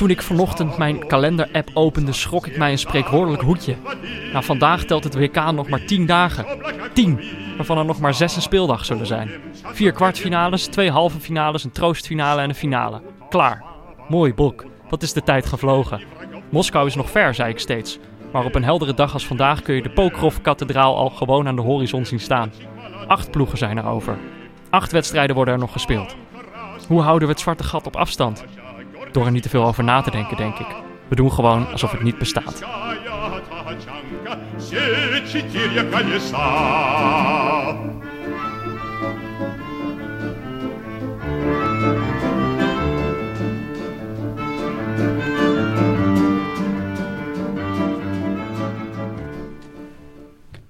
[0.00, 3.76] Toen ik vanochtend mijn kalender-app opende, schrok ik mij een spreekwoordelijk hoedje.
[4.32, 6.46] Nou, vandaag telt het WK nog maar 10 dagen.
[6.92, 7.20] 10,
[7.56, 9.30] waarvan er nog maar 6 een speeldag zullen zijn.
[9.64, 13.02] Vier kwartfinales, twee halve finales, een troostfinale en een finale.
[13.28, 13.64] Klaar.
[14.08, 14.64] Mooi boek.
[14.88, 16.02] Wat is de tijd gevlogen.
[16.50, 17.98] Moskou is nog ver, zei ik steeds.
[18.32, 21.62] Maar op een heldere dag als vandaag kun je de Pokrov-kathedraal al gewoon aan de
[21.62, 22.52] horizon zien staan.
[23.06, 24.18] Acht ploegen zijn er over.
[24.70, 26.16] Acht wedstrijden worden er nog gespeeld.
[26.88, 28.44] Hoe houden we het zwarte gat op afstand?
[29.12, 30.66] door er niet te veel over na te denken, denk ik.
[31.08, 32.58] We doen gewoon alsof het niet bestaat.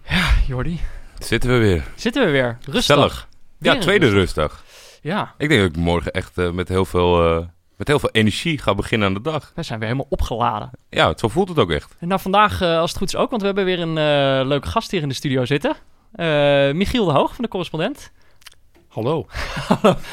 [0.03, 0.81] Ja, Jordi.
[1.19, 1.85] Zitten we weer.
[1.95, 2.59] Zitten we weer.
[2.65, 3.29] Rustig.
[3.59, 4.65] Ja, tweede rustig.
[5.03, 5.35] Ja.
[5.39, 7.37] Ik denk dat ik morgen echt eh, met heel veel...
[7.37, 7.47] Eh,
[7.81, 9.53] met heel veel energie ga beginnen aan de dag.
[9.55, 10.71] we zijn weer helemaal opgeladen.
[10.91, 11.95] Ja, zo voelt het ook echt.
[11.99, 14.47] En nou, vandaag, eh, als het goed is ook, want we hebben weer een eh,
[14.47, 15.77] leuke gast hier in de studio zitten.
[16.13, 16.27] Eh,
[16.73, 18.11] Michiel de Hoog van de correspondent.
[18.89, 19.27] Hallo.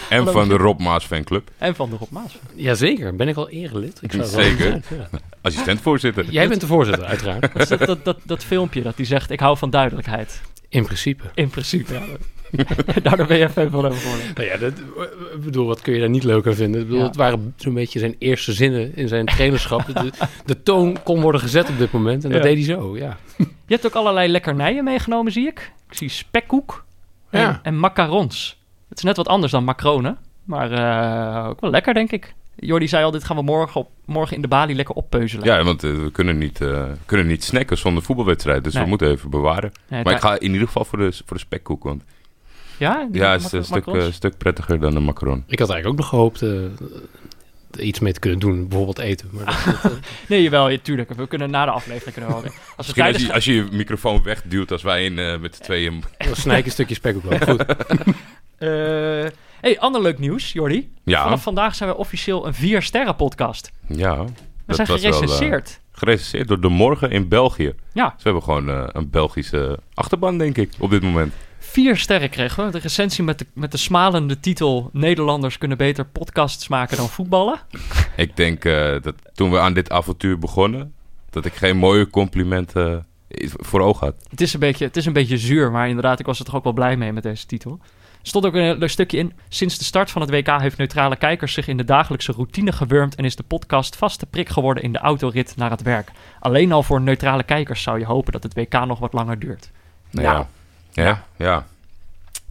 [0.10, 0.58] En Hallo, van de.
[0.58, 1.50] Rob Maas fanclub.
[1.58, 2.38] En van de Rob Maas.
[2.56, 4.00] Jazeker, ben ik al erelid?
[4.02, 4.72] Ik zou Zeker.
[4.72, 5.10] ja.
[5.42, 6.26] Assistentvoorzitter.
[6.26, 7.54] Jij bent de voorzitter, uiteraard.
[7.54, 10.42] Dat, dat, dat, dat, dat filmpje dat hij zegt, ik hou van duidelijkheid.
[10.70, 11.24] In principe.
[11.34, 12.02] In principe, ja.
[13.04, 14.26] Daardoor ben je fan van hem geworden.
[14.36, 14.74] Nou ja, dat,
[15.36, 16.82] ik bedoel, wat kun je daar niet leuk aan vinden?
[16.82, 17.08] Ik bedoel, Ja.
[17.08, 19.86] Het waren zo'n beetje zijn eerste zinnen in zijn trainerschap.
[19.86, 20.12] de,
[20.46, 23.18] de toon kon worden gezet op dit moment en dat deed hij zo, ja.
[23.38, 25.72] Je hebt ook allerlei lekkernijen meegenomen, zie ik.
[25.90, 26.86] Ik zie spekkoek
[27.30, 27.60] en, Ja.
[27.64, 28.58] en macarons.
[28.90, 32.36] Het is net wat anders dan macronen, maar eh, ook wel lekker, denk ik.
[32.60, 35.46] Jordi zei al, dit gaan we morgen, op, morgen in de balie lekker oppeuzelen.
[35.46, 38.64] Ja, want eh, we kunnen niet, eh, kunnen niet snacken zonder voetbalwedstrijd.
[38.64, 38.84] Dus Nee.
[38.84, 39.72] we moeten even bewaren.
[39.90, 41.84] Nee, Maar ik daar- ga in ieder geval voor de, voor de spekkoek.
[41.84, 42.04] Want
[42.78, 45.44] ja, die ja, het is een stuk, eh, stuk prettiger dan een macaron.
[45.48, 46.64] Ik had eigenlijk ook nog gehoopt eh,
[47.72, 49.30] er iets mee te kunnen doen, bijvoorbeeld eten.
[49.32, 51.14] Maar dat, dat, Nee, jawel, ja, tuurlijk.
[51.14, 52.52] We kunnen na de aflevering kunnen weer.
[52.76, 55.64] Als we als je, als je je microfoon wegduwt als wij in, eh, met de
[55.64, 56.04] tweeën...
[56.18, 57.40] dan snij ik een stukje spek ook wel.
[57.40, 57.66] Goed.
[58.58, 58.70] Eh,
[59.62, 60.92] hey, ander leuk nieuws, Jordi.
[61.04, 63.72] Ja, Vanaf vandaag zijn we officieel een vier sterren podcast.
[63.88, 64.26] ja.
[64.66, 65.80] We zijn was wel, gerecenseerd.
[65.92, 67.74] gerecenseerd door De Morgen in België.
[67.94, 71.34] Ja, Dus we hebben gewoon een Belgische achterban, denk ik, op dit moment.
[71.68, 72.72] Vier sterren kregen we.
[72.72, 74.90] De recensie met de, met de smalende titel...
[74.94, 77.60] Nederlanders kunnen beter podcasts maken dan voetballen.
[78.16, 80.94] Ik denk eh, dat toen we aan dit avontuur begonnen,
[81.30, 84.16] dat ik geen mooie complimenten eh, voor ogen had.
[84.30, 86.56] Het is, een beetje, het is een beetje zuur, maar inderdaad, ik was er toch
[86.56, 87.80] ook wel blij mee met deze titel.
[88.22, 89.34] Er stond ook een leuk stukje in.
[89.50, 93.16] Sinds de start van het WK heeft neutrale kijkers zich in de dagelijkse routine gewurmd
[93.16, 96.12] en is de podcast vaste prik geworden in de autorit naar het werk.
[96.40, 99.72] Alleen al voor neutrale kijkers zou je hopen dat het WK nog wat langer duurt.
[100.12, 100.38] Nou Nou.
[100.38, 100.48] ja,
[101.04, 101.26] ja.
[101.38, 101.68] ja.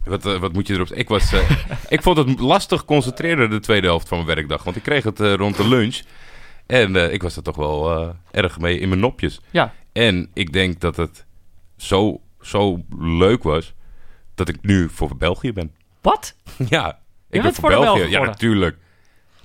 [0.03, 1.49] Wat, eh, wat moet je erop Ik, was, eh,
[1.95, 4.63] ik vond het lastig concentreren de tweede helft van mijn werkdag.
[4.63, 6.01] Want ik kreeg het eh, rond de lunch.
[6.65, 9.41] En ik was er toch wel erg mee in mijn nopjes.
[9.51, 11.25] Ja, En ik denk dat het
[11.77, 13.73] zo, zo leuk was
[14.35, 15.75] dat ik nu voor België ben.
[16.01, 16.35] wat?
[16.69, 16.99] Ja,
[17.29, 18.09] ik ben voor, België.
[18.09, 18.77] Ja, natuurlijk.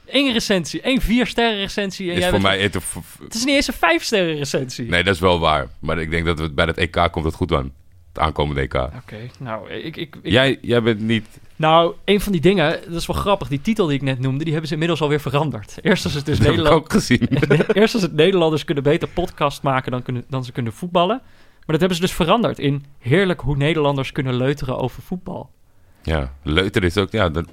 [0.06, 2.10] Eén recensie, één vier sterren recensie.
[2.10, 2.74] En Is jij voor mij het,
[3.22, 4.88] Het is niet eens een vijf sterren recensie.
[4.88, 5.68] Nee, dat is wel waar.
[5.78, 7.72] Maar ik denk dat het bij het EK komt het goed aan.
[8.12, 8.74] Het aankomende EK.
[8.74, 11.40] Oké, nou, ik, ik, ik, Jij, jij bent niet...
[11.56, 14.38] nou, een van die dingen, dat is wel grappig, die titel die ik net noemde,
[14.38, 15.78] die hebben ze inmiddels alweer veranderd.
[15.82, 17.28] Eerst was het dus Nederland, ook gezien.
[17.72, 21.20] Eerst als het Nederlanders kunnen beter podcast maken dan, kunnen, dan ze kunnen voetballen.
[21.26, 25.50] Maar dat hebben ze dus veranderd in heerlijk hoe Nederlanders kunnen leuteren over voetbal.
[26.02, 27.10] Ja, leuter is ook...
[27.10, 27.46] Ja, dat,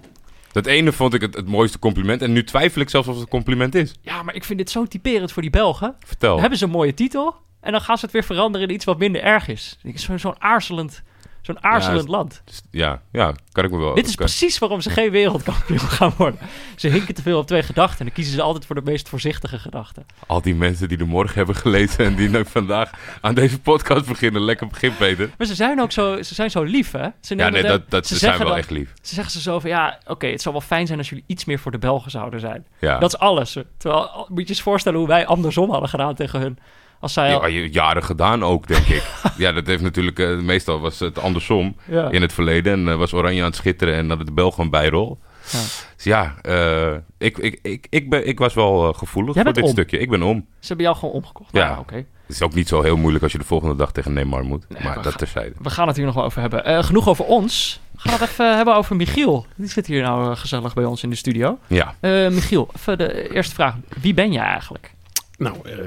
[0.51, 2.21] dat ene vond ik het, het mooiste compliment.
[2.21, 3.95] En nu twijfel ik zelfs of het een compliment is.
[4.01, 5.95] Ja, maar ik vind dit zo typerend voor die Belgen.
[6.05, 6.31] Vertel.
[6.31, 8.85] Dan hebben ze een mooie titel en dan gaan ze het weer veranderen in iets
[8.85, 9.77] wat minder erg is.
[9.95, 11.03] Zo- Zo'n aarzelend,
[11.41, 12.43] zo'n aarzelend Ja, land.
[12.71, 13.93] Ja, ja, kan ik me wel...
[13.95, 16.39] Dit is kan- precies waarom ze geen wereldkampioen gaan worden.
[16.75, 19.09] Ze hinken te veel op twee gedachten en dan kiezen ze altijd voor de meest
[19.09, 20.05] voorzichtige gedachten.
[20.27, 22.91] Al die mensen die de morgen hebben gelezen en die nu vandaag
[23.21, 24.41] aan deze podcast beginnen.
[24.41, 25.29] Lekker begin, Peter.
[25.37, 27.07] Maar ze zijn ook zo, ze zijn zo lief, hè?
[27.21, 28.93] Ze Ja, nemen nee, de- dat, dat ze ze zijn wel dan- echt lief.
[29.01, 31.45] Ze zeggen ze zo van, ja, oké, het zou wel fijn zijn als jullie iets
[31.45, 32.65] meer voor de Belgen zouden zijn.
[32.79, 32.97] Ja.
[32.99, 33.57] Dat is alles.
[33.77, 36.59] Terwijl, moet je eens voorstellen hoe wij andersom hadden gedaan tegen hun.
[36.99, 37.41] Als zij al...
[37.41, 39.03] Ja, je- jaren gedaan ook, denk ik.
[39.37, 40.19] ja, dat heeft natuurlijk...
[40.19, 42.09] eh, meestal was het andersom Ja.
[42.09, 42.73] in het verleden.
[42.73, 45.19] En eh, was Oranje aan het schitteren en had de Belgen een bijrol.
[45.51, 45.59] Ja.
[45.95, 49.69] Dus ja, eh, ik, ik, ik, ik, ben, ik was wel gevoelig voor dit om.
[49.69, 49.97] stukje.
[49.99, 50.45] Ik ben om.
[50.59, 51.49] Ze hebben jou gewoon omgekocht.
[51.53, 51.67] Ja.
[51.67, 51.95] Nou, oké.
[51.95, 54.65] Het is ook niet zo heel moeilijk als je de volgende dag tegen Neymar moet.
[54.69, 55.53] Nee, maar dat gaan- terzijde.
[55.61, 56.65] We gaan het hier nog wel over hebben.
[56.65, 57.79] Eh, genoeg over ons.
[57.91, 59.45] We gaan het even hebben over Michiel.
[59.55, 61.57] Die zit hier nou gezellig bij ons in de studio.
[61.67, 63.75] Ja, Eh, Michiel, even de eerste vraag.
[64.01, 64.93] Wie ben jij eigenlijk?
[65.37, 65.77] Nou, eh,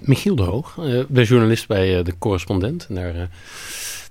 [0.00, 0.78] Michiel de Hoog.
[0.78, 2.86] eh, ben journalist bij eh, De Correspondent.
[2.88, 3.22] En daar, eh,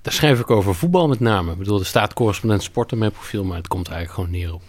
[0.01, 1.51] Daar schrijf ik over voetbal met name.
[1.51, 4.53] Ik bedoel, er staat correspondent sport in mijn profiel, maar het komt eigenlijk gewoon neer
[4.53, 4.61] op,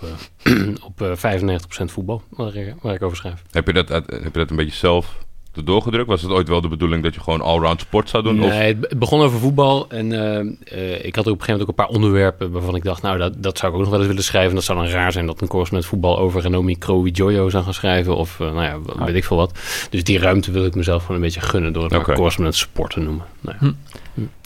[0.45, 3.43] eh, op eh 95% voetbal, waar, ik- waar ik over schrijf.
[3.51, 5.19] Heb je, dat, heb je dat een beetje zelf
[5.63, 6.09] doorgedrukt?
[6.09, 8.43] Was het ooit wel de bedoeling dat je gewoon allround sport zou doen?
[8.43, 11.41] Of, Nee, het be- het begon over voetbal en eh, eh, ik had op een
[11.41, 13.83] gegeven moment ook een paar onderwerpen waarvan ik dacht, nou, dat, dat zou ik ook
[13.83, 14.55] nog wel eens willen schrijven.
[14.55, 16.77] Dat zou dan raar zijn dat een correspondent voetbal over Renomi
[17.13, 19.59] Jojo zou gaan schrijven of, eh, nou ja, weet ik veel wat.
[19.91, 22.15] Dus die ruimte wil ik mezelf gewoon een beetje gunnen door het maar Oké.
[22.15, 23.25] correspondent sport te noemen.
[23.41, 23.73] Nou ja.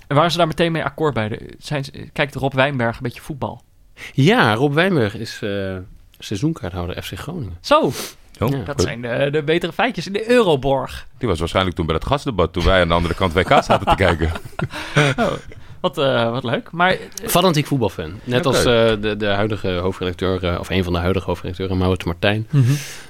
[0.06, 1.28] En waren ze daar meteen mee akkoord bij?
[1.28, 3.62] De, zijn, ze- kijkt Rob Wijnberg een beetje voetbal?
[4.12, 5.76] Ja, Rob Wijnberg is eh,
[6.18, 7.56] seizoenkaarthouder FC Groningen.
[7.60, 7.90] Zo,
[8.40, 8.56] Oh, Ja.
[8.64, 11.06] dat zijn de, de betere feitjes in de Euroborg.
[11.18, 13.86] Die was waarschijnlijk toen bij het gastdebat, toen wij aan de andere kant WK zaten
[13.86, 14.30] te kijken.
[15.16, 15.32] Oh,
[15.80, 16.70] wat, eh, wat leuk.
[16.72, 16.98] Maar eh,
[17.28, 18.12] Fanatiek voetbalfan.
[18.24, 18.64] Net als eh,
[19.00, 22.46] de, de huidige hoofdredacteur, eh, of een van de huidige hoofdredacteuren, Maurits Martijn.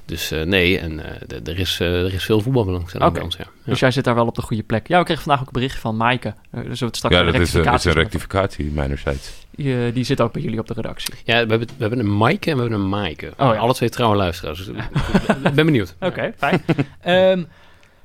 [0.05, 3.15] Dus eh, nee, en eh, er, is, eh, er is veel voetbalbelangstelling Oké.
[3.19, 3.45] bij ons, ja.
[3.65, 3.71] Ja.
[3.71, 4.89] Dus jij zit daar wel op de goede plek.
[4.89, 6.35] Ja, we kregen vandaag ook een berichtje van Maaike.
[6.51, 9.31] Eh, dus we het straks Ja, dat is, eh, is een rectificatie mijnerzijds.
[9.51, 11.15] Die, eh, die zit ook bij jullie op de redactie.
[11.25, 13.27] Ja, we hebben, we hebben een Maaike en we hebben een Maaike.
[13.27, 13.57] Oh, ja.
[13.57, 14.59] Alle twee trouwe luisteraars.
[14.59, 15.95] Dus ik ben benieuwd.
[16.01, 16.63] Oké, fijn.
[17.01, 17.43] Ehm,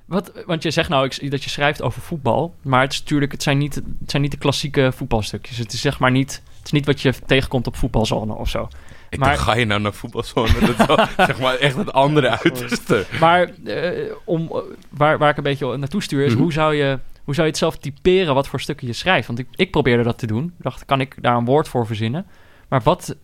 [0.06, 2.56] wat, want je zegt nou ik, dat je schrijft over voetbal.
[2.62, 5.58] Maar het, is natuurlijk, het, zijn niet, het zijn niet de klassieke voetbalstukjes.
[5.58, 8.68] Het is zeg maar niet, het is niet wat je tegenkomt op voetbalzone of zo.
[9.10, 10.60] Ik Maar- dacht, ga je nou naar voetbalzone?
[10.60, 10.98] Dat is wel,
[11.28, 13.06] zeg maar echt het andere uiterste.
[13.20, 14.52] Maar eh, om,
[14.90, 16.32] waar, waar ik een beetje naartoe stuur is...
[16.34, 16.42] Mhm.
[16.42, 19.28] hoe, zou je, hoe zou je het zelf typeren wat voor stukken je schrijft?
[19.28, 20.44] Want ik, ik probeerde dat te doen.
[20.58, 22.26] Ik dacht, kan ik daar een woord voor verzinnen?
[22.70, 23.16] Maar wat,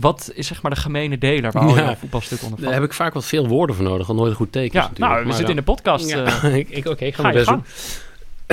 [0.00, 1.90] wat is zeg maar de gemene deler waar je Ja.
[1.90, 4.36] een voetbalstuk onder Daar heb ik vaak wat veel woorden voor nodig, wat nooit een
[4.36, 5.10] goed teken Ja, natuurlijk.
[5.10, 6.10] nou, we Maar zitten in de podcast.
[6.10, 7.62] dan- eh, Ja, ik, ik, Oké, ik ga best gang.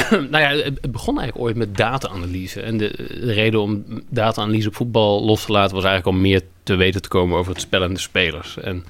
[0.10, 0.28] doen.
[0.32, 2.62] nou ja, het het begon eigenlijk ooit met data-analyse.
[2.62, 5.76] En de, de reden om data-analyse op voetbal los te laten...
[5.76, 8.58] was eigenlijk om meer te weten te komen over het spel en de spelers.
[8.58, 8.86] En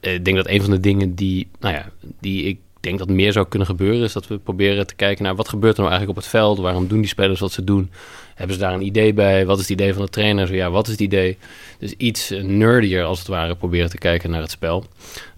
[0.00, 1.88] eh, ik denk dat een van de dingen die, nou ja,
[2.20, 4.02] die ik denk dat meer zou kunnen gebeuren...
[4.04, 6.58] is dat we proberen te kijken naar wat gebeurt er nou eigenlijk op het veld?
[6.58, 7.90] Waarom doen die spelers wat ze doen?
[8.34, 9.46] Hebben ze daar een idee bij?
[9.46, 10.46] Wat is het idee van de trainer?
[10.46, 11.38] Zo ja, wat is het idee?
[11.78, 14.84] Dus iets nerdier als het ware proberen te kijken naar het spel.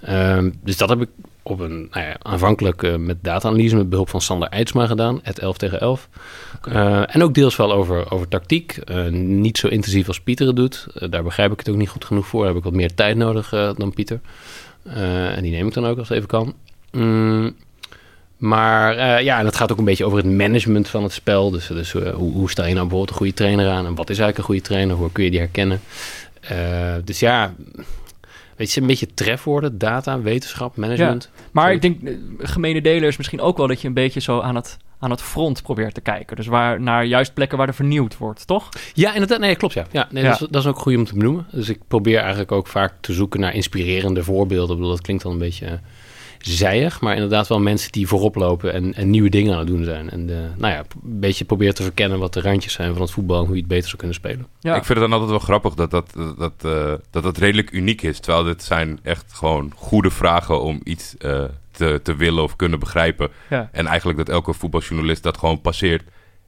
[0.01, 1.09] Ehm, dus dat heb ik
[1.47, 5.39] op een, nou ja, aanvankelijk eh, met data-analyse met behulp van Sander Eidsma gedaan, het
[5.39, 6.09] 11 tegen 11.
[6.63, 8.77] Eh, en ook deels wel over, over tactiek.
[8.77, 10.87] Eh, niet zo intensief als Pieter het doet.
[11.11, 12.41] Daar begrijp ik het ook niet goed genoeg voor.
[12.41, 14.21] Daar heb ik wat meer tijd nodig dan Pieter.
[15.35, 16.55] En die neem ik dan ook als het even kan.
[16.93, 17.57] Mm,
[18.37, 21.51] maar eh, ja, en het gaat ook een beetje over het management van het spel.
[21.51, 23.87] Dus, dus eh, hoe, hoe stel je nou bijvoorbeeld een goede trainer aan?
[23.87, 24.97] En wat is eigenlijk een goede trainer?
[24.97, 25.81] Hoe kun je die herkennen?
[26.41, 27.55] Eh, dus ja,
[28.57, 31.31] weet je, een beetje trefwoorden, data, wetenschap, management.
[31.51, 31.87] Maar Sorry.
[31.87, 34.55] ik denk, eh, gemene deler is misschien ook wel dat je een beetje zo aan
[34.55, 36.37] het, aan het front probeert te kijken.
[36.37, 38.69] Dus waar, naar juist plekken waar er vernieuwd wordt, toch?
[38.95, 39.41] Ja, inderdaad.
[39.41, 39.75] Nee, klopt.
[39.75, 40.31] Ja, ja, nee, Ja.
[40.31, 41.47] Dat, is, dat is ook goed om te benoemen.
[41.53, 44.71] Dus ik probeer eigenlijk ook vaak te zoeken naar inspirerende voorbeelden.
[44.71, 45.73] Ik bedoel, dat klinkt dan een beetje eh,
[46.39, 49.85] zijig, maar inderdaad wel mensen die voorop lopen en, en nieuwe dingen aan het doen
[49.85, 50.11] zijn.
[50.11, 53.11] En eh, nou ja, een beetje proberen te verkennen wat de randjes zijn van het
[53.11, 54.47] voetbal en hoe je het beter zou kunnen spelen.
[54.61, 54.77] Ja.
[54.77, 58.03] Ik vind het dan altijd wel grappig dat dat, dat, eh, dat, dat redelijk uniek
[58.03, 58.21] is.
[58.21, 62.79] Terwijl dit zijn echt gewoon goede vragen om iets eh, te, te willen of kunnen
[62.79, 63.31] begrijpen.
[63.51, 63.69] Ja.
[63.73, 66.03] En eigenlijk dat elke voetbaljournalist dat gewoon passeert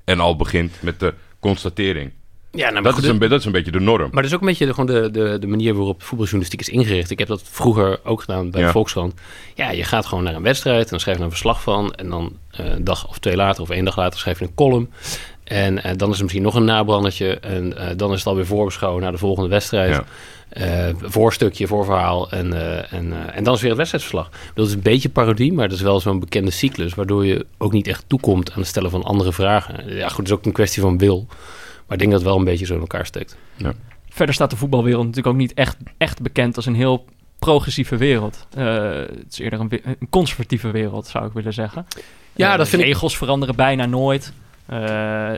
[0.05, 2.13] en al begint met de constatering.
[2.51, 4.01] Ja, nou, maar Dat goed, is, een, dat is een beetje de norm.
[4.13, 6.69] Maar dat is ook een beetje de, gewoon de, de, de manier waarop voetbaljournalistiek is
[6.69, 7.11] ingericht.
[7.11, 8.67] Ik heb dat vroeger ook gedaan bij Ja.
[8.67, 9.15] de Volkskrant.
[9.55, 11.93] Ja, je gaat gewoon naar een wedstrijd en dan schrijf je een verslag van.
[11.95, 14.55] En dan eh, een dag of twee later of één dag later schrijf je een
[14.55, 14.91] column.
[15.45, 17.39] En eh, dan is er misschien nog een nabrandertje.
[17.39, 19.95] En eh, dan is het alweer voorbeschouwen naar de volgende wedstrijd.
[19.95, 20.05] Ja.
[21.03, 22.31] Voorstukje, voorverhaal.
[22.31, 22.53] En,
[22.91, 24.31] en, en dan is weer het wedstrijdverslag.
[24.55, 26.95] Dat is een beetje parodie, maar dat is wel zo'n bekende cyclus.
[26.95, 29.95] Waardoor je ook niet echt toekomt aan het stellen van andere vragen.
[29.97, 31.27] Ja, goed, het is ook een kwestie van wil.
[31.89, 33.37] Maar ik denk dat het wel een beetje zo in elkaar steekt.
[34.09, 37.05] Verder staat de voetbalwereld natuurlijk ook niet echt, echt bekend als een heel
[37.39, 38.47] progressieve wereld.
[38.55, 41.87] Eh, het is eerder een, een conservatieve wereld, zou ik willen zeggen.
[42.33, 44.33] Ja, Eh, dat vind ik- Regels veranderen bijna nooit.
[44.67, 45.31] Eh,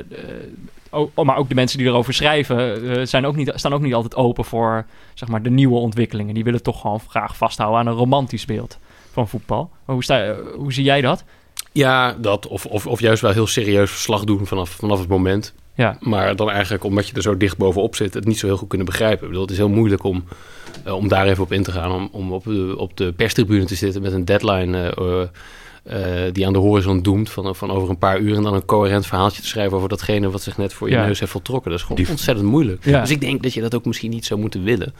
[0.90, 3.80] ook- oh, maar ook de mensen die erover schrijven eh, zijn ook niet, staan ook
[3.80, 6.34] niet altijd open voor zeg maar, de nieuwe ontwikkelingen.
[6.34, 8.78] Die willen toch gewoon graag vasthouden aan een romantisch beeld
[9.12, 9.70] van voetbal.
[9.84, 11.24] Maar hoe, sta, hoe zie jij dat?
[11.72, 12.46] Ja, dat.
[12.46, 15.54] Of, of, of juist wel heel serieus verslag doen vanaf, vanaf het moment.
[15.74, 18.56] Ja, Maar dan eigenlijk, omdat je er zo dicht bovenop zit, het niet zo heel
[18.56, 19.22] goed kunnen begrijpen.
[19.22, 20.24] Ik bedoel, het is heel moeilijk om,
[20.84, 21.92] eh, om daar even op in te gaan.
[21.92, 25.28] Om, om op, de, op de perstribune te zitten met een deadline eh, eh, eh,
[26.32, 28.36] die aan de horizon doemt van, van over een paar uur.
[28.36, 31.04] En dan een coherent verhaaltje te schrijven over datgene wat zich net voor je Ja.
[31.06, 31.70] neus heeft voltrokken.
[31.70, 32.84] Dat is gewoon Die- ontzettend moeilijk.
[32.84, 33.00] Ja.
[33.00, 34.94] Dus ik denk dat je dat ook misschien niet zou moeten willen.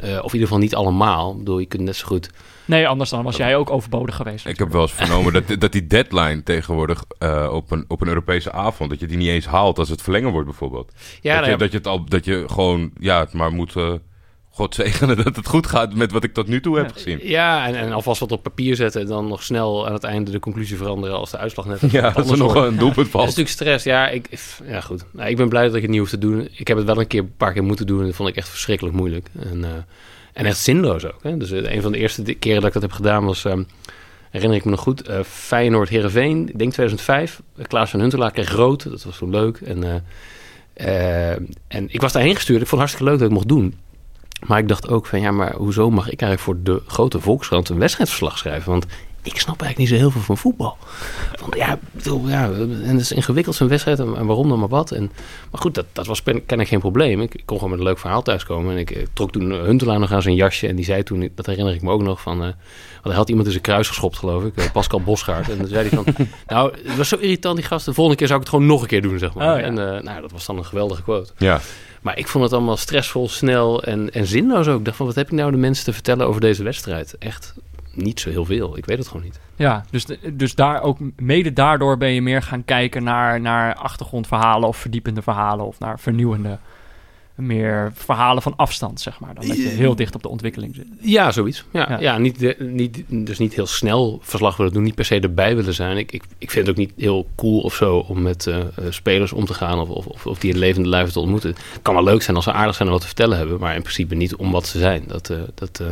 [0.00, 1.30] Eh, of in ieder geval niet allemaal.
[1.32, 2.30] Ik bedoel, je kunt net zo goed...
[2.64, 4.46] nee, anders dan was jij ook overbodig geweest.
[4.46, 8.08] Ik heb wel eens vernomen dat, dat die deadline tegenwoordig eh, op, een, op een
[8.08, 8.90] Europese avond...
[8.90, 10.92] dat je die niet eens haalt als het verlengen wordt bijvoorbeeld.
[11.20, 13.52] Ja, dat, nou je, ja, dat je het al dat je gewoon ja, het maar
[13.52, 13.92] moet eh,
[14.54, 17.20] God zegene dat het goed gaat met wat ik tot nu toe heb gezien.
[17.22, 20.30] Ja, en, en alvast wat op papier zetten en dan nog snel aan het einde
[20.30, 23.10] de conclusie veranderen als de uitslag net Ja, dat er nog een doelpunt Dat is
[23.10, 23.24] valt.
[23.24, 23.84] natuurlijk stress.
[23.84, 24.26] Ja, ik,
[24.66, 25.04] ja goed.
[25.10, 26.48] Nou, ik ben blij dat ik het niet hoef te doen.
[26.52, 28.36] Ik heb het wel een keer een paar keer moeten doen en dat vond ik
[28.36, 29.26] echt verschrikkelijk moeilijk.
[29.38, 29.70] En, eh,
[30.32, 31.22] en echt zinloos ook.
[31.22, 31.36] Hè?
[31.36, 33.62] Dus eh, een van de eerste keren dat ik dat heb gedaan was, ehm,
[34.30, 37.42] herinner ik me nog goed, eh Feyenoord Heerenveen, ik denk 2005.
[37.56, 39.56] Eh, Klaas van Huntelaar kreeg rood, dat was zo leuk.
[39.56, 40.04] En,
[41.68, 42.60] en ik was daarheen gestuurd.
[42.62, 43.74] Ik vond het hartstikke leuk dat ik mocht doen.
[44.46, 47.68] Maar ik dacht ook van, ja, maar hoezo mag ik eigenlijk voor de grote Volkskrant
[47.68, 48.70] een wedstrijdverslag schrijven?
[48.70, 48.86] Want
[49.22, 50.76] ik snap eigenlijk niet zo heel veel van voetbal.
[51.40, 54.58] Want ja, ik bedoel, ja, en het is ingewikkeld zo'n wedstrijd en, en waarom dan
[54.58, 54.90] maar wat.
[54.90, 55.12] En,
[55.50, 57.20] maar goed, dat, dat was ken ik geen probleem.
[57.20, 58.72] Ik, ik kon gewoon met een leuk verhaal thuiskomen.
[58.72, 61.46] En ik, eh, trok toen Huntelaar nog aan zijn jasje en die zei toen, dat
[61.46, 62.36] herinner ik me ook nog, van...
[62.42, 62.48] eh,
[62.92, 64.56] want hij had iemand in zijn kruis geschopt, geloof ik.
[64.56, 65.48] eh, Pascal Bosgaard.
[65.50, 66.26] En toen zei hij van...
[66.46, 67.84] nou, het was zo irritant, die gast.
[67.84, 69.54] De volgende keer zou ik het gewoon nog een keer doen, zeg maar.
[69.54, 69.64] Oh, ja.
[69.64, 71.32] En eh, nou, dat was dan een geweldige quote.
[71.38, 71.60] Ja.
[72.00, 74.78] Maar ik vond het allemaal stressvol, snel en, en zinloos ook.
[74.78, 77.16] Ik dacht van, wat heb ik nou de mensen te vertellen over deze wedstrijd?
[77.18, 77.54] Echt
[77.94, 78.76] niet zo heel veel.
[78.76, 79.40] Ik weet het gewoon niet.
[79.56, 84.68] Ja, dus, dus daar ook mede daardoor ben je meer gaan kijken naar, naar achtergrondverhalen
[84.68, 86.58] of verdiepende verhalen of naar vernieuwende,
[87.34, 89.34] meer verhalen van afstand, zeg maar.
[89.34, 90.86] Dan dat je heel dicht op de ontwikkeling zit.
[91.00, 91.64] Ja, zoiets.
[91.72, 92.00] Ja, Ja.
[92.00, 92.18] ja.
[92.18, 94.82] niet, de- niet, dus niet heel snel verslag willen doen.
[94.82, 95.96] Niet per se erbij willen zijn.
[95.96, 98.66] Ik, ik, ik vind het ook niet heel cool of zo om met eh, eh,
[98.90, 101.50] spelers om te gaan of, of, of, die in levende lijven te ontmoeten.
[101.50, 103.74] Het kan wel leuk zijn als ze aardig zijn en wat te vertellen hebben, maar
[103.74, 105.04] in principe niet om wat ze zijn.
[105.06, 105.82] Dat, eh, dat,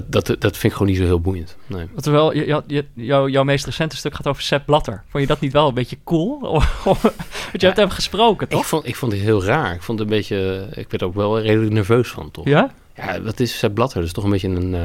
[0.00, 1.56] dat, dat, dat vind ik gewoon niet zo heel boeiend.
[1.66, 1.86] Nee.
[1.94, 5.02] Wat terwijl je, je, je- jouw- jouw meest recente stuk gaat over Sepp Blatter.
[5.08, 6.40] Vond je dat niet wel een beetje cool?
[6.84, 8.66] Want je hebt hem gesproken, Ik toch?
[8.66, 9.74] vond, ik vond het heel raar.
[9.74, 10.66] Ik vond het een beetje.
[10.70, 12.44] Ik werd er ook wel redelijk nerveus van, toch?
[12.44, 12.70] Ja?
[12.96, 13.96] Ja, dat is Sepp Blatter.
[13.98, 14.80] Dat is toch een beetje een eh,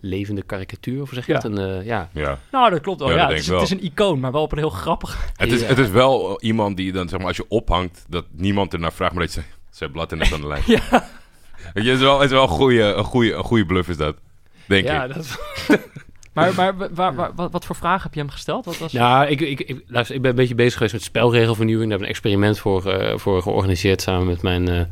[0.00, 1.38] levende karikatuur, of zeg je Ja.
[1.38, 1.46] het?
[1.46, 2.08] Een, eh, ja.
[2.12, 2.38] ja.
[2.52, 3.08] Nou, dat klopt wel.
[3.10, 4.70] Ja, Ja, dat het, is, ik het is een icoon, maar wel op een heel
[4.70, 5.30] grappig...
[5.36, 5.66] Het, is, Ja.
[5.66, 9.12] het is wel iemand die dan, zeg maar, als je ophangt, dat niemand ernaar vraagt,
[9.14, 10.62] maar dat je zegt, ze blad net aan de lijn.
[10.76, 11.08] Ja.
[11.74, 13.88] Weet je, het is wel, het is wel een, goede, een, goede, een goede bluff
[13.88, 14.16] is dat.
[14.68, 15.14] Denk Ja, ik.
[15.14, 15.38] dat,
[16.32, 18.64] Maar, maar waar, waar- wat, wat voor vragen heb je hem gesteld?
[18.64, 18.92] Wat was...
[18.92, 21.90] Nou, ik, ik, ik, luister, ik ben een beetje bezig geweest met spelregelvernieuwing.
[21.90, 24.86] Daar heb ik een experiment voor, eh, voor georganiseerd samen met mijn eh, eh,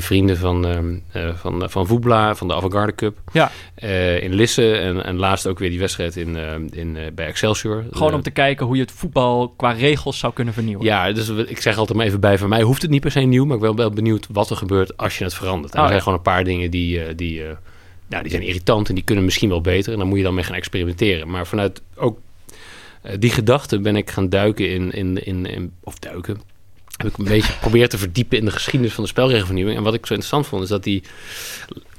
[0.00, 3.18] vrienden van, ehm, eh, van, van Voetbla, van de Avantgarde Cup.
[3.32, 3.50] Ja.
[3.74, 7.26] Eh, in Lisse en, en laatst ook weer die wedstrijd in, ehm, in, eh, bij
[7.26, 7.84] Excelsior.
[7.90, 10.84] Gewoon om te kijken hoe je het voetbal qua regels zou kunnen vernieuwen.
[10.86, 13.20] Ja, dus ik zeg altijd maar even bij, voor mij hoeft het niet per se
[13.20, 15.72] nieuw, maar ik ben wel benieuwd wat er gebeurt als je het verandert.
[15.74, 16.04] En Oh, er zijn ja.
[16.04, 17.50] gewoon een paar dingen die, eh, die, eh,
[18.10, 19.92] nou, die zijn irritant en die kunnen misschien wel beter.
[19.92, 21.30] En dan moet je dan mee gaan experimenteren.
[21.30, 22.18] Maar vanuit ook
[23.02, 26.40] eh, die gedachte ben ik gaan duiken in, in, in, of duiken,
[26.96, 29.76] heb ik een beetje geprobeerd te verdiepen in de geschiedenis van de spelregelvernieuwing.
[29.76, 31.02] En wat ik zo interessant vond, is dat die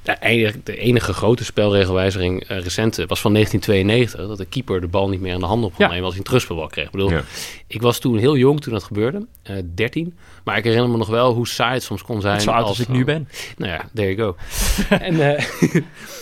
[0.03, 4.27] de enige grote spelregelwijziging recent was van 1992.
[4.27, 5.87] Dat de keeper de bal niet meer aan de hand op kon Ja.
[5.87, 6.85] nemen als hij een terugspelbal kreeg.
[6.85, 7.21] Ik bedoel, Ja.
[7.67, 10.17] ik was toen heel jong toen dat gebeurde, eh 13.
[10.43, 12.41] Maar ik herinner me nog wel hoe saai het soms kon zijn.
[12.41, 13.27] Zo oud als ik nu ben.
[13.57, 14.35] Nou ja, there you go.
[14.95, 15.45] en, eh,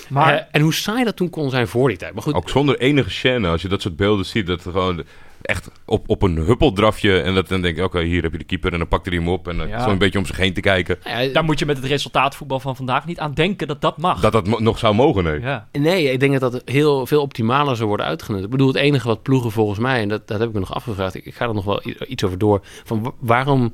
[0.10, 2.14] Maar en hoe saai dat toen kon zijn voor die tijd.
[2.14, 5.04] Maar goed, Ook zonder enige chaîne, als je dat soort beelden ziet, dat er gewoon
[5.50, 8.44] echt op, op een huppeldrafje en dat dan denk ik, oké, hier heb je de
[8.44, 9.84] keeper en dan pakt hij hem op en dan Ja.
[9.84, 10.98] zo een beetje om zich heen te kijken.
[11.04, 13.98] nou ja, daar moet je met het resultaatvoetbal van vandaag niet aan denken dat dat
[13.98, 14.20] mag.
[14.20, 15.40] Dat dat mo- nog zou mogen, nee.
[15.40, 15.68] ja.
[15.72, 18.44] Nee, ik denk dat dat heel veel optimaler zou worden uitgenut.
[18.44, 20.74] Ik bedoel, het enige wat ploegen volgens mij, en dat, dat heb ik me nog
[20.74, 23.74] afgevraagd, ik, ik ga er nog wel iets over door, van wa- waarom...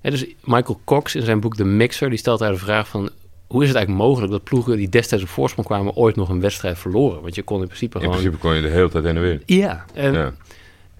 [0.00, 3.10] Hè, dus Michael Cox in zijn boek The Mixer, die stelt daar de vraag van...
[3.46, 6.40] Hoe is het eigenlijk mogelijk dat ploegen die destijds op voorsprong kwamen ooit nog een
[6.40, 7.22] wedstrijd verloren?
[7.22, 8.16] Want je kon in principe In gewoon...
[8.18, 9.42] principe kon je de hele tijd heen en weer.
[9.46, 10.32] Ja, en, Ja.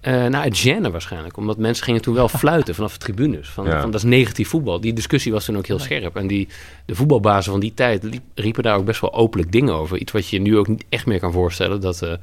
[0.03, 1.37] Eh, nou, het gêne waarschijnlijk.
[1.37, 3.49] Omdat mensen gingen toen wel fluiten vanaf de tribunes.
[3.49, 3.81] Van, Ja.
[3.81, 4.79] van dat is negatief voetbal.
[4.81, 6.15] Die discussie was toen ook heel scherp.
[6.15, 6.47] En die,
[6.85, 9.97] de voetbalbazen van die tijd liep- riepen daar ook best wel openlijk dingen over.
[9.97, 11.81] Iets wat je nu ook niet echt meer kan voorstellen.
[11.81, 12.13] Dat, eh,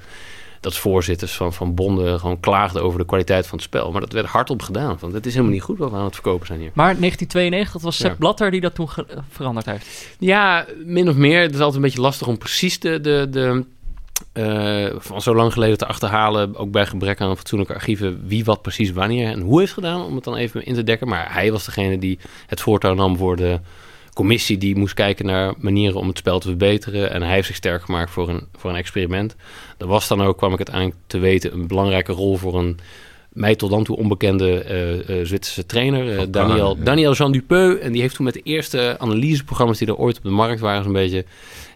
[0.60, 3.92] dat voorzitters van, van bonden gewoon klaagden over de kwaliteit van het spel.
[3.92, 4.98] Maar dat werd hardop gedaan.
[4.98, 6.70] Van, het is helemaal niet goed wat we aan het verkopen zijn hier.
[6.74, 8.16] Maar 1992, dat was Sepp Ja.
[8.18, 8.88] Blatter die dat toen
[9.30, 10.08] veranderd heeft.
[10.18, 11.40] Ja, min of meer.
[11.40, 13.64] Het is altijd een beetje lastig om precies de, de, de,
[14.32, 18.62] eh, van zo lang geleden te achterhalen, ook bij gebrek aan fatsoenlijke archieven, wie wat
[18.62, 21.08] precies wanneer en hoe heeft gedaan, om het dan even in te dekken.
[21.08, 23.60] Maar hij was degene die het voortouw nam voor de
[24.14, 27.10] commissie die moest kijken naar manieren om het spel te verbeteren.
[27.10, 29.36] En hij heeft zich sterk gemaakt voor een, voor een experiment.
[29.78, 32.78] Er was dan ook, kwam ik uiteindelijk te weten, een belangrijke rol voor een
[33.30, 36.76] mij tot dan toe onbekende eh, eh, Zwitserse trainer, eh, Daniel.
[36.82, 37.78] Daniel Jean Dupeu.
[37.78, 40.82] En die heeft toen met de eerste analyseprogramma's die er ooit op de markt waren,
[40.82, 41.24] zo'n beetje,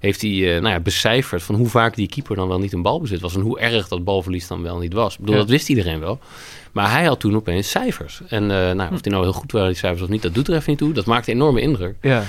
[0.00, 3.20] heeft hij nou ja, becijferd van hoe vaak die keeper dan wel niet een balbezit
[3.20, 3.34] was.
[3.34, 5.12] En hoe erg dat balverlies dan wel niet was.
[5.12, 5.40] Ik bedoel, Ja.
[5.40, 6.18] dat wist iedereen wel.
[6.72, 8.20] Maar hij had toen opeens cijfers.
[8.28, 10.54] En nou, of die nou heel goed waren, die cijfers of niet, dat doet er
[10.54, 10.92] even niet toe.
[10.92, 11.96] Dat maakte enorme indruk.
[12.00, 12.24] Ja.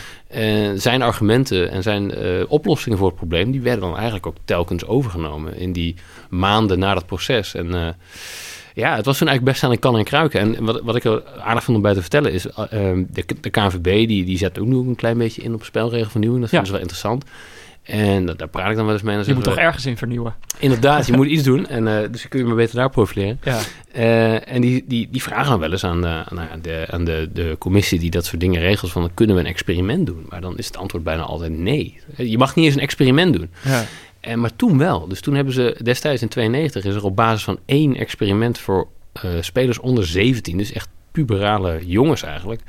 [0.75, 2.13] Zijn argumenten en zijn
[2.48, 5.96] oplossingen voor het probleem, die werden dan eigenlijk ook telkens overgenomen in die
[6.29, 7.53] maanden na dat proces.
[7.53, 7.96] En
[8.75, 10.39] Ja, het was toen eigenlijk best aan een kan en kruiken.
[10.39, 12.48] En wat, wat ik er aardig vond om bij te vertellen is...
[12.48, 15.63] eh, ehm, de, de KNVB die, die zet ook nog een klein beetje in op
[15.63, 16.41] spelregelvernieuwing.
[16.41, 16.58] Dat Ja.
[16.63, 17.24] vinden ze wel interessant.
[17.84, 19.17] En da- daar praat ik dan wel eens mee.
[19.17, 20.34] En Je moet toch ergens in vernieuwen.
[20.48, 21.67] we, Inderdaad, je moet iets doen.
[21.67, 23.39] En, eh, dus kun je maar beter daar profileren.
[23.44, 23.60] Ja.
[23.91, 27.29] Eh, en die, die, die vragen dan wel eens aan, de, aan, de, aan de,
[27.34, 28.91] de commissie die dat soort dingen regelt...
[28.91, 30.25] van kunnen we een experiment doen?
[30.29, 32.00] Maar dan is het antwoord bijna altijd nee.
[32.15, 33.50] Je mag niet eens een experiment doen.
[33.63, 33.84] ja.
[34.25, 35.08] En, maar toen wel.
[35.08, 38.88] Dus toen hebben ze destijds in 92 is er op basis van één experiment voor
[39.13, 42.62] eh, spelers onder 17, dus echt puberale jongens eigenlijk,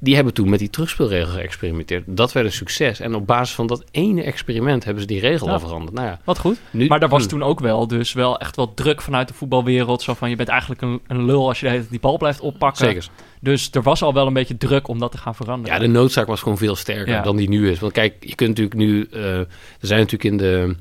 [0.00, 2.04] die hebben toen met die terugspeelregel geëxperimenteerd.
[2.06, 3.00] Dat werd een succes.
[3.00, 5.52] En op basis van dat ene experiment hebben ze die regel Ja.
[5.52, 5.94] al veranderd.
[5.94, 6.58] Nou ja, Wat goed.
[6.70, 7.28] nu, Maar daar was hm.
[7.28, 10.02] toen ook wel, dus wel echt wel druk vanuit de voetbalwereld.
[10.02, 12.86] Zo van, je bent eigenlijk een, een lul als je die bal blijft oppakken.
[12.86, 13.08] Zeker.
[13.40, 15.76] Dus er was al wel een beetje druk om dat te gaan veranderen.
[15.76, 17.22] Ja, de noodzaak was gewoon veel sterker Ja.
[17.22, 17.78] dan die nu is.
[17.78, 19.06] Want kijk, je kunt natuurlijk nu...
[19.12, 19.46] eh, er
[19.80, 20.76] zijn natuurlijk in de,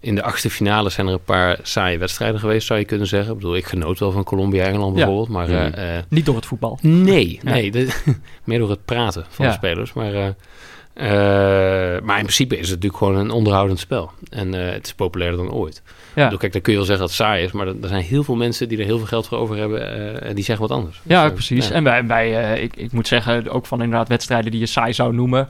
[0.00, 3.30] in de achtste finale zijn er een paar saaie wedstrijden geweest, zou je kunnen zeggen.
[3.32, 5.04] Ik bedoel, ik genoot wel van Colombia-Engeland Ja.
[5.04, 5.28] bijvoorbeeld.
[5.28, 6.78] Maar eh, eh, Niet door het voetbal.
[6.82, 7.50] Nee, Ja.
[7.52, 7.70] nee.
[7.70, 7.88] de-
[8.44, 9.50] meer door het praten van Ja.
[9.50, 9.92] de spelers.
[9.92, 10.26] Maar, eh,
[10.94, 14.10] eh, maar in principe is het natuurlijk gewoon een onderhoudend spel.
[14.30, 15.82] En eh, het is populairder dan ooit.
[16.14, 17.52] Ja, bedoel, kijk, dan kun je wel zeggen dat het saai is.
[17.52, 19.92] Maar er, er zijn heel veel mensen die er heel veel geld voor over hebben.
[20.22, 21.00] eh, en die zeggen wat anders.
[21.02, 21.68] ja Dus, precies.
[21.68, 21.74] ja.
[21.74, 24.92] En bij, bij eh, ik, ik moet zeggen, ook van inderdaad wedstrijden die je saai
[24.92, 25.48] zou noemen.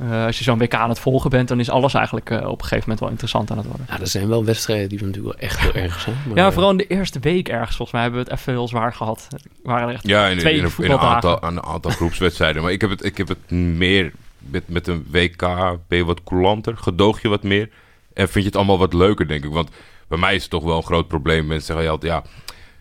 [0.00, 2.44] Eh, als je zo'n WK aan het volgen bent, dan is alles eigenlijk eh, op
[2.58, 3.86] een gegeven moment wel interessant aan het worden.
[3.88, 6.16] Ja, er zijn wel wedstrijden die natuurlijk wel echt heel erg zijn.
[6.26, 7.76] Maar, Ja, eh, vooral in de eerste week ergens.
[7.76, 9.26] Volgens mij hebben we het even heel zwaar gehad.
[9.30, 11.14] Er waren er echt Ja, in, twee in, een- in een voetbaldagen.
[11.14, 12.62] aantal, aan een aantal groepswedstrijden.
[12.62, 15.40] Maar ik heb het, ik heb het meer met, met een WK.
[15.88, 16.76] Ben je wat coulanter?
[16.76, 17.68] Gedoog je wat meer?
[18.12, 19.50] En vind je het allemaal wat leuker, denk ik?
[19.52, 19.70] Want
[20.08, 21.46] bij mij is het toch wel een groot probleem.
[21.46, 22.22] Mensen zeggen altijd, ja,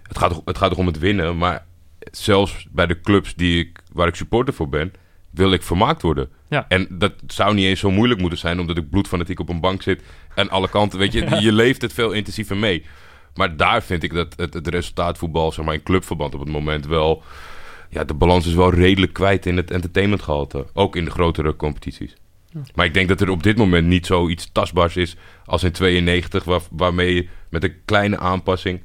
[0.07, 1.37] het gaat, toch- het gaat toch om het winnen.
[1.37, 1.65] Maar
[2.11, 4.93] zelfs bij de clubs die ik, waar ik supporter voor ben,
[5.39, 6.29] wil ik vermaakt worden.
[6.49, 6.65] Ja.
[6.67, 9.81] En dat zou niet eens zo moeilijk moeten zijn, omdat ik bloedfanatiek op een bank
[9.81, 10.01] zit.
[10.35, 12.85] En alle kanten, weet je, je leeft het veel intensiever mee.
[13.35, 16.85] Maar daar vind ik dat het, het resultaatvoetbal, zeg maar in clubverband op het moment
[16.85, 17.23] wel...
[17.89, 20.65] Ja, de balans is wel redelijk kwijt in het entertainmentgehalte.
[20.73, 22.15] Ook in de grotere competities.
[22.75, 25.15] Maar ik denk dat er op dit moment niet zoiets tastbaars is
[25.45, 28.81] als in 92, waar, waarmee je met een kleine aanpassing...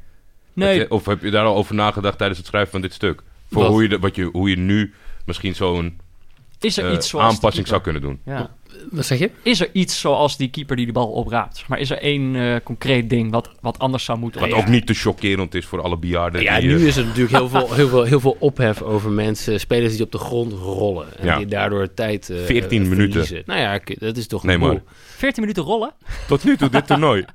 [0.53, 2.93] Nee, Heb je- of heb je daar al over nagedacht tijdens het schrijven van dit
[2.93, 3.23] stuk?
[3.51, 4.93] Voor hoe je, de, wat je, hoe je nu
[5.27, 6.01] misschien zo'n
[6.65, 8.01] is er eh, iets zoals die aanpassing zou keeper?
[8.01, 8.35] kunnen doen.
[8.35, 8.51] Ja.
[8.91, 9.31] Wat zeg je?
[9.43, 11.65] Is er iets zoals die keeper die de bal opraapt?
[11.69, 14.41] Maar is er één eh, concreet ding wat, wat anders zou moeten?
[14.41, 14.57] Wat Ja.
[14.57, 16.43] ook niet te chockerend is voor alle bejaarden.
[16.43, 19.11] Ja, die, nu eh, is er natuurlijk heel veel, heel, veel, heel veel ophef over
[19.11, 21.19] mensen, spelers die op de grond rollen.
[21.19, 21.37] En Ja.
[21.37, 23.13] die daardoor tijd eh 14 eh, minuten.
[23.27, 23.43] verliezen.
[23.47, 24.81] Nou ja, dat is toch Nee, maar- boel.
[25.17, 25.93] 14 minuten rollen?
[26.29, 27.25] Tot nu toe dit toernooi.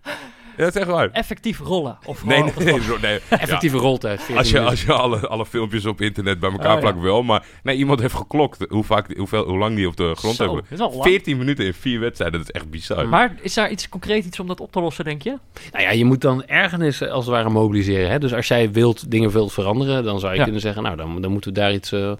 [0.59, 1.09] Ja, dat is echt waar.
[1.11, 1.97] Effectief rollen?
[2.05, 3.19] Of Nee, nee, nee.
[3.29, 4.17] Effectieve roltijd.
[4.17, 4.71] 14 Als je, minuten.
[4.77, 6.79] als je alle, alle filmpjes op internet bij elkaar Oh, ja.
[6.79, 7.23] plakt, wel.
[7.23, 10.43] Maar nee, iemand heeft geklokt hoe, vaak, hoeveel, hoe lang die op de grond Zo,
[10.43, 10.63] hebben.
[10.69, 11.03] dat is lang.
[11.03, 13.07] 14 minuten in vier wedstrijden, dat is echt bizar.
[13.07, 15.37] Maar is daar iets concreet iets om dat op te lossen, denk je?
[15.71, 18.09] Nou ja, je moet dan ergernis eh, als het ware mobiliseren.
[18.09, 18.19] Hè?
[18.19, 20.43] Dus als jij wilt, dingen wilt veranderen, dan zou je Ja.
[20.43, 22.11] kunnen zeggen, nou, dan, dan moeten we daar iets eh,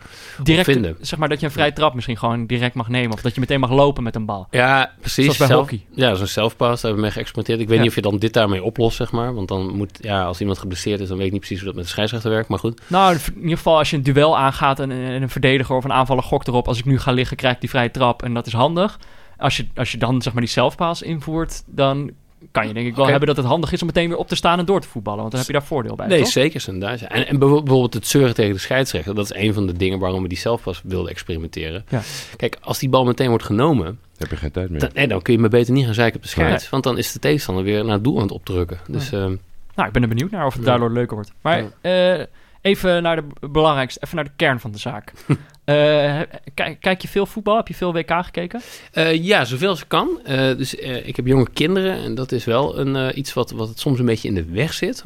[0.44, 0.98] Direct, vinden.
[1.02, 3.14] zeg maar dat je een vrije trap misschien gewoon direct mag nemen.
[3.14, 4.48] Of dat je meteen mag lopen met een bal.
[4.52, 5.24] Ja, precies.
[5.24, 5.86] Zoals bij Zelf- hockey.
[5.94, 7.60] Ja, zo'n selfpass, daar hebben we mee geëxperimenteerd.
[7.60, 7.82] Ik weet Ja.
[7.82, 9.34] niet of je dan dit daarmee oplost, zeg maar.
[9.34, 11.76] Want dan moet, ja, als iemand geblesseerd is, dan weet ik niet precies hoe dat
[11.76, 12.50] met de scheidsrechter werkt.
[12.50, 12.82] Maar goed.
[12.88, 15.94] Nou, in ieder geval als je een duel aangaat en, en een verdediger of een
[15.94, 16.68] aanvaller gokt erop.
[16.68, 19.00] Als ik nu ga liggen, krijg ik die vrije trap en dat is handig.
[19.38, 22.12] Als je, als je dan zeg maar die selfpass invoert, dan
[22.52, 24.36] kan je denk ik wel hebben dat het handig is om meteen weer op te
[24.36, 25.20] staan en door te voetballen.
[25.20, 26.28] Want dan heb je daar voordeel bij, Nee, toch?
[26.28, 26.62] zeker.
[26.62, 27.02] zijn daar.
[27.02, 29.16] En, en bijvo- bijvoorbeeld het zeuren tegen de scheidsrechter.
[29.16, 31.86] Dat is een van de dingen waarom we die selfpass wilden experimenteren.
[31.90, 32.02] Ja.
[32.36, 34.80] Kijk, als die bal meteen wordt genomen, heb je geen tijd meer.
[34.80, 36.70] dan, nee, dan kun je maar beter niet gaan zeiken op de scheids.
[36.70, 38.80] Want dan is de tegenstander weer naar het doel aan het opdrukken.
[38.88, 39.36] Dus ehm,
[39.76, 41.32] Nou, ik ben er benieuwd naar of het daardoor leuker wordt.
[41.42, 42.26] Maar eh,
[42.62, 45.12] even naar de belangrijkste, even naar de kern van de zaak.
[45.70, 46.20] Eh,
[46.54, 47.56] kijk, kijk je veel voetbal?
[47.56, 48.62] Heb je veel WK gekeken?
[48.92, 50.20] Eh, ja, zoveel als ik kan.
[50.24, 53.80] Eh, dus ik heb jonge kinderen en dat is wel een, iets wat, wat het
[53.80, 55.04] soms een beetje in de weg zit.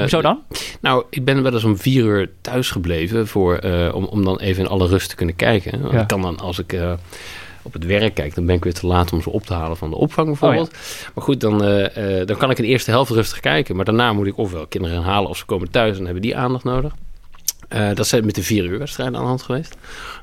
[0.00, 0.42] Hoezo dan?
[0.80, 3.58] Nou, ik ben wel eens om vier uur thuis gebleven voor,
[3.92, 5.92] om, om dan even in alle rust te kunnen kijken.
[5.92, 6.00] Ja.
[6.00, 6.76] Ik kan dan, als ik
[7.64, 9.76] op het werk kijk, dan ben ik weer te laat om ze op te halen
[9.76, 10.70] van de opvang bijvoorbeeld.
[11.14, 13.76] Maar goed, dan, eh, eh, dan kan ik in de eerste helft rustig kijken.
[13.76, 16.64] Maar daarna moet ik ofwel kinderen halen of ze komen thuis en hebben die aandacht
[16.64, 16.92] nodig.
[17.74, 19.76] Eh, dat zijn met de vier uur wedstrijden aan de hand geweest.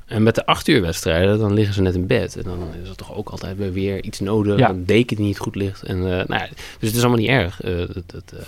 [0.05, 2.35] En met de acht uur wedstrijden, dan liggen ze net in bed.
[2.37, 4.57] En dan is er toch ook altijd weer, weer iets nodig.
[4.57, 4.69] Ja.
[4.69, 5.83] Een deken die niet goed ligt.
[5.83, 6.47] En, eh, nou ja,
[6.79, 7.61] dus het is allemaal niet erg.
[7.61, 7.73] Eh,
[8.05, 8.39] dat, eh,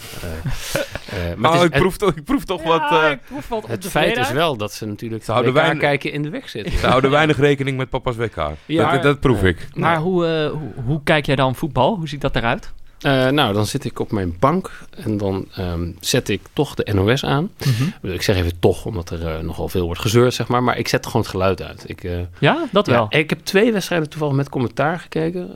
[1.14, 2.82] eh, eh, maar Oh, is- ik, proef toch, ik proef toch wat...
[2.92, 6.22] eh, ik proef wat het feit is wel dat ze natuurlijk Ze weinig- kijken in
[6.24, 6.78] de weg zitten.
[6.80, 8.36] ze houden weinig rekening met papa's WK.
[8.66, 8.92] Ja.
[8.92, 9.68] dat, dat proef ik.
[9.74, 11.96] Maar hoe, eh, hoe, hoe kijk jij dan voetbal?
[11.96, 12.74] Hoe ziet dat eruit?
[13.04, 16.94] Eh, nou, dan zit ik op mijn bank en dan ehm, zet ik toch de
[16.94, 17.50] NOS aan.
[17.58, 20.64] Ik bedoel, Ik zeg even toch, omdat er eh, nogal veel wordt gezeurd, zeg maar.
[20.64, 21.84] Maar ik zet gewoon het geluid uit.
[21.88, 23.08] Ik, eh, Ja, dat wel.
[23.10, 25.50] Ja, ik heb twee wedstrijden toevallig met commentaar gekeken.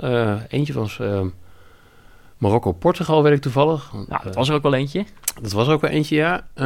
[0.50, 1.28] Eentje was ehm,
[2.38, 3.92] Marokko-Portugal weet ik toevallig.
[4.08, 5.06] Nou, dat was er ook wel eentje.
[5.42, 6.48] Dat was er ook wel eentje, ja.
[6.54, 6.66] Eh,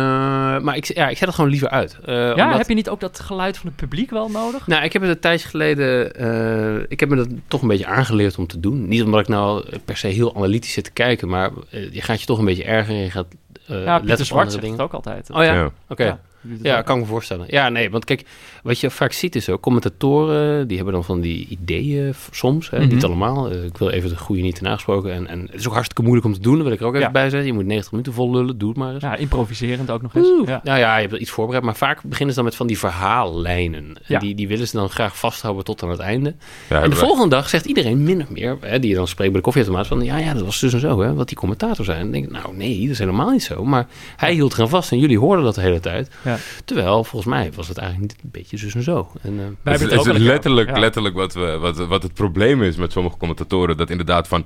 [0.64, 1.98] maar ik, ja, ik zet het gewoon liever uit.
[2.06, 4.68] Eh, Ja, omdat- heb je niet ook dat geluid van het publiek wel nodig?
[4.68, 6.16] Nou, ik heb het een tijdje geleden...
[6.16, 8.88] eh, ik heb me dat toch een beetje aangeleerd om te doen.
[8.88, 11.28] Niet omdat ik nou per se heel analytisch zit te kijken...
[11.30, 12.96] maar eh, je gaat je toch een beetje ergeren.
[12.98, 13.28] en Je gaat
[13.68, 15.30] eh ja, letten Pieter op Zwart zegt het ook altijd.
[15.32, 15.54] Oh ja?
[15.54, 15.70] Ja.
[15.88, 16.04] Oké.
[16.06, 16.20] Ja,
[16.62, 17.46] Ja, kan ik me voorstellen.
[17.50, 18.24] Ja, nee, want kijk,
[18.64, 22.80] wat je vaak ziet is ook, commentatoren, die hebben dan van die ideeën soms, hè,
[22.80, 22.88] Mhm.
[22.94, 23.50] niet allemaal.
[23.52, 25.14] Eh, ik wil even de goede niet te nagesproken.
[25.14, 26.94] En, en het is ook hartstikke moeilijk om te doen, dat wil ik er ook
[26.94, 27.12] even Ja.
[27.12, 27.48] bij zeggen.
[27.48, 29.04] Je moet 90 minuten vol lullen, doe het maar eens.
[29.04, 30.28] Ja, improviserend ook nog eens.
[30.28, 30.48] Oeh.
[30.48, 30.62] Ja.
[30.64, 32.78] Nou ja, je hebt wel iets voorbereid, maar vaak beginnen ze dan met van die
[32.78, 33.84] verhaallijnen.
[33.86, 34.20] En Ja.
[34.20, 36.36] die, die willen ze dan graag vasthouden tot aan het einde.
[36.70, 39.30] Ja, en de volgende dag zegt iedereen min of meer, hè, die je dan spreekt
[39.32, 41.86] bij de koffieautomaat, van ja, ja, dat was dus en zo, hè, wat die commentator
[41.86, 41.98] zei.
[41.98, 43.66] En dan denk ik, nou nee, dat is helemaal niet zo.
[43.66, 46.10] Maar hij hield eraan vast en jullie hoorden dat de hele tijd.
[46.24, 46.31] Ja.
[46.66, 49.12] Terwijl, volgens mij was het eigenlijk niet een beetje dus en zo.
[49.22, 50.70] En, eh, Wij Het is, het het letterlijk.
[50.70, 50.80] Ja.
[50.80, 53.78] letterlijk wat, we, wat, wat het probleem is met sommige commentatoren.
[53.78, 54.46] Dat inderdaad van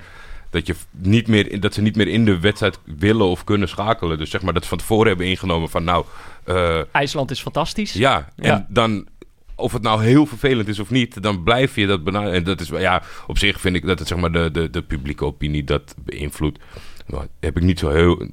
[0.49, 4.17] dat, je niet meer, dat ze niet meer in de wedstrijd willen of kunnen schakelen.
[4.17, 6.05] Dus zeg maar dat ze van tevoren hebben ingenomen van nou,
[6.43, 7.93] eh, IJsland is fantastisch.
[7.93, 8.29] ja.
[8.35, 8.65] En Ja.
[8.69, 9.07] dan,
[9.55, 12.33] of het nou heel vervelend is of niet, dan blijf je dat benaderen.
[12.35, 14.81] En dat is, ja, op zich vind ik dat het zeg maar de, de, de
[14.81, 16.59] publieke opinie dat beïnvloedt.
[17.07, 18.27] Maar heb ik niet zo heel,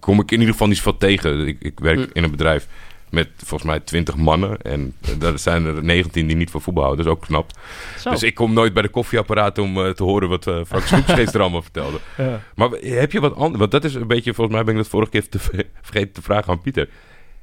[0.00, 1.46] kom ik in ieder geval niet zo van tegen.
[1.46, 2.06] Ik, ik werk Hm.
[2.12, 2.66] in een bedrijf
[3.10, 4.60] met volgens mij 20 mannen.
[4.62, 7.04] En daar zijn er 19 die niet van voetbal houden.
[7.04, 7.50] Dat is ook knap.
[7.98, 8.10] Zo.
[8.10, 11.12] Dus ik kom nooit bij de koffieapparaat om eh, te horen wat eh Frank Snoeps
[11.12, 11.98] gisteren allemaal vertelde.
[12.18, 12.40] Ja.
[12.54, 13.58] Maar heb je wat anders?
[13.58, 16.12] Want dat is een beetje, volgens mij ben ik dat vorige keer te ver- vergeten
[16.12, 16.88] te vragen aan Pieter.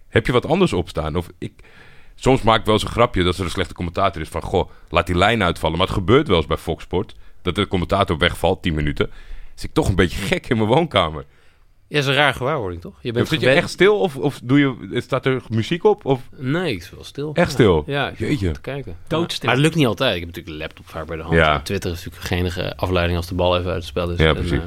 [0.09, 1.15] Heb je wat anders opstaan?
[1.15, 1.51] Of ik,
[2.15, 4.69] soms maak ik wel eens een grapje dat er een slechte commentator is van, goh,
[4.89, 5.77] laat die lijn uitvallen.
[5.77, 9.09] Maar het gebeurt wel eens bij Fox Sport, dat de commentator wegvalt, 10 minuten.
[9.53, 11.25] Dus ik toch een beetje gek in mijn woonkamer.
[11.89, 12.93] Ja, is een raar gewaarwording, toch?
[13.01, 16.05] Je bent Zit je gewend- echt stil of, of doe je, staat er muziek op?
[16.05, 17.31] Of Nee, ik is wel stil.
[17.33, 17.83] echt stil?
[17.87, 18.51] Ja, Jeetje.
[18.51, 18.95] te kijken.
[19.07, 19.45] Doodstil.
[19.47, 20.13] Maar het lukt niet altijd.
[20.15, 21.35] Ik heb natuurlijk een laptop vaak bij de hand.
[21.35, 21.53] Ja.
[21.55, 24.17] En Twitter is natuurlijk geen enige afleiding als de bal even uit het spel is.
[24.19, 24.51] Ja, En, precies.
[24.57, 24.63] eh,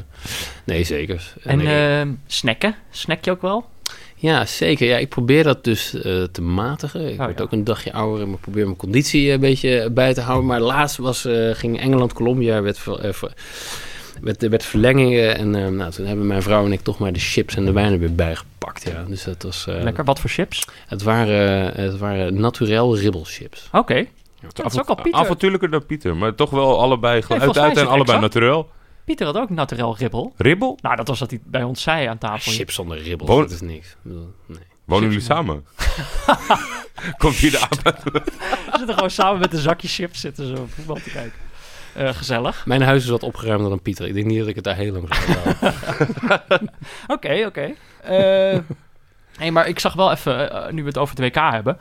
[0.64, 1.32] nee, zeker.
[1.42, 2.74] En nee, ehm, snacken?
[2.90, 3.70] Snack je ook wel?
[4.16, 4.86] Ja, zeker.
[4.86, 7.04] Ja, ik probeer dat dus eh, te matigen.
[7.12, 7.44] Ik Oh, word ja.
[7.44, 10.46] ook een dagje ouder en ik probeer mijn conditie een beetje bij te houden.
[10.46, 13.32] Maar laatst was, eh, ging Engeland-Colombia, werd, ver- eh, ver-
[14.22, 15.38] werd, werd verlengingen.
[15.38, 17.72] En eh, nou, toen hebben mijn vrouw en ik toch maar de chips en de
[17.72, 18.82] wijn er weer bijgepakt.
[18.84, 19.04] Ja.
[19.08, 20.04] Dus dat was, eh, Lekker.
[20.04, 20.64] Wat voor chips?
[20.86, 23.68] Het waren, het waren naturel ribbelchips.
[23.72, 24.06] Oké.
[24.52, 25.20] Dat is ook al Pieter.
[25.20, 28.20] Avontuurlijker dan Pieter, maar toch wel allebei geluid uit en allebei exact.
[28.20, 28.70] naturel.
[29.04, 30.32] Pieter had ook naturel ribbel.
[30.36, 30.78] Ribbel?
[30.82, 32.52] Nou, dat was wat hij bij ons zei aan tafel.
[32.52, 33.88] Chips zonder ribbels, Woon- dat is niks.
[33.88, 34.58] Ik bedoel, Nee.
[34.84, 35.64] Wonen jullie samen?
[37.18, 38.02] Komt hier de avond?
[38.02, 38.22] We
[38.78, 41.38] zitten gewoon samen met een zakje chips zitten zo voetbal te kijken.
[41.94, 42.66] Eh, gezellig.
[42.66, 44.06] Mijn huis is wat opgeruimder dan Pieter.
[44.06, 46.70] Ik denk niet dat ik het daar heel lang zou houden.
[47.06, 47.70] Oké, oké.
[48.02, 48.58] Eh,
[49.36, 51.78] hey, maar ik zag wel even, eh, nu we het over het WK hebben.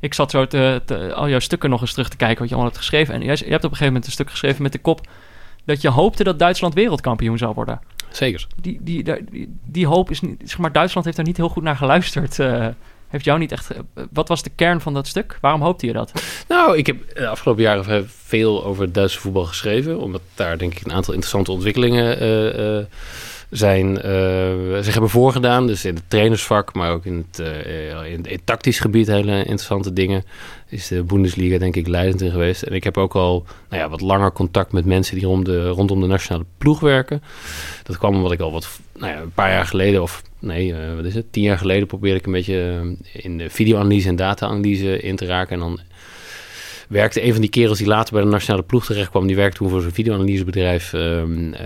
[0.00, 2.54] Ik zat zo te, te- al jouw stukken nog eens terug te kijken wat je
[2.54, 3.14] allemaal hebt geschreven.
[3.14, 5.06] En jij, je hebt op een gegeven moment een stuk geschreven met de kop
[5.64, 7.80] dat je hoopte dat Duitsland wereldkampioen zou worden.
[8.10, 8.46] Zeker.
[8.60, 11.48] Die, die, die, die, die hoop is niet, zeg maar, Duitsland heeft daar niet heel
[11.48, 12.38] goed naar geluisterd.
[12.38, 12.66] eh,
[13.14, 13.70] heeft jou niet echt.
[13.70, 13.78] eh,
[14.12, 15.38] wat was de kern van dat stuk?
[15.40, 16.12] Waarom hoopte je dat?
[16.48, 19.98] Nou, ik heb de afgelopen jaren veel over Duitse voetbal geschreven.
[20.00, 22.84] Omdat daar denk ik een aantal interessante ontwikkelingen eh, eh,
[23.50, 25.66] zijn, eh, zich hebben voorgedaan.
[25.66, 29.92] Dus in het trainersvak, maar ook in het, eh, in het tactisch gebied hele interessante
[29.92, 30.24] dingen.
[30.68, 32.62] Is de Bundesliga denk ik leidend in geweest.
[32.62, 35.68] En ik heb ook al nou ja, wat langer contact met mensen die rond de,
[35.68, 37.22] rondom de nationale ploeg werken.
[37.82, 40.94] Dat kwam omdat ik al wat, nou ja, een paar jaar geleden, of nee, eh,
[40.94, 41.32] wat is het?
[41.32, 42.80] Tien jaar geleden probeerde ik een beetje
[43.12, 45.52] eh, in de videoanalyse en data-analyse in te raken.
[45.52, 45.80] En dan
[46.88, 49.26] werkte een van die kerels die later bij de nationale ploeg terecht kwam.
[49.26, 51.22] Die werkte toen voor zo'n videoanalysebedrijf eh,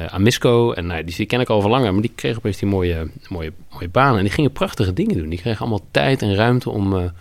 [0.06, 0.72] Amisco.
[0.72, 3.52] En nou, die, ken ik al van langer, maar die kreeg opeens die mooie, mooie,
[3.72, 4.16] mooie banen.
[4.16, 5.28] En die gingen prachtige dingen doen.
[5.28, 7.12] Die kregen allemaal tijd en ruimte om,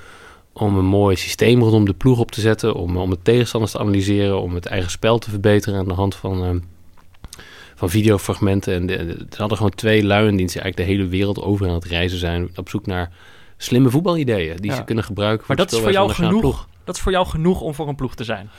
[0.54, 2.76] om een mooi systeem rondom de ploeg op te zetten.
[2.76, 4.42] Om, om de tegenstanders te analyseren.
[4.42, 6.58] Om het eigen spel te verbeteren aan de hand van, ehm,
[7.78, 8.74] van videofragmenten.
[8.74, 11.42] En de, de- er hadden gewoon twee lui in dienst die eigenlijk de hele wereld
[11.42, 12.50] over aan het reizen zijn.
[12.56, 13.12] Op zoek naar
[13.58, 14.78] slimme voetbalideeën die Ja.
[14.78, 15.46] ze kunnen gebruiken.
[15.48, 16.68] Maar de dat is voor jou genoeg.
[16.84, 18.50] Dat is voor jou genoeg om voor een ploeg te zijn.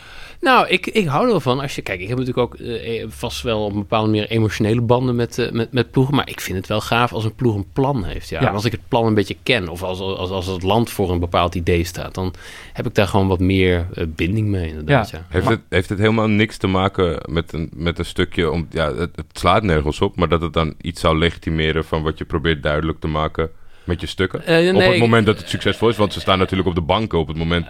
[0.40, 1.60] Nou, ik, ik hou er wel van.
[1.60, 4.80] Als je, kijk, ik heb natuurlijk ook eh, vast wel op een bepaalde manier emotionele
[4.80, 6.14] banden met, eh, met, met ploegen.
[6.14, 8.28] Maar ik vind het wel gaaf als een ploeg een plan heeft.
[8.28, 8.40] Ja.
[8.40, 8.48] Ja.
[8.48, 11.10] En als ik het plan een beetje ken, of als, als, als het land voor
[11.10, 12.34] een bepaald idee staat, dan
[12.72, 14.68] heb ik daar gewoon wat meer eh, binding mee.
[14.68, 15.26] Inderdaad, ja.
[15.28, 18.66] Heeft het, heeft het helemaal niks te maken met een, met een stukje om.
[18.70, 22.18] Ja, het, het slaat nergens op, maar dat het dan iets zou legitimeren van wat
[22.18, 23.50] je probeert duidelijk te maken
[23.84, 24.46] met je stukken.
[24.46, 27.18] Eh, op het moment dat het succesvol is, want ze staan natuurlijk op de banken
[27.18, 27.66] op het moment.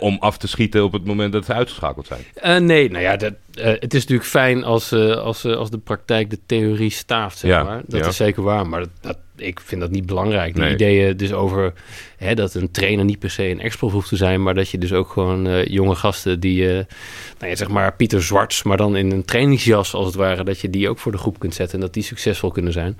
[0.00, 2.20] Om af te schieten op het moment dat ze uitgeschakeld zijn.
[2.34, 5.78] Eh, nee, nou ja, dat, eh, het is natuurlijk fijn als, eh, als, als de
[5.78, 7.82] praktijk de theorie staaft, zeg Ja, maar.
[7.86, 8.06] Dat ja.
[8.06, 10.54] is zeker waar, maar dat, dat- ik vind dat niet belangrijk.
[10.54, 10.72] Die Nee.
[10.74, 11.72] ideeën dus over
[12.16, 14.42] hè, dat een trainer niet per se een ex-prof hoeft te zijn...
[14.42, 16.84] maar dat je dus ook gewoon jonge gasten die, nou
[17.38, 18.62] ja, zeg maar Pieter Zwarts...
[18.62, 21.38] maar dan in een trainingsjas als het ware, dat je die ook voor de groep
[21.38, 21.74] kunt zetten...
[21.74, 22.98] en dat die succesvol kunnen zijn.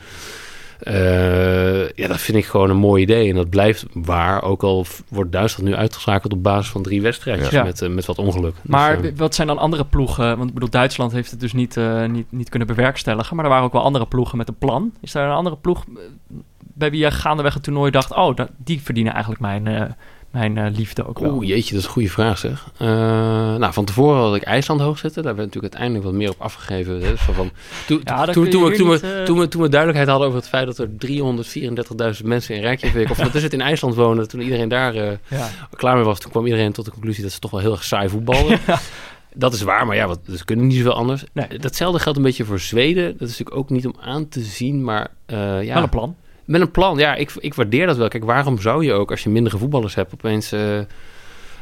[0.83, 3.29] Eh, ja, dat vind ik gewoon een mooi idee.
[3.29, 4.43] En dat blijft waar.
[4.43, 7.63] Ook al wordt Duitsland nu uitgeschakeld op basis van drie wedstrijdjes Ja.
[7.63, 8.55] met, eh, met wat ongeluk.
[8.63, 10.37] Dus, Maar eh, wat zijn dan andere ploegen?
[10.37, 13.37] Want ik bedoel, Duitsland heeft het dus niet, eh, niet, niet kunnen bewerkstelligen.
[13.37, 14.93] Maar er waren ook wel andere ploegen met een plan.
[15.01, 15.85] Is daar een andere ploeg
[16.59, 18.15] bij wie je gaandeweg het toernooi dacht...
[18.15, 19.97] oh, die verdienen eigenlijk mijn,
[20.31, 21.33] mijn eh, liefde ook wel?
[21.33, 22.71] Oeh, jeetje, dat is een goede vraag zeg.
[22.77, 22.87] Eh,
[23.57, 25.23] nou, van tevoren had ik IJsland hoog zitten.
[25.23, 26.95] Daar werd natuurlijk uiteindelijk wat meer op afgegeven.
[26.95, 27.01] Hè.
[27.01, 27.51] Dus van, van,
[27.87, 30.49] toen, Ja, we, hier toen, we, niet, toen, we, toen we duidelijkheid hadden over het
[30.49, 30.89] feit dat er
[32.21, 33.11] 334.000 mensen in Reykjavik...
[33.11, 35.49] of dat is het in IJsland wonen, toen iedereen daar eh, Ja.
[35.77, 36.21] klaar mee was...
[36.21, 38.59] toen kwam iedereen tot de conclusie dat ze toch wel heel erg saai voetballen.
[39.35, 41.25] Dat is waar, maar ja, wat, ze kunnen niet zoveel anders.
[41.33, 41.59] Nee.
[41.59, 43.05] Datzelfde geldt een beetje voor Zweden.
[43.05, 45.75] Dat is natuurlijk ook niet om aan te zien, maar ja...
[45.75, 46.17] Wel een plan.
[46.51, 48.09] Met een plan, ja, ik, ik waardeer dat wel.
[48.09, 50.79] Kijk, waarom zou je ook, als je mindere voetballers hebt, opeens eh,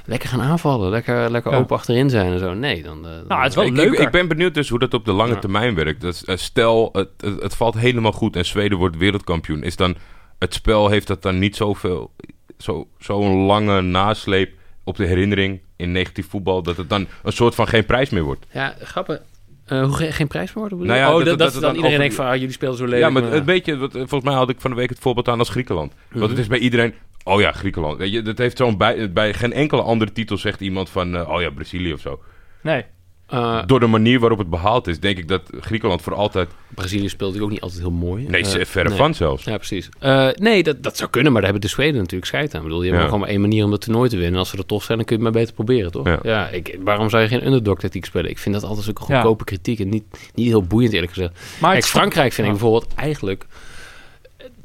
[0.05, 0.91] lekker gaan aanvallen?
[0.91, 1.59] Lekker, lekker Ja.
[1.59, 2.55] open achterin zijn en zo?
[2.55, 3.07] Nee, dan...
[3.07, 4.01] eh, dan Nou, het is wel ik, ik, leuker.
[4.01, 5.39] ik ben benieuwd dus hoe dat op de lange Ja.
[5.39, 6.01] termijn werkt.
[6.01, 9.63] Dus, eh, stel, het, het, het valt helemaal goed en Zweden wordt wereldkampioen.
[9.63, 9.97] Is dan
[10.39, 12.11] het spel, heeft dat dan niet zoveel,
[12.59, 14.51] zo, zo'n lange nasleep
[14.85, 18.23] op de herinnering in negatief voetbal, dat het dan een soort van geen prijs meer
[18.23, 18.47] wordt?
[18.53, 19.21] Ja, grappig.
[19.69, 20.87] Eh, hoe ge- geen prijs meer worden?
[20.89, 22.53] Nou ja, oh, dat- dat, dat dat, het dan iedereen over- denkt van, ah, jullie
[22.53, 23.03] spelen zo lelijk.
[23.03, 25.39] ja, maar een beetje, wat, volgens mij had ik van de week het voorbeeld aan
[25.39, 25.93] als Griekenland.
[26.13, 27.99] Want het is bij iedereen, oh ja, Griekenland.
[27.99, 31.31] Weet je, dat heeft zo'n bij, bij geen enkele andere titel zegt iemand van, eh,
[31.31, 32.21] oh ja, Brazilië of zo.
[32.63, 32.85] Nee.
[33.29, 37.09] Eh, Door de manier waarop het behaald is, denk ik dat Griekenland voor altijd, Brazilië
[37.09, 38.27] speelt natuurlijk ook niet altijd heel mooi.
[38.29, 38.99] nee, Eh, verre nee.
[38.99, 39.45] van zelfs.
[39.45, 39.89] Ja, precies.
[39.99, 42.61] Eh, nee, dat, dat zou kunnen, maar daar hebben de Zweden natuurlijk scheid aan.
[42.61, 43.05] Ik bedoel, je hebt Ja.
[43.05, 44.33] gewoon maar één manier om dat toernooi te winnen.
[44.35, 46.07] En als ze er toch zijn, dan kun je het maar beter proberen, toch?
[46.07, 46.19] Ja.
[46.23, 48.31] Ja, ik, waarom zou je geen underdog-tactiek spelen?
[48.31, 48.93] Ik vind dat altijd Ja.
[48.95, 51.39] goedkope kritiek en niet, niet heel boeiend, eerlijk gezegd.
[51.61, 53.47] Maar Kijk, Frankrijk vind ik bijvoorbeeld eigenlijk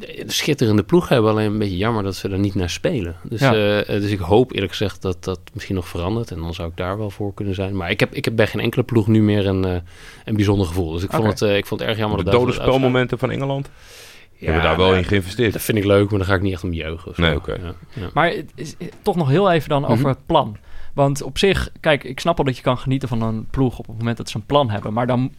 [0.08, 1.32] een schitterende ploeg hebben.
[1.32, 3.16] Alleen een beetje jammer dat ze er niet naar spelen.
[3.24, 3.54] Dus, Ja.
[3.82, 6.32] eh, dus ik hoop eerlijk gezegd dat dat misschien nog verandert.
[6.32, 7.76] En dan zou ik daar wel voor kunnen zijn.
[7.76, 9.76] Maar ik heb, ik heb bij geen enkele ploeg nu meer een, eh,
[10.26, 10.92] een bijzonder gevoel.
[10.92, 13.32] Dus ik vond, het, eh, ik vond het erg jammer De dat dode spelmomenten van
[13.32, 13.70] Engeland
[14.38, 15.54] Ja, hebben daar wel nou, in geïnvesteerd.
[15.54, 16.98] Dat vind ik leuk, maar dan ga ik niet echt om zo.
[17.16, 17.52] Nee, oké.
[17.54, 18.10] Ja, ja.
[18.14, 20.08] Maar het is, toch nog heel even dan over Mhm.
[20.08, 20.58] het plan.
[20.94, 23.88] Want op zich, kijk, ik snap al dat je kan genieten van een ploeg op
[23.88, 24.94] het moment dat ze een plan hebben.
[24.94, 25.32] Maar dan,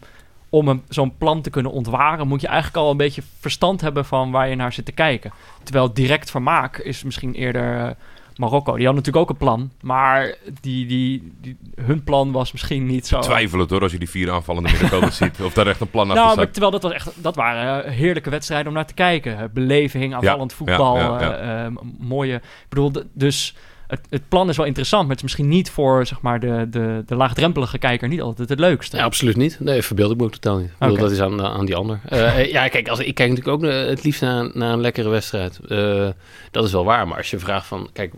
[0.49, 4.05] om een- zo'n plan te kunnen ontwaren, moet je eigenlijk al een beetje verstand hebben
[4.05, 5.31] van waar je naar zit te kijken.
[5.63, 7.89] Terwijl direct vermaak is misschien eerder eh,
[8.35, 8.75] Marokko.
[8.75, 13.07] Die had natuurlijk ook een plan, maar die, die, die, hun plan was misschien niet
[13.07, 13.19] zo.
[13.19, 15.41] Twijfel het hoor, als je die vier aanvallende middenvelders ziet.
[15.41, 17.91] Of daar echt een plan achter Nou, maar terwijl dat was echt, dat waren eh,
[17.91, 19.49] heerlijke wedstrijden om naar te kijken.
[19.53, 22.35] Beleving, aanvallend Ja, voetbal, ja, ja, eh, mooie.
[22.35, 23.55] Ik bedoel, dus
[23.87, 26.67] het, het plan is wel interessant, maar het is misschien niet voor zeg maar de,
[26.69, 28.97] de, de laagdrempelige kijker niet altijd het leukste.
[28.97, 29.57] Ja, absoluut niet.
[29.59, 30.67] Nee, verbeeld ik me ook totaal niet.
[30.69, 30.97] Ik bedoel.
[30.97, 31.99] Dat is aan, aan die ander.
[32.05, 35.09] Eh, eh, ja, kijk, als, ik kijk natuurlijk ook het liefst naar, naar een lekkere
[35.09, 35.59] wedstrijd.
[35.67, 36.07] Eh,
[36.51, 37.07] dat is wel waar.
[37.07, 38.13] Maar als je vraagt van, kijk,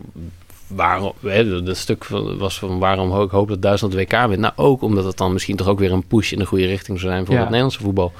[0.66, 1.12] waarom...
[1.20, 4.38] Hè, dat stuk van- was van waarom ik hoop dat Duitsland WK wint.
[4.40, 7.00] Nou, ook omdat het dan misschien toch ook weer een push in de goede richting
[7.00, 7.40] zou zijn voor Ja.
[7.40, 8.12] het Nederlandse voetbal.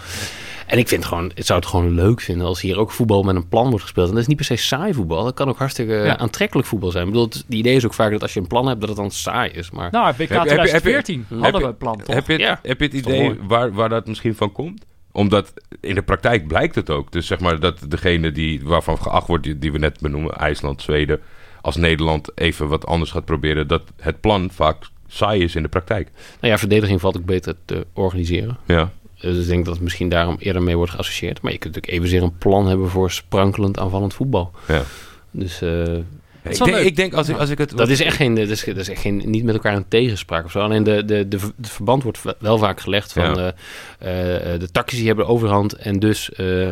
[0.69, 3.37] En ik vind gewoon, het zou het gewoon leuk vinden als hier ook voetbal met
[3.37, 4.07] een plan wordt gespeeld.
[4.09, 5.25] En dat is niet per se saai voetbal.
[5.25, 6.17] Dat kan ook hartstikke Ja.
[6.19, 7.07] aantrekkelijk voetbal zijn.
[7.07, 8.99] Ik bedoel, het idee is ook vaak dat als je een plan hebt, dat het
[8.99, 9.71] dan saai is.
[9.71, 11.97] Maar Nou, WK Heb je- heb je- heb je- 2014 heb hadden we het plan
[12.03, 12.15] toch?
[12.15, 12.59] Heb je, het, Ja.
[12.63, 14.85] heb je het idee waar, waar dat misschien van komt?
[15.13, 17.13] Omdat in de praktijk blijkt het ook.
[17.13, 20.83] Dus zeg maar dat degene die, waarvan geacht wordt, die, die we net benoemen, IJsland,
[20.83, 21.21] Zweden,
[21.61, 24.77] als Nederland even wat anders gaat proberen, dat het plan vaak
[25.11, 26.09] saai is in de praktijk.
[26.41, 28.59] nou ja, verdediging valt ook beter te organiseren.
[28.67, 28.91] Ja.
[29.21, 31.43] Dus ik denk dat het misschien daarom eerder mee wordt geassocieerd.
[31.43, 34.51] Maar je kunt natuurlijk evenzeer een plan hebben voor sprankelend aanvallend voetbal.
[34.69, 34.83] ja.
[35.31, 35.95] Dus eh,
[36.43, 37.77] Ik denk, ik denk als ik, als ik het...
[37.77, 40.45] dat is echt geen, dat is, dat is echt geen, niet met elkaar een tegenspraak
[40.45, 40.61] of zo.
[40.61, 43.55] Alleen de, de, de, de verband wordt wel vaak gelegd van Ja.
[43.99, 46.69] eh, eh, de tactici hebben de overhand en dus eh,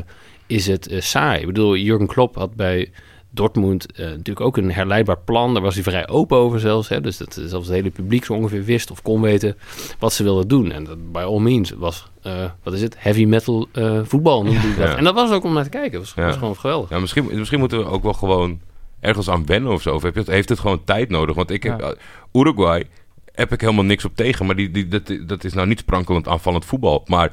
[0.47, 1.41] is het saai.
[1.41, 2.91] Ik bedoel, Jurgen Klopp had bij
[3.37, 5.53] Dortmund eh, natuurlijk ook een herleidbaar plan.
[5.55, 6.89] Daar was hij vrij open over zelfs.
[6.89, 7.01] Hè?
[7.01, 9.57] Dus dat zelfs het hele publiek zo ongeveer wist of kon weten
[9.99, 10.73] wat ze wilden doen.
[10.73, 14.59] En dat by all means was, eh, wat is het, heavy metal eh, voetbal noemde
[14.61, 14.89] hij dat.
[14.89, 14.97] Ja.
[14.97, 15.93] En dat was ook om naar te kijken.
[15.93, 16.25] Dat was, Ja.
[16.27, 16.91] was gewoon geweldig.
[16.91, 18.61] Ja, misschien, misschien moeten we ook wel gewoon
[19.01, 19.95] ergens aan wennen of zo.
[19.95, 21.35] Of het, heeft het gewoon tijd nodig?
[21.37, 21.87] Want ik heb, Ja.
[21.91, 21.97] eh,
[22.33, 22.85] Uruguay
[23.33, 24.47] heb ik helemaal niks op tegen.
[24.47, 27.03] Maar die, die, dat, dat is nou niet sprankelend aanvallend voetbal.
[27.07, 27.33] Maar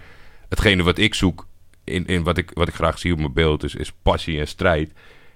[0.50, 1.46] hetgene wat ik zoek,
[1.84, 4.48] in, in wat, ik, wat ik graag zie op mijn beeld, is, is passie en
[4.48, 4.92] strijd.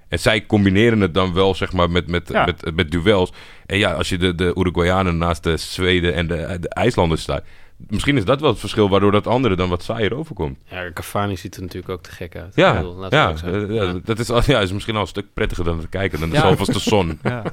[0.10, 2.46] En zij combineren het dan wel, zeg maar, met, met, Ja.
[2.46, 3.32] met, met duels.
[3.66, 7.44] En ja, als je de, de Uruguayanen naast de Zweden en de, de IJslanders staat...
[7.88, 10.58] Misschien is dat wel het verschil waardoor dat andere dan wat saaier overkomt.
[10.66, 12.56] Ja, Cavani ziet er natuurlijk ook te gek uit.
[12.56, 15.26] Ja, bedoel, we ja, eh, ja, dat is, al- ja, is misschien al een stuk
[15.34, 16.56] prettiger dan te kijken dan de Ja.
[16.56, 17.20] de zon.
[17.24, 17.44] Ja.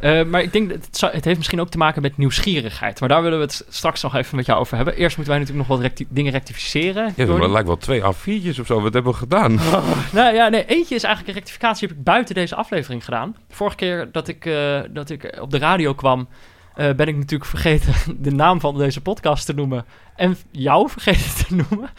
[0.00, 3.00] Eh, maar ik denk dat het, zou- het heeft misschien ook te maken met nieuwsgierigheid.
[3.00, 4.94] Maar daar willen we het straks nog even met jou over hebben.
[4.96, 7.12] Eerst moeten wij natuurlijk nog wat recti- dingen rectificeren.
[7.16, 8.80] Ja, het lijkt wel twee A4'tjes of zo.
[8.80, 9.60] Wat hebben we gedaan?
[10.12, 13.36] Nou ja, nee, eentje is eigenlijk een rectificatie heb ik buiten deze aflevering gedaan.
[13.50, 16.28] Vorige keer dat ik, eh, dat ik op de radio kwam,
[16.74, 19.84] eh, ben ik natuurlijk vergeten de naam van deze podcast te noemen.
[20.16, 21.90] En jou vergeten te noemen.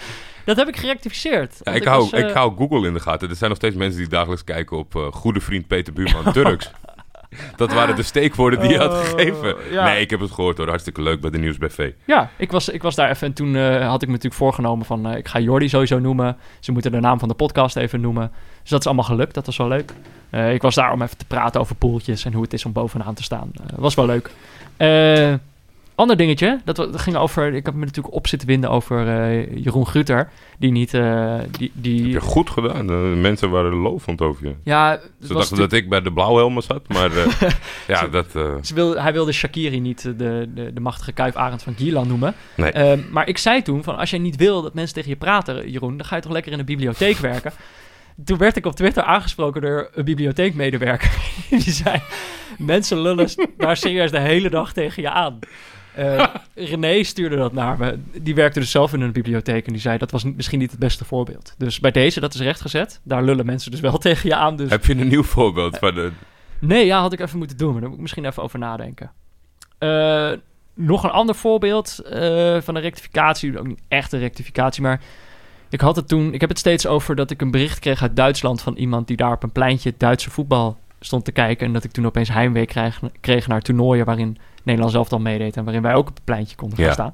[0.46, 1.60] Dat heb ik gerectificeerd.
[1.64, 3.30] Ja, ik, hou, was, ik hou Google in de gaten.
[3.30, 6.72] Er zijn nog steeds mensen die dagelijks kijken op goede vriend Peter Buurman Turks.
[7.56, 9.56] Dat waren de steekwoorden die je had Oh, gegeven.
[9.72, 9.84] ja.
[9.84, 10.68] Nee, ik heb het gehoord hoor.
[10.68, 11.92] Hartstikke leuk bij de Nieuwsbv.
[12.06, 14.86] Ja, ik was, ik was daar even en toen eh, had ik me natuurlijk voorgenomen
[14.86, 15.08] van...
[15.10, 16.38] eh, ik ga Jordi sowieso noemen.
[16.60, 18.32] Ze moeten de naam van de podcast even noemen.
[18.62, 19.92] Dus dat is allemaal gelukt, dat was wel leuk.
[20.30, 22.72] Eh, ik was daar om even te praten over poeltjes en hoe het is om
[22.72, 23.52] bovenaan te staan.
[23.76, 24.30] Was wel leuk.
[24.78, 25.34] Eh,
[25.96, 27.54] ander dingetje, dat, ging over...
[27.54, 30.30] Ik heb me natuurlijk op zitten winden over eh, Jeroen Gruter.
[30.60, 30.94] Die niet...
[30.94, 32.88] eh, die, die, Heb je goed gedaan.
[32.88, 34.56] De mensen waren lovend over je.
[34.64, 36.88] ja, Ze dachten dat ik bij de blauwhelmen zat.
[36.88, 37.50] Maar eh,
[37.88, 38.32] ja, dat...
[38.62, 42.36] Ze hij wilde Shakiri niet de, de, de machtige kuifarend van Gielan noemen.
[42.56, 42.72] Nee.
[42.72, 45.72] Ehm, maar ik zei toen van als jij niet wil dat mensen tegen je praten,
[45.72, 47.52] Jeroen, dan ga je toch lekker in een bibliotheek werken.
[48.26, 51.12] Toen werd ik op Twitter aangesproken door een bibliotheekmedewerker.
[51.50, 52.02] Die zei,
[52.58, 55.40] mensen lullen daar serieus de hele dag tegen je aan.
[55.96, 56.26] Eh,
[56.72, 58.00] René stuurde dat naar me.
[58.22, 60.80] Die werkte dus zelf in een bibliotheek en die zei dat was misschien niet het
[60.80, 61.56] beste voorbeeld.
[61.58, 63.00] Dus bij deze, dat is rechtgezet.
[63.04, 64.56] Daar lullen mensen dus wel tegen je aan.
[64.56, 66.12] Dus Heb je een nieuw voorbeeld van de...
[66.60, 67.72] Nee, ja, had ik even moeten doen.
[67.72, 69.12] Maar daar moet ik misschien even over nadenken.
[69.78, 70.32] Eh,
[70.74, 73.60] nog een ander voorbeeld eh, van een rectificatie.
[73.60, 75.02] Ook niet echt een rectificatie, maar...
[75.70, 76.34] Ik had het toen...
[76.34, 78.62] Ik heb het steeds over dat ik een bericht kreeg uit Duitsland...
[78.62, 81.68] van iemand die daar op een pleintje Duitse voetbal stond te kijken...
[81.68, 84.06] en dat ik toen opeens heimwee kreeg, kreeg naar toernooien...
[84.06, 85.58] waarin Nederland zelf dan meedeed...
[85.58, 86.94] en waarin wij ook op het pleintje konden gaan Ja.
[86.94, 87.14] staan.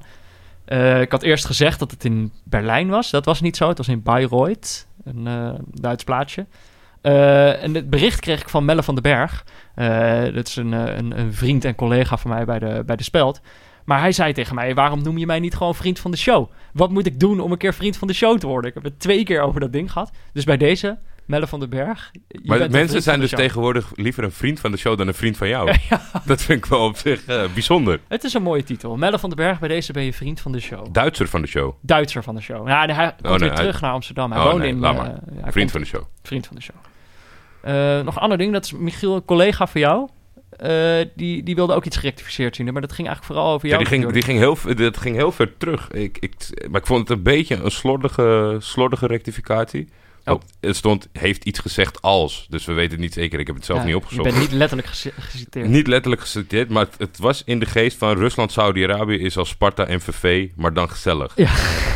[0.64, 3.10] Eh, ik had eerst gezegd dat het in Berlijn was.
[3.10, 3.68] Dat was niet zo.
[3.68, 6.46] Het was in Bayreuth, een eh, Duits plaatsje.
[7.00, 9.44] Eh, en het bericht kreeg ik van Melle van den Berg.
[10.34, 13.40] Dat is een, een, een vriend en collega van mij bij de, bij de Speld.
[13.84, 16.50] Maar hij zei tegen mij, waarom noem je mij niet gewoon vriend van de show?
[16.72, 18.68] Wat moet ik doen om een keer vriend van de show te worden?
[18.68, 20.10] Ik heb het twee keer over dat ding gehad.
[20.32, 20.98] Dus bij deze,
[21.32, 22.10] Melle van den Berg.
[22.28, 25.36] je Maar mensen zijn dus tegenwoordig liever een vriend van de show dan een vriend
[25.36, 25.72] van jou.
[26.26, 28.00] Dat vind ik wel op zich eh, bijzonder.
[28.08, 28.96] Het is een mooie titel.
[28.96, 30.86] Melle van den Berg, bij deze ben je vriend van de show.
[30.92, 31.74] Duitser van de show.
[31.80, 32.68] Duitser van de show.
[32.68, 34.30] Ja, hij komt nee, weer hij- terug naar Amsterdam.
[34.32, 34.80] Hij Oh, woont nee, in...
[34.80, 35.12] ja, hij
[35.52, 36.02] Vriend komt- van de show.
[36.22, 36.76] Vriend van de show.
[37.62, 40.08] Eh, nog een ander ding, dat is Michiel, een collega van jou.
[41.14, 42.72] Die, die wilde ook iets gerectificeerd zien.
[42.72, 43.88] Maar dat ging eigenlijk vooral over Ja, jou.
[43.88, 45.90] die, ging, die ging heel, dat ging heel ver terug.
[45.90, 49.88] Ik, ik, maar ik vond het een beetje een slordige, slordige rectificatie.
[50.24, 52.46] Want het stond, heeft iets gezegd als.
[52.48, 53.40] Dus we weten het niet zeker.
[53.40, 54.28] Ik heb het zelf Ja, niet Je opgezocht.
[54.28, 55.68] bent niet letterlijk geci- geciteerd.
[55.68, 59.48] Niet letterlijk geciteerd, maar het, het was in de geest van Rusland, Saudi-Arabië is als
[59.48, 61.32] Sparta en VV, maar dan gezellig.
[61.36, 61.50] Ja.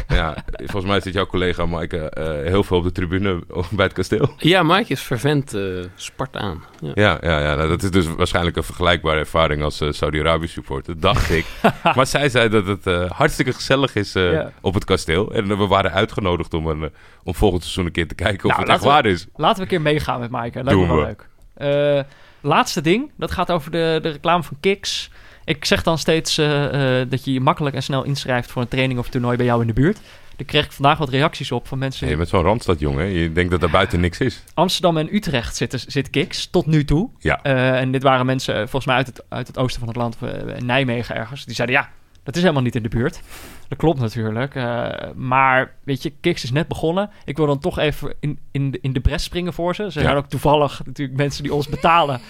[0.08, 3.94] Ja, volgens mij zit jouw collega Maaike eh, heel veel op de tribune bij het
[3.94, 4.34] kasteel.
[4.38, 5.62] Ja, Mike is vervent eh
[5.94, 6.64] Spartaan.
[6.80, 6.90] Ja.
[6.94, 11.00] Ja, ja, ja nou, dat is dus waarschijnlijk een vergelijkbare ervaring als eh, Saudi-Arabië supporter,
[11.00, 11.44] dacht ik.
[11.96, 14.52] maar zij zei dat het eh, hartstikke gezellig is eh, Ja.
[14.60, 15.32] op het kasteel.
[15.32, 16.90] En we waren uitgenodigd om, een,
[17.24, 19.26] om volgend seizoen een keer te kijken of Nou, het echt we- waar is.
[19.36, 20.62] Laten we een keer meegaan met Maaike.
[20.62, 21.02] Me Doen wel we.
[21.02, 21.28] leuk.
[21.54, 22.02] Eh,
[22.40, 25.10] laatste ding, dat gaat over de, de reclame van Kiks.
[25.44, 28.68] Ik zeg dan steeds eh, eh, dat je je makkelijk en snel inschrijft voor een
[28.68, 29.98] training of toernooi bij jou in de buurt.
[30.36, 32.08] Daar kreeg ik vandaag wat reacties op van mensen.
[32.08, 33.06] Je bent zo'n Randstad, jongen.
[33.06, 34.42] Je denkt dat daar buiten niks is.
[34.54, 37.10] Amsterdam en Utrecht zitten, zit Kiks, tot nu toe.
[37.18, 37.42] Ja.
[37.42, 40.16] En dit waren mensen, volgens mij uit het, uit het oosten van het land,
[40.64, 41.44] Nijmegen ergens.
[41.44, 41.88] Die zeiden, ja,
[42.26, 43.20] dat is helemaal niet in de buurt.
[43.68, 44.54] Dat klopt natuurlijk.
[44.54, 47.10] eh, maar weet je, Kiks is net begonnen.
[47.24, 49.90] Ik wil dan toch even in, in, de, in de bres springen voor ze.
[49.90, 50.04] Ze Ja.
[50.04, 52.20] zijn ook toevallig natuurlijk mensen die ons betalen.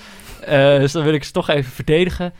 [0.46, 2.32] Eh, dus dan wil ik ze toch even verdedigen.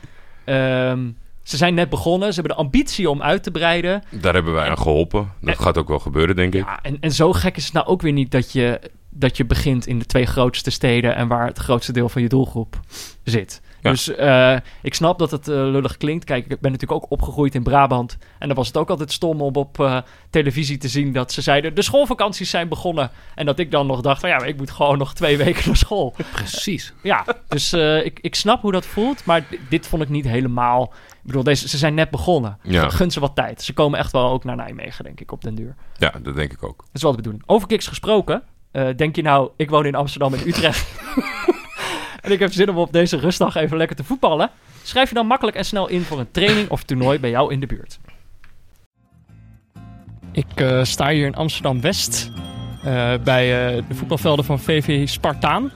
[0.45, 1.09] Ehm,
[1.43, 2.33] ze zijn net begonnen.
[2.33, 4.03] Ze hebben de ambitie om uit te breiden.
[4.09, 5.31] Daar hebben wij aan geholpen.
[5.41, 6.63] Dat En- gaat ook wel gebeuren, denk ik.
[6.65, 9.45] Ja, en, en zo gek is het nou ook weer niet dat je, dat je
[9.45, 12.79] begint in de twee grootste steden en waar het grootste deel van je doelgroep
[13.23, 13.61] zit.
[13.87, 13.93] Ja.
[13.93, 16.25] Dus eh, ik snap dat het eh, lullig klinkt.
[16.25, 18.17] Kijk, ik ben natuurlijk ook opgegroeid in Brabant.
[18.39, 19.97] En dan was het ook altijd stom om op eh,
[20.29, 21.75] televisie te zien dat ze zeiden...
[21.75, 23.11] de schoolvakanties zijn begonnen.
[23.35, 25.63] En dat ik dan nog dacht van ja, maar ik moet gewoon nog twee weken
[25.65, 26.15] naar school.
[26.31, 26.93] Precies.
[27.03, 29.25] Ja, dus eh, ik, ik snap hoe dat voelt.
[29.25, 30.93] Maar dit vond ik niet helemaal...
[31.09, 32.57] Ik bedoel, deze, ze zijn net begonnen.
[32.63, 32.89] Ja.
[32.89, 33.61] Gun ze wat tijd.
[33.61, 35.75] Ze komen echt wel ook naar Nijmegen, denk ik, op den duur.
[35.97, 36.77] Ja, dat denk ik ook.
[36.77, 37.43] Dat is wel de bedoeling.
[37.45, 38.43] Over Kiks gesproken.
[38.71, 40.87] eh, denk je nou, ik woon in Amsterdam en Utrecht.
[42.21, 44.49] en ik heb zin om op deze rustdag even lekker te voetballen.
[44.83, 47.59] Schrijf je dan makkelijk en snel in voor een training of toernooi bij jou in
[47.59, 47.99] de buurt.
[50.31, 52.31] Ik eh, sta hier in Amsterdam-West.
[52.83, 55.71] eh, bij eh, de voetbalvelden van VV Spartaan.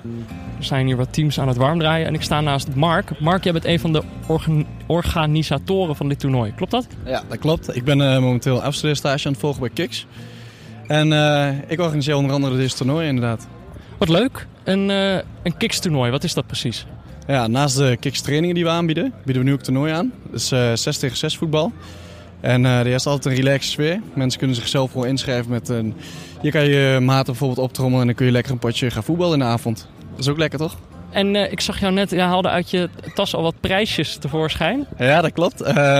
[0.58, 2.08] Er zijn hier wat teams aan het warmdraaien.
[2.08, 3.20] En ik sta naast Mark.
[3.20, 6.54] Mark, jij bent een van de organ- organisatoren van dit toernooi.
[6.56, 6.88] Klopt dat?
[7.06, 7.76] Ja, dat klopt.
[7.76, 10.06] Ik ben eh, momenteel afstudeerstage aan het volgen bij Kiks.
[10.88, 13.48] En eh, ik organiseer onder andere dit toernooi inderdaad.
[13.98, 14.48] Wat leuk.
[14.64, 16.86] Een, eh een wat is dat precies?
[17.28, 20.14] Ja, naast de Kiks trainingen die we aanbieden, bieden we nu ook toernooi aan.
[20.32, 21.72] Dus eh 6 tegen 6 voetbal.
[22.40, 24.02] En eh er is altijd een relaxe sfeer.
[24.14, 25.96] Mensen kunnen zichzelf gewoon inschrijven met een...
[26.42, 29.34] Hier kan je maten bijvoorbeeld optrommelen en dan kun je lekker een potje gaan voetballen
[29.34, 29.88] in de avond.
[30.10, 30.78] Dat is ook lekker, toch?
[31.10, 34.88] En eh, ik zag jou net, je haalde uit je tas al wat prijsjes tevoorschijn.
[34.98, 35.60] Ja, dat klopt.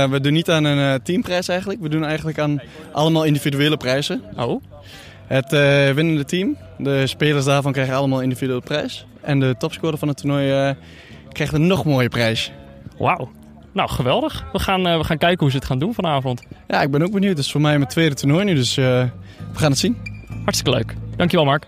[0.10, 1.82] We doen niet aan een teamprijs eigenlijk.
[1.82, 4.22] We doen eigenlijk aan allemaal individuele prijzen.
[4.36, 4.62] Oh.
[5.32, 9.06] Het eh, winnende team, de spelers daarvan krijgen allemaal individuele prijs.
[9.22, 10.76] En de topscorer van het toernooi eh,
[11.32, 12.52] krijgt een nog mooie prijs.
[12.98, 13.32] Wauw.
[13.72, 14.46] Nou, geweldig.
[14.52, 16.44] We gaan, eh, we gaan kijken hoe ze het gaan doen vanavond.
[16.68, 17.38] Ja, ik ben ook benieuwd.
[17.38, 19.10] Het is voor mij mijn tweede toernooi nu, dus we
[19.54, 19.98] gaan het zien.
[20.44, 20.96] Hartstikke leuk.
[21.16, 21.68] Dankjewel, Mark.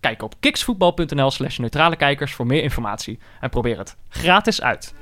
[0.00, 3.18] Kijk op kiksvoetbal.nl slash neutrale kijkers voor meer informatie.
[3.40, 4.94] En probeer het gratis uit.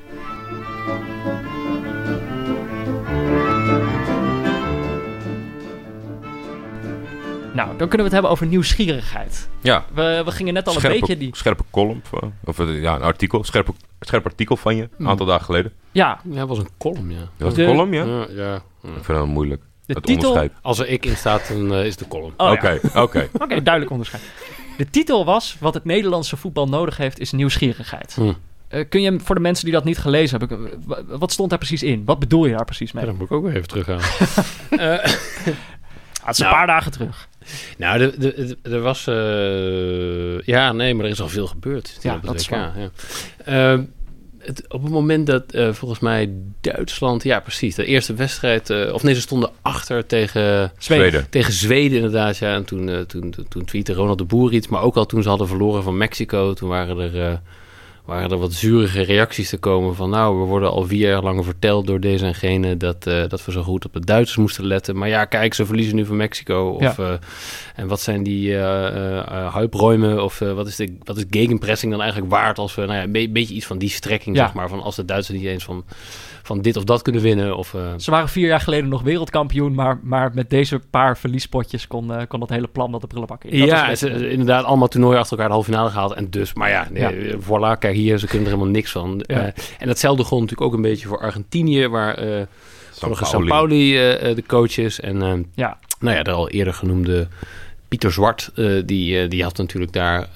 [7.54, 9.48] Nou, dan kunnen we het hebben over nieuwsgierigheid.
[9.60, 11.36] Ja, We, we gingen net al een beetje die...
[11.36, 12.00] scherpe column.
[12.04, 13.44] van- Of eh, ja, een artikel.
[13.44, 14.88] Scherpe, scherp artikel van je.
[14.98, 15.72] Een aantal dagen geleden.
[15.92, 17.18] Ja, Ja, dat was een column, ja.
[17.18, 18.04] Dat was De- een column, ja?
[18.04, 18.54] Ja, ja.
[18.82, 19.62] Ik vind dat moeilijk.
[19.86, 20.28] de het titel...
[20.28, 20.62] onderscheid.
[20.62, 22.32] Als er ik in staat, dan eh, is de column.
[22.36, 22.52] Oh, ja.
[22.52, 23.28] Oké, oké.
[23.44, 24.22] Oké, duidelijk onderscheid.
[24.76, 28.14] De titel was: Wat het Nederlandse voetbal nodig heeft, is nieuwsgierigheid.
[28.14, 28.32] Hm.
[28.68, 31.50] Eh, kun je hem voor de mensen die dat niet gelezen hebben, wa- wat stond
[31.50, 32.04] daar precies in?
[32.04, 33.04] Wat bedoel je daar precies mee?
[33.04, 34.00] Ja, dan moet ik ook weer even teruggaan.
[36.22, 37.28] Ah, het is een paar dagen terug.
[37.78, 38.12] Nou,
[38.62, 39.06] er was...
[39.06, 41.98] eh, ja, nee, maar er is al veel gebeurd.
[42.02, 42.90] Ja, op het dat is WK, Ja.
[43.44, 43.82] Ehm,
[44.38, 46.30] het, op het moment dat eh, volgens mij
[46.60, 47.22] Duitsland...
[47.22, 47.74] Ja, precies.
[47.74, 48.70] De eerste wedstrijd...
[48.70, 50.72] eh, of nee, ze stonden achter tegen...
[50.78, 51.26] Zweden.
[51.30, 52.54] Tegen Zweden inderdaad, ja.
[52.54, 54.68] En toen, toen, toen, toen tweette Ronald de Boer iets.
[54.68, 56.52] Maar ook al toen ze hadden verloren van Mexico...
[56.52, 57.40] toen waren er,
[58.10, 60.10] waren er wat zurige reacties te komen van...
[60.10, 62.76] nou, we worden al vier jaar lang verteld door deze en gene...
[62.76, 64.96] dat, eh, dat we zo goed op de Duitsers moesten letten.
[64.96, 66.68] Maar ja, kijk, ze verliezen nu van Mexico.
[66.68, 67.04] Of, Ja.
[67.04, 67.12] eh,
[67.74, 68.54] en wat zijn die
[69.50, 70.24] huipruimen?
[70.24, 72.58] Of wat, is de, wat is gegenpressing dan eigenlijk waard...
[72.58, 74.44] als we, nou ja, een be- beetje iets van die strekking, Ja.
[74.44, 74.68] zeg maar...
[74.68, 75.84] van als de Duitsers niet eens van,
[76.50, 77.56] van dit of dat kunnen winnen...
[77.56, 77.74] of...
[77.74, 82.12] eh, Ze waren vier jaar geleden nog wereldkampioen, maar, maar met deze paar verliespotjes kon,
[82.14, 83.58] eh, kon dat hele plan dat de prullenbak in.
[83.58, 86.12] Dat ja, is ze, inderdaad, allemaal toernooien achter elkaar de halve finale gehaald.
[86.12, 89.24] En dus, maar ja, nee, voilà, kijk hier, ze kunnen er helemaal niks van.
[89.26, 89.36] Ja.
[89.40, 92.42] Eh, en datzelfde gold natuurlijk ook een beetje voor Argentinië, waar eh
[92.90, 93.92] vorige Sao Pauli.
[93.92, 95.00] De coach is.
[95.00, 95.78] En Ja.
[96.00, 97.28] nou ja, de al eerder genoemde
[97.88, 100.28] Pieter Zwart, eh, die, die had natuurlijk daar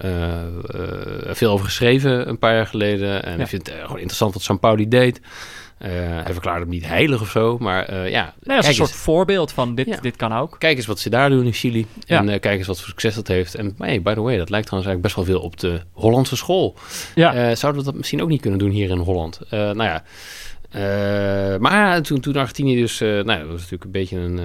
[1.27, 3.25] veel over geschreven een paar jaar geleden.
[3.25, 3.43] En Ja.
[3.43, 5.21] ik vind het gewoon interessant wat Sao Pauli deed.
[5.85, 5.91] Eh,
[6.24, 8.89] hij verklaarde hem niet heilig of zo, maar eh, ja, Nee, dat is een soort
[8.89, 8.99] eens.
[8.99, 9.97] voorbeeld van dit, Ja.
[10.01, 10.57] dit kan ook.
[10.59, 11.87] Kijk eens wat ze daar doen in Chili.
[12.07, 12.18] Ja.
[12.18, 13.55] En eh, kijk eens wat voor succes dat heeft.
[13.55, 16.37] En hey, by the way, dat lijkt trouwens eigenlijk best wel veel op de Hollandse
[16.37, 16.74] school.
[17.14, 19.41] Ja, zouden we dat misschien ook niet kunnen doen hier in Holland?
[19.51, 20.03] Nou ja,
[21.59, 22.99] maar toen, toen Argentinië dus...
[23.01, 24.41] nou dat was natuurlijk een beetje een,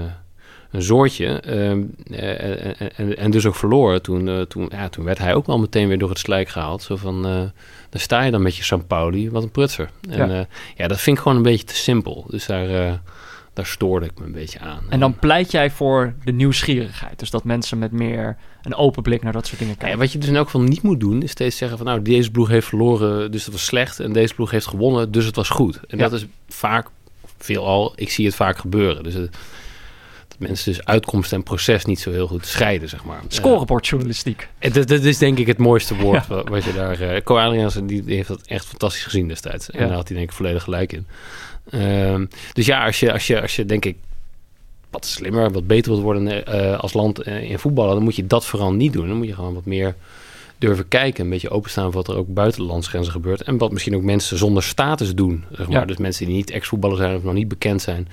[0.72, 1.26] een zoortje.
[1.28, 4.02] ehm, eh, en, en, en dus ook verloren.
[4.02, 6.82] Toen, eh, toen, ja, toen werd hij ook wel meteen weer door het slijk gehaald.
[6.84, 7.42] Zo van, eh
[7.90, 9.30] daar sta je dan met je San Pauli.
[9.30, 9.90] Wat een prutser.
[10.10, 10.36] En Ja.
[10.36, 12.26] ja, ja dat vind ik gewoon een beetje te simpel.
[12.30, 13.00] Dus daar,
[13.54, 14.80] daar stoorde ik me een beetje aan.
[14.90, 17.20] en dan pleit jij voor de nieuwsgierigheid.
[17.20, 20.00] Dus dat mensen met meer een open blik naar dat soort dingen Ja, kijken.
[20.00, 22.32] wat je dus in elk geval niet moet doen, is steeds zeggen van nou, deze
[22.32, 24.00] ploeg heeft verloren, dus dat was slecht.
[24.00, 25.80] En deze ploeg heeft gewonnen, dus het was goed.
[25.88, 26.04] En Ja.
[26.04, 26.88] dat is vaak,
[27.38, 29.04] veelal, ik zie het vaak gebeuren.
[29.04, 29.38] Dus het-
[30.40, 33.22] mensen dus uitkomst en proces niet zo heel goed scheiden, zeg maar.
[33.28, 34.48] Scorebordjournalistiek.
[34.60, 37.02] Eh, dat, dat is denk ik het mooiste woord wat, wat je daar...
[37.02, 39.70] eh Co Adriaanse, die, die heeft dat echt fantastisch gezien destijds.
[39.70, 41.08] En daar had hij denk ik volledig gelijk in.
[41.70, 43.98] Ehm, dus ja, als je, als, je, als je denk ik
[44.90, 48.46] wat slimmer, wat beter wilt worden eh, als land in voetballen, dan moet je dat
[48.46, 49.08] vooral niet doen.
[49.08, 49.96] Dan moet je gewoon wat meer
[50.60, 53.42] durven kijken, een beetje openstaan voor wat er ook buiten de landsgrenzen gebeurt.
[53.42, 55.80] En wat misschien ook mensen zonder status doen, zeg maar.
[55.80, 55.86] Ja.
[55.86, 58.08] Dus mensen die niet ex-voetballer zijn of nog niet bekend zijn,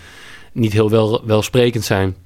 [0.56, 2.16] niet heel wel, welsprekend zijn.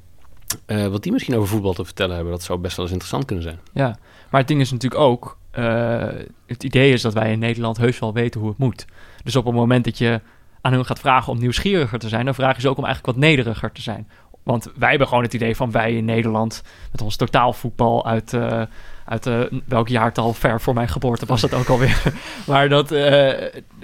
[0.66, 3.26] eh, wat die misschien over voetbal te vertellen hebben, dat zou best wel eens interessant
[3.26, 3.58] kunnen zijn.
[3.72, 3.98] Ja,
[4.30, 5.38] maar het ding is natuurlijk ook...
[5.50, 6.04] eh,
[6.46, 8.84] het idee is dat wij in Nederland heus wel weten hoe het moet.
[9.24, 10.20] Dus op het moment dat je
[10.60, 12.24] aan hun gaat vragen om nieuwsgieriger te zijn...
[12.24, 14.08] dan vraag je ze ook om eigenlijk wat nederiger te zijn.
[14.42, 16.62] Want wij hebben gewoon het idee van wij in Nederland...
[16.92, 18.32] met ons totaalvoetbal uit...
[18.32, 18.62] eh,
[19.04, 22.02] uit eh, welk jaartal ver voor mijn geboorte was dat ook alweer.
[22.46, 22.88] maar dat,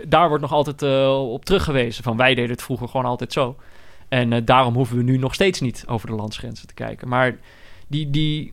[0.08, 0.82] daar wordt nog altijd
[1.12, 2.04] op teruggewezen.
[2.04, 3.56] Van wij deden het vroeger gewoon altijd zo.
[4.08, 7.08] En eh, daarom hoeven we nu nog steeds niet over de landsgrenzen te kijken.
[7.08, 7.36] Maar
[7.86, 8.52] die, die,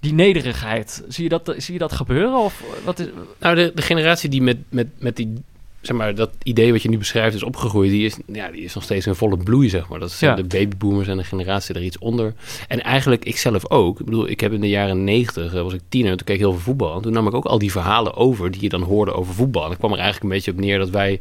[0.00, 2.38] die nederigheid, zie je dat, zie je dat gebeuren?
[2.38, 3.06] Of wat is,
[3.40, 5.32] Nou, de, de generatie die met, met, met die,
[5.80, 8.74] zeg maar, dat idee wat je nu beschrijft is opgegroeid, die is, ja, die is
[8.74, 9.98] nog steeds in volle bloei, zeg maar.
[9.98, 10.36] Dat zijn Ja.
[10.42, 12.34] de babyboomers en de generatie er iets onder.
[12.68, 13.98] En eigenlijk, ik zelf ook.
[14.00, 16.52] Ik bedoel, ik heb in de jaren negentig, was ik tiener, toen keek ik heel
[16.52, 16.96] veel voetbal.
[16.96, 19.64] En toen nam ik ook al die verhalen over die je dan hoorde over voetbal.
[19.64, 21.20] En ik kwam er eigenlijk een beetje op neer dat wij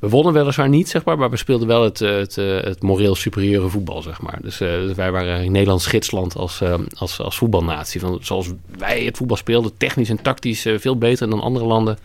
[0.00, 2.82] we wonnen weliswaar niet, zeg maar, maar we speelden wel het, eh, het, eh, het
[2.82, 4.38] moreel superieure voetbal, zeg maar.
[4.42, 6.62] Dus, eh, dus wij waren in Nederlands gidsland als,
[6.96, 8.00] als, als voetbalnatie.
[8.00, 11.98] Van, zoals wij het voetbal speelden, technisch en tactisch veel beter dan andere landen.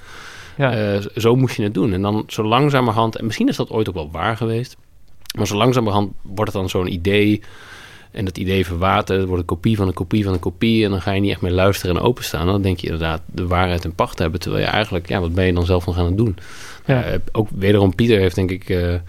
[0.58, 1.00] Ja.
[1.16, 1.94] Zo moest je het doen.
[1.94, 4.76] En dan zo langzamerhand, en misschien is dat ooit ook wel waar geweest,
[5.38, 7.42] maar zo langzamerhand wordt het dan zo'n idee.
[8.16, 10.84] En dat idee verwatert, het wordt een kopie van een kopie van een kopie.
[10.84, 12.46] En dan ga je niet echt meer luisteren en openstaan.
[12.46, 14.40] Dan denk je inderdaad de waarheid in pacht hebben.
[14.40, 16.38] Terwijl je eigenlijk, ja, wat ben je dan zelf nog aan het doen?
[16.86, 17.04] Ja.
[17.04, 19.02] Eh, ook wederom, Pieter heeft denk ik eh, eh,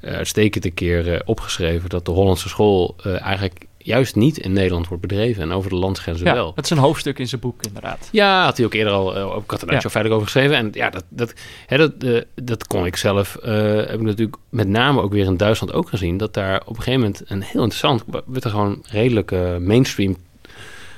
[0.00, 5.42] uitstekend een keer opgeschreven dat de Hollandse school eigenlijk juist niet in Nederland wordt bedreven.
[5.42, 6.52] En over de landsgrenzen ja, wel.
[6.54, 8.08] dat is een hoofdstuk in zijn boek, inderdaad.
[8.12, 9.90] Ja, had hij ook eerder al uh, op Catenaccio Ja.
[9.90, 10.56] verder over geschreven.
[10.56, 11.34] En ja, dat, dat,
[11.66, 15.24] hè, dat, eh, dat kon ik zelf, eh, heb ik natuurlijk met name ook weer
[15.24, 16.16] in Duitsland ook gezien.
[16.16, 20.16] Dat daar op een gegeven moment een heel interessant, werd er gewoon redelijk eh, mainstream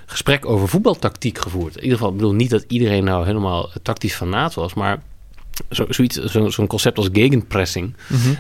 [0.07, 1.77] gesprek over voetbaltactiek gevoerd.
[1.77, 5.03] In ieder geval, ik bedoel niet dat iedereen nou helemaal tactisch fanaat was, maar
[5.71, 7.95] zo, zoiets, zo, zo'n concept als gegenpressing,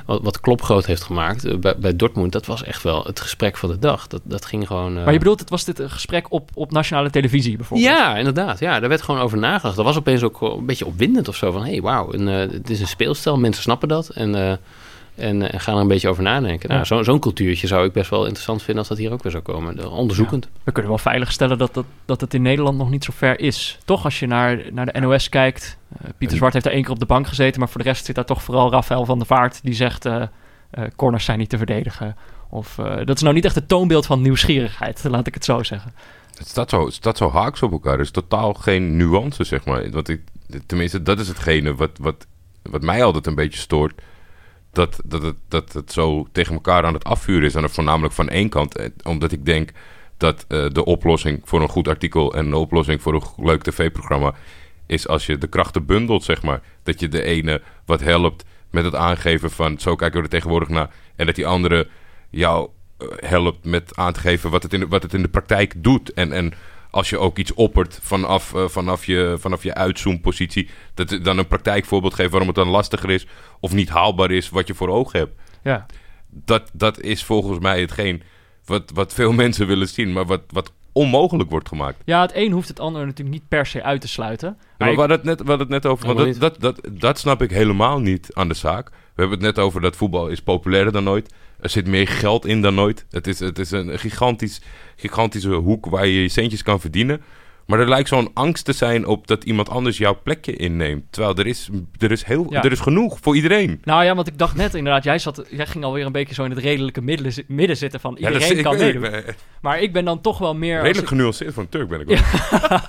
[0.07, 3.21] wat, wat Klopp groot heeft gemaakt eh, bij, bij Dortmund, dat was echt wel het
[3.21, 4.07] gesprek van de dag.
[4.07, 4.97] Dat, dat ging gewoon...
[4.99, 7.91] eh, Maar je bedoelt, het was dit een gesprek op, op nationale televisie bijvoorbeeld?
[7.91, 8.59] ja, inderdaad.
[8.59, 9.77] Ja, daar werd gewoon over nagedacht.
[9.77, 11.51] Dat was opeens ook een beetje opwindend of zo.
[11.53, 13.37] Van, hé, hey, wauw, eh, het is een speelstijl.
[13.39, 14.57] Mensen snappen dat en, eh,
[15.19, 16.69] en, eh, en gaan er een beetje over nadenken.
[16.69, 16.87] Nou, Ja.
[16.87, 19.43] zo, zo'n cultuurtje zou ik best wel interessant vinden als dat hier ook weer zou
[19.45, 19.77] komen.
[19.77, 20.49] De- Onderzoekend.
[20.65, 23.41] We kunnen wel veilig stellen dat, dat, dat het in Nederland nog niet zo ver
[23.41, 23.79] is.
[23.85, 25.79] Toch, als je naar, naar de NOS kijkt.
[26.03, 27.61] eh, Pieter Zwart heeft er één keer op de bank gezeten.
[27.61, 29.61] Maar voor de rest zit daar toch vooral Rafael van der Vaart.
[29.63, 30.23] Die zegt, eh,
[30.71, 32.17] eh, corners zijn niet te verdedigen.
[32.51, 35.63] Of, eh, dat is nou niet echt het toonbeeld van nieuwsgierigheid, laat ik het zo
[35.63, 35.93] zeggen.
[36.39, 37.93] Het staat zo, het staat zo haaks op elkaar.
[37.95, 39.91] Er is totaal geen nuance, zeg maar.
[39.91, 40.21] Want ik,
[40.67, 42.27] tenminste, dat is hetgene wat, wat,
[42.63, 44.01] wat mij altijd een beetje stoort.
[44.73, 47.55] Dat, dat, het, dat het zo tegen elkaar aan het afvuren is.
[47.55, 48.77] En dat voornamelijk van één kant.
[48.77, 49.71] Eh, Omdat ik denk
[50.17, 52.35] dat eh, de oplossing voor een goed artikel...
[52.35, 54.35] en de oplossing voor een leuk tv-programma...
[54.87, 56.63] is als je de krachten bundelt, zeg maar.
[56.83, 59.79] Dat je de ene wat helpt met het aangeven van...
[59.79, 60.91] zo kijken we er tegenwoordig naar.
[61.17, 61.89] En dat die andere
[62.31, 65.29] jou eh, helpt met aan te geven wat het in de, wat het in de
[65.29, 66.13] praktijk doet.
[66.13, 66.53] En, en
[66.91, 70.69] als je ook iets oppert vanaf, eh, vanaf je, vanaf je uitzoompositie...
[70.95, 73.27] dat dan een praktijkvoorbeeld geeft waarom het dan lastiger is...
[73.61, 75.41] of niet haalbaar is wat je voor ogen hebt.
[75.63, 75.87] Ja,
[76.31, 78.23] Dat, dat is volgens mij hetgeen
[78.65, 80.13] wat, wat veel mensen willen zien...
[80.13, 82.03] maar wat, wat onmogelijk wordt gemaakt.
[82.05, 84.57] ja het een hoeft het ander natuurlijk niet per se uit te sluiten.
[84.59, 86.77] Maar maar ik- we hadden het net, we hadden het net over, want dat, dat,
[86.77, 88.89] dat, dat snap ik helemaal niet aan de zaak.
[88.89, 91.35] We hebben het net over dat voetbal is populairder dan ooit.
[91.61, 93.07] Er zit meer geld in dan ooit.
[93.11, 94.61] Het is, het is een gigantisch,
[94.97, 97.23] gigantische hoek waar je je centjes kan verdienen.
[97.69, 101.05] Maar er lijkt zo'n angst te zijn op dat iemand anders jouw plekje inneemt.
[101.11, 102.63] Terwijl er is, er is, heel, Ja.
[102.63, 103.81] er is genoeg voor iedereen.
[103.85, 106.45] Nou ja, want ik dacht net inderdaad, jij, zat, jij ging alweer een beetje zo
[106.45, 109.05] in het redelijke midden, zi- midden zitten van iedereen is- kan meedoen.
[109.05, 110.75] ik Maar ik ben dan toch wel meer...
[110.77, 112.19] redelijk ik- genuanceerd voor een Turk ben ik wel.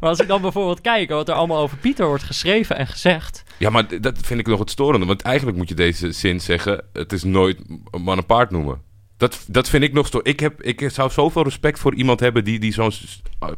[0.00, 3.42] maar als ik dan bijvoorbeeld kijk wat er allemaal over Pieter wordt geschreven en gezegd...
[3.58, 5.06] Ja, maar dat vind ik nog het storende.
[5.06, 6.84] Want eigenlijk moet je deze zin zeggen...
[6.92, 7.58] het is nooit
[7.90, 8.80] een man en paard noemen.
[9.18, 10.28] Dat, dat vind ik nog storend.
[10.28, 12.44] Ik, heb, ik zou zoveel respect voor iemand hebben...
[12.44, 12.92] die, die zo'n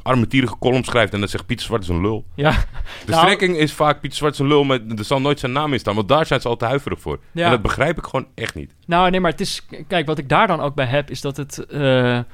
[0.03, 1.13] armetierige column schrijft...
[1.13, 2.25] en dan zegt Pieter Zwart is een lul.
[2.35, 2.51] Ja,
[3.05, 4.65] De Nou- strekking is vaak Pieter Zwart is een lul...
[4.65, 5.95] maar er zal nooit zijn naam in staan.
[5.95, 7.19] Want daar zijn ze al te huiverig voor.
[7.33, 7.45] Ja.
[7.45, 8.75] En dat begrijp ik gewoon echt niet.
[8.87, 9.67] Nou, nee, maar het is...
[9.89, 11.67] Kijk, wat ik daar dan ook bij heb, is dat het...
[11.67, 12.25] eh, eh,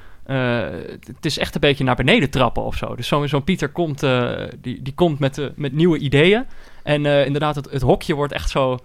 [0.99, 2.95] het is echt een beetje naar beneden trappen of zo.
[2.95, 6.45] Dus zo'n zo'n Pieter komt, eh, die, die komt met, met nieuwe ideeën.
[6.83, 8.77] En inderdaad, het, het hokje wordt echt zo...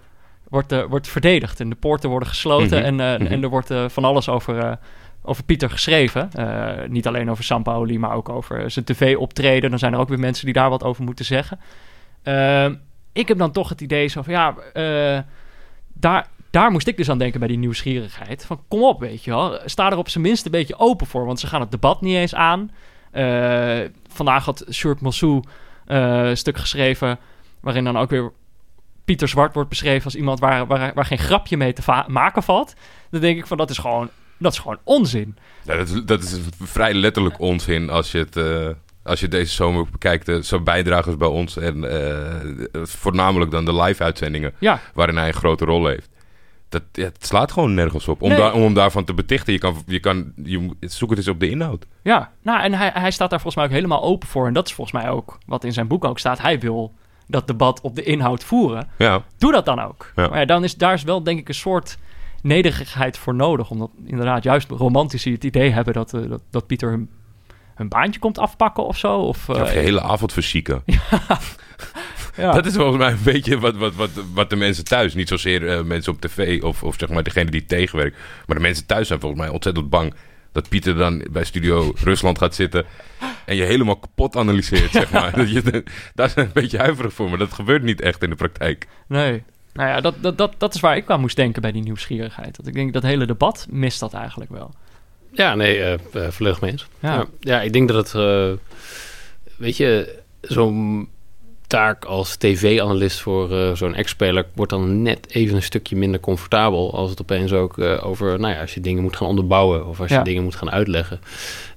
[0.53, 2.79] Wordt, eh, wordt verdedigd en de poorten worden gesloten.
[2.79, 3.33] Mhm, En, eh, mhm.
[3.33, 4.79] en er wordt eh, van alles over,
[5.23, 6.31] over Pieter geschreven.
[6.89, 9.71] Niet alleen over Sampaoli, maar ook over zijn tv-optreden.
[9.71, 11.61] Dan zijn er ook weer mensen die daar wat over moeten zeggen.
[12.23, 12.75] Ehm,
[13.13, 14.33] ik heb dan toch het idee zo van...
[14.33, 14.55] Ja,
[15.93, 18.45] daar, daar moest ik dus aan denken bij die nieuwsgierigheid.
[18.47, 19.59] Van kom op, weet je wel.
[19.65, 21.27] Sta er op zijn minst een beetje open voor.
[21.27, 22.71] Want ze gaan het debat niet eens aan.
[24.09, 25.43] Vandaag had Sjoerd Massou
[25.87, 27.19] eh, een stuk geschreven...
[27.61, 28.33] waarin dan ook weer
[29.05, 30.05] Pieter Zwart wordt beschreven...
[30.05, 32.75] als iemand waar, waar, waar geen grapje mee te va- maken valt.
[33.11, 35.37] Dan denk ik van, dat is gewoon, dat is gewoon onzin.
[35.63, 38.37] Ja, dat, is, dat is vrij letterlijk onzin als je het...
[38.37, 38.69] eh,
[39.05, 43.75] als je deze zomer bekijkt, eh, zo bijdragers bij ons en eh, voornamelijk dan de
[43.75, 46.09] live-uitzendingen Ja, waarin hij een grote rol heeft.
[46.69, 48.23] Dat, ja, het slaat gewoon nergens op.
[48.23, 48.39] Om, Nee.
[48.39, 51.41] daar, om hem daarvan te betichten, je kan, je kan je, zoek het eens op
[51.41, 51.87] de inhoud.
[52.03, 54.47] Ja, nou, en hij, hij staat daar volgens mij ook helemaal open voor.
[54.47, 56.41] En dat is volgens mij ook wat in zijn boek ook staat.
[56.41, 56.95] Hij wil
[57.33, 58.89] dat debat op de inhoud voeren.
[58.99, 60.13] Ja, Doe dat dan ook.
[60.17, 60.29] Ja.
[60.29, 61.99] Maar ja, dan is daar is wel denk ik een soort
[62.43, 63.71] nederigheid voor nodig.
[63.71, 67.11] Omdat inderdaad juist romantici het idee hebben dat, eh, dat, dat Pieter hun,
[67.75, 69.19] hun baantje komt afpakken of zo.
[69.19, 70.83] Of, of je hele avond verzieken.
[72.37, 72.53] ja.
[72.53, 75.69] Dat is volgens mij een beetje wat, wat, wat, wat de mensen thuis, niet zozeer
[75.69, 78.17] eh, mensen op tv of, of zeg maar degene die tegenwerkt,
[78.47, 80.15] maar de mensen thuis zijn volgens mij ontzettend bang
[80.53, 82.85] dat Pieter dan bij Studio Rusland gaat zitten
[83.45, 85.37] en je helemaal kapot analyseert, zeg maar.
[85.39, 85.85] Dat je,
[86.15, 88.87] daar zijn een beetje huiverig voor, maar dat gebeurt niet echt in de praktijk.
[89.07, 89.43] Nee.
[89.73, 92.57] Nou ja, dat, dat, dat, dat is waar ik aan moest denken bij die nieuwsgierigheid.
[92.57, 94.75] Dat ik denk dat hele debat mist dat eigenlijk wel.
[95.33, 95.99] Ja, nee,
[96.63, 96.87] eens.
[96.99, 97.15] Ja.
[97.15, 97.27] Ja.
[97.41, 98.53] Ja, ik denk dat het, eh,
[99.57, 101.09] weet je, zo'n
[101.73, 106.95] taak als tv-analyst voor eh, zo'n ex-speler wordt dan net even een stukje minder comfortabel
[106.95, 110.01] als het opeens ook eh, over, nou ja, als je dingen moet gaan onderbouwen of
[110.01, 111.21] als je dingen moet gaan uitleggen.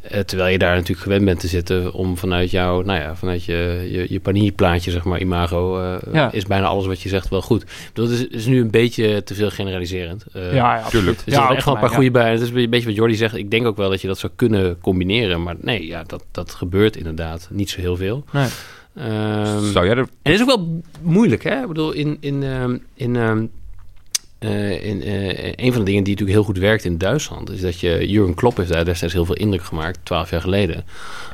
[0.01, 3.43] Eh, terwijl je daar natuurlijk gewend bent te zitten om vanuit jouw, nou ja, vanuit
[3.43, 6.31] je, je, je panierplaatje, zeg maar, imago, eh, Ja.
[6.31, 7.65] is bijna alles wat je zegt wel goed.
[7.93, 10.25] Het is, is nu een beetje te veel generaliserend.
[10.33, 11.17] Eh, ja, ja, tuurlijk.
[11.17, 12.31] er Ja, zitten ook echt wel een paar goede bij.
[12.31, 13.35] Het is een beetje wat Jordi zegt.
[13.35, 15.43] Ik denk ook wel dat je dat zou kunnen combineren.
[15.43, 18.23] Maar nee, ja, dat, dat gebeurt inderdaad niet zo heel veel.
[18.31, 18.47] Nee.
[18.95, 20.07] Ehm, Zou jij er...
[20.21, 21.61] en het is ook wel moeilijk, hè?
[21.61, 23.45] Ik bedoel, in, in, ehm, in, ehm,
[24.39, 27.51] eh, in eh, een van de dingen die natuurlijk heel goed werkt in Duitsland...
[27.51, 28.09] is dat je...
[28.09, 30.85] Jurgen Klopp heeft daar destijds heel veel indruk gemaakt, twaalf jaar geleden...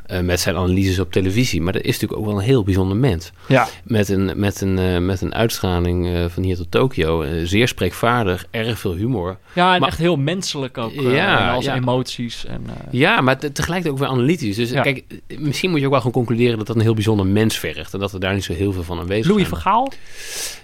[0.05, 1.61] eh, met zijn analyses op televisie.
[1.61, 5.05] Maar dat is natuurlijk ook wel een heel bijzonder mens Ja, met een, met een,
[5.05, 7.25] met een uitstraling van hier tot Tokio.
[7.45, 9.37] Zeer spreekvaardig, erg veel humor.
[9.53, 10.91] ja en Maar- echt heel menselijk ook.
[10.93, 11.75] Ja, als ja.
[11.75, 12.45] emoties.
[12.45, 14.55] En, Ja, maar te- tegelijkertijd ook weer analytisch.
[14.55, 14.81] Dus Ja.
[14.81, 15.03] kijk,
[15.39, 17.93] misschien moet je ook wel gewoon concluderen dat dat een heel bijzonder mens vergt.
[17.93, 19.59] En dat er daar niet zo heel veel van aanwezig Louis zijn.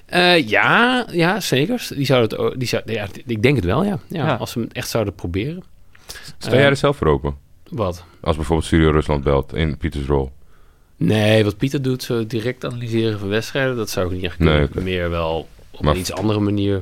[0.07, 1.87] Eh, ja, ja, zeker.
[1.95, 3.99] Die zou het, die zou, ja, ik denk het wel, ja.
[4.07, 4.35] ja, Ja.
[4.35, 5.63] Als ze het echt zouden proberen.
[6.37, 7.35] Sta jij er zelf voor open?
[7.69, 8.03] Wat?
[8.21, 10.31] Als bijvoorbeeld Studio Rusland belt in Pieters rol.
[10.97, 14.69] Nee, wat Pieter doet, zo direct analyseren van wedstrijden, dat zou ik niet echt kunnen.
[14.73, 14.83] Nee.
[14.83, 15.47] Meer wel
[15.77, 16.81] op Maar- een iets andere manier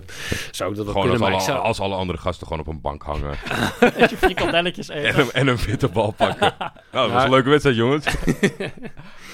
[0.52, 1.20] zou ik dat Gewoon als kunnen.
[1.20, 3.36] Maar alle, ik zou, als alle andere gasten gewoon op een bank hangen.
[4.00, 5.20] Dat je frikandelletjes en, eten.
[5.20, 6.54] een, en een witte bal pakken.
[6.92, 8.06] Nou, dat was een leuke wedstrijd, jongens.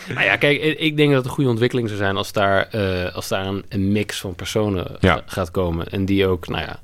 [0.08, 3.16] Nou ja, kijk, ik denk dat het een goede ontwikkeling zou zijn als daar, eh,
[3.16, 5.14] als daar een, een mix van personen Ja.
[5.16, 5.88] ga- gaat komen.
[5.90, 6.80] En die ook, nou ja,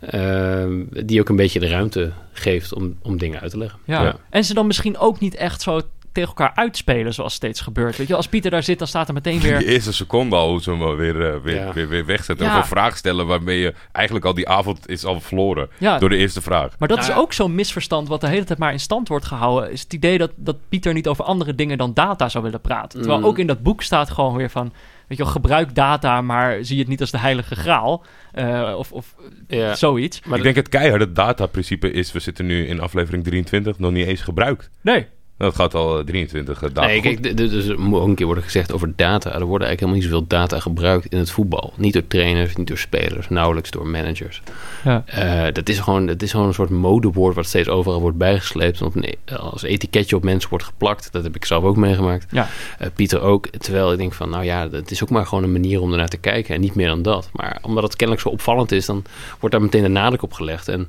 [0.00, 3.78] ehm, die ook een beetje de ruimte geeft om, om dingen uit te leggen.
[3.84, 4.02] Ja.
[4.02, 4.16] Ja.
[4.30, 5.80] En ze dan misschien ook niet echt zo
[6.14, 7.96] tegen elkaar uitspelen zoals steeds gebeurt.
[7.96, 9.66] Weet je, als Pieter daar zit, dan staat er meteen Die weer...
[9.66, 11.72] eerste seconde al hoe ze hem weer, eh, weer, Ja.
[11.72, 12.46] weer, weer wegzetten.
[12.46, 12.52] Ja.
[12.56, 15.68] Of een vraag stellen waarmee je eigenlijk al die avond is al verloren.
[15.78, 16.78] Ja, Door de eerste vraag.
[16.78, 17.20] maar dat Nou is ja.
[17.20, 19.70] ook zo'n misverstand wat de hele tijd maar in stand wordt gehouden.
[19.72, 22.98] Is het idee dat, dat Pieter niet over andere dingen dan data zou willen praten.
[22.98, 23.24] Terwijl Mm.
[23.26, 24.72] ook in dat boek staat gewoon weer van...
[25.08, 28.04] Weet je wel, gebruik data, maar zie het niet als de heilige graal.
[28.32, 29.14] Eh, of of
[29.48, 29.74] Ja.
[29.74, 30.20] zoiets.
[30.26, 32.12] Maar ik denk het keiharde dataprincipe is...
[32.12, 34.70] We zitten nu in aflevering 23 nog niet eens gebruikt.
[34.80, 35.06] Nee.
[35.36, 38.44] Dat gaat al eh, 23 dagen Nee, kijk, dus er moet ook een keer worden
[38.44, 39.32] gezegd over data.
[39.32, 41.72] Er worden eigenlijk helemaal niet zoveel data gebruikt in het voetbal.
[41.76, 44.42] Niet door trainers, niet door spelers, nauwelijks door managers.
[44.84, 45.02] Ja.
[45.06, 48.80] Eh, dat, is gewoon, dat is gewoon een soort modewoord wat steeds overal wordt bijgesleept.
[48.80, 51.12] En op een, als etiketje op mensen wordt geplakt.
[51.12, 52.26] Dat heb ik zelf ook meegemaakt.
[52.30, 52.48] Ja.
[52.78, 53.46] Eh, Pieter ook.
[53.46, 56.08] Terwijl ik denk van, nou ja, het is ook maar gewoon een manier om ernaar
[56.08, 56.54] te kijken.
[56.54, 57.28] En niet meer dan dat.
[57.32, 59.04] Maar omdat het kennelijk zo opvallend is, dan
[59.40, 60.68] wordt daar meteen de nadruk op gelegd.
[60.68, 60.88] En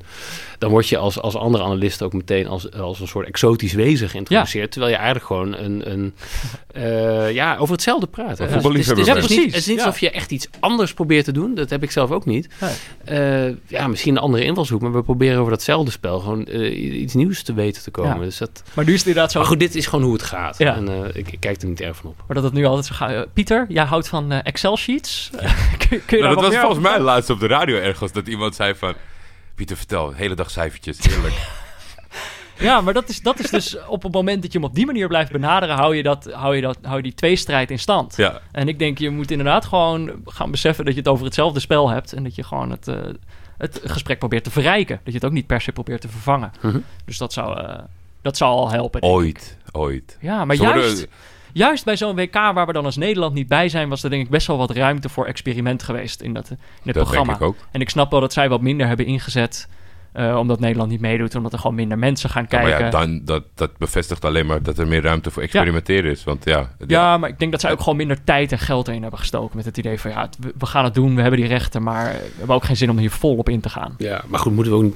[0.57, 4.09] dan word je als, als andere analist ook meteen als, als een soort exotisch wezen
[4.36, 4.71] geïntroduceerd.
[4.71, 6.13] Terwijl je eigenlijk gewoon een, een,
[6.83, 8.39] eh, ja, over hetzelfde praat.
[8.39, 8.51] Een hè.
[8.51, 10.93] voetballiefhebber Het is, het is, niet, het is niet Ja, alsof je echt iets anders
[10.93, 11.55] probeert te doen.
[11.55, 12.47] Dat heb ik zelf ook niet.
[13.05, 17.13] Eh, ja, misschien een andere invalshoek, maar we proberen over datzelfde spel gewoon eh, iets
[17.13, 18.17] nieuws te weten te komen.
[18.17, 18.23] Ja.
[18.23, 19.39] Dus dat, Maar nu is het inderdaad zo...
[19.39, 20.57] maar goed, dit is gewoon hoe het gaat.
[20.57, 20.75] Ja.
[20.75, 22.23] En eh, ik, ik kijk er niet erg van op.
[22.27, 23.33] Maar dat het nu altijd zo gaat.
[23.33, 25.29] Pieter, jij houdt van Excel-sheets.
[25.77, 28.27] kun, kun je daar Nou, dat was volgens mij laatst op de radio ergens dat
[28.27, 28.93] iemand zei van...
[29.55, 31.33] Pieter, vertel, hele dag cijfertjes, heerlijk.
[32.59, 34.85] Ja, maar dat is, dat is dus op het moment dat je hem op die
[34.85, 38.15] manier blijft benaderen, hou je, dat, hou je, dat, hou je die tweestrijd in stand.
[38.17, 41.59] ja, En ik denk, je moet inderdaad gewoon gaan beseffen dat je het over hetzelfde
[41.59, 42.13] spel hebt.
[42.13, 42.95] En dat je gewoon het, eh,
[43.57, 44.95] het gesprek probeert te verrijken.
[45.03, 46.51] Dat je het ook niet per se probeert te vervangen.
[46.61, 46.79] Mhm.
[47.05, 47.79] Dus dat zou, eh,
[48.21, 49.01] dat zou al helpen.
[49.01, 49.07] ik.
[49.07, 50.17] ooit, ooit.
[50.21, 51.07] Ja, maar juist,
[51.53, 54.23] juist bij zo'n WK waar we dan als Nederland niet bij zijn, was er denk
[54.23, 57.25] ik best wel wat ruimte voor experiment geweest in, dat, in het dat programma.
[57.25, 57.57] denk ik ook.
[57.71, 59.67] En ik snap wel dat zij wat minder hebben ingezet.
[60.16, 62.70] Eh, omdat Nederland niet meedoet, omdat er gewoon minder mensen gaan Ja, kijken.
[62.72, 66.24] maar ja, dan, dat, dat bevestigt alleen maar dat er meer ruimte voor experimenteren is.
[66.24, 69.01] Want ja, Ja, maar ik denk dat zij ook gewoon minder tijd en geld in
[69.01, 69.55] hebben gestoken.
[69.57, 72.11] Met het idee van ja, we- we gaan het doen, we hebben die rechten, maar
[72.13, 73.93] we hebben ook geen zin om hier vol op in te gaan.
[73.97, 74.93] Ja, maar goed, moeten we ook